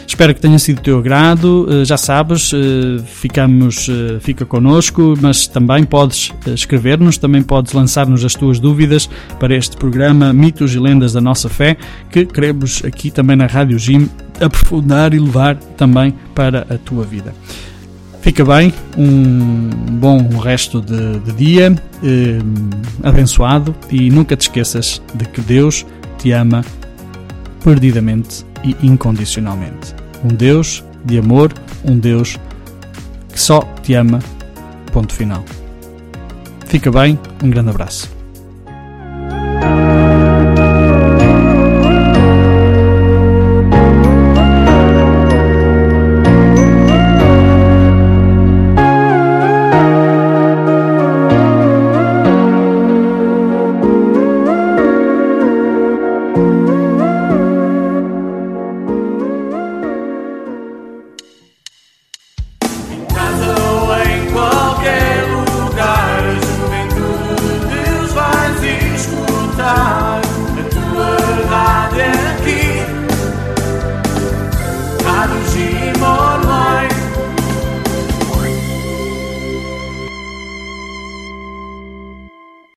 Espero 0.06 0.34
que 0.34 0.40
tenha 0.40 0.58
sido 0.58 0.76
do 0.76 0.82
teu 0.82 0.98
agrado, 0.98 1.66
uh, 1.68 1.84
já 1.84 1.96
sabes, 1.96 2.52
uh, 2.52 3.02
ficamos, 3.04 3.88
fica 4.20 4.44
connosco, 4.44 5.14
mas 5.20 5.46
também 5.46 5.84
podes 5.84 6.32
escrever-nos, 6.46 7.18
também 7.18 7.42
podes 7.42 7.72
lançar-nos 7.72 8.24
as 8.24 8.34
tuas 8.34 8.58
dúvidas 8.58 9.08
para 9.38 9.54
este 9.54 9.76
programa 9.76 10.32
Mitos 10.32 10.74
e 10.74 10.78
Lendas 10.78 11.12
da 11.12 11.20
Nossa 11.20 11.48
Fé, 11.48 11.76
que 12.10 12.24
queremos 12.24 12.82
aqui 12.84 13.10
também 13.10 13.36
na 13.36 13.46
Rádio 13.46 13.78
Jim 13.78 14.08
aprofundar 14.40 15.14
e 15.14 15.18
levar 15.18 15.56
também 15.56 16.14
para 16.34 16.66
a 16.70 16.78
tua 16.78 17.04
vida. 17.04 17.34
Fica 18.20 18.44
bem, 18.44 18.72
um 18.98 19.70
bom 19.98 20.38
resto 20.38 20.80
de, 20.80 21.20
de 21.20 21.32
dia, 21.32 21.74
eh, 22.04 22.38
abençoado 23.02 23.74
e 23.90 24.10
nunca 24.10 24.36
te 24.36 24.42
esqueças 24.42 25.00
de 25.14 25.24
que 25.24 25.40
Deus 25.40 25.86
te 26.18 26.30
ama 26.32 26.62
perdidamente 27.64 28.44
e 28.62 28.76
incondicionalmente. 28.82 29.94
Um 30.22 30.28
Deus 30.28 30.84
de 31.04 31.18
amor, 31.18 31.52
um 31.82 31.98
Deus 31.98 32.38
que 33.32 33.40
só 33.40 33.60
te 33.82 33.94
ama. 33.94 34.18
Ponto 34.92 35.14
final. 35.14 35.44
Fica 36.66 36.90
bem, 36.90 37.18
um 37.42 37.48
grande 37.48 37.70
abraço. 37.70 38.19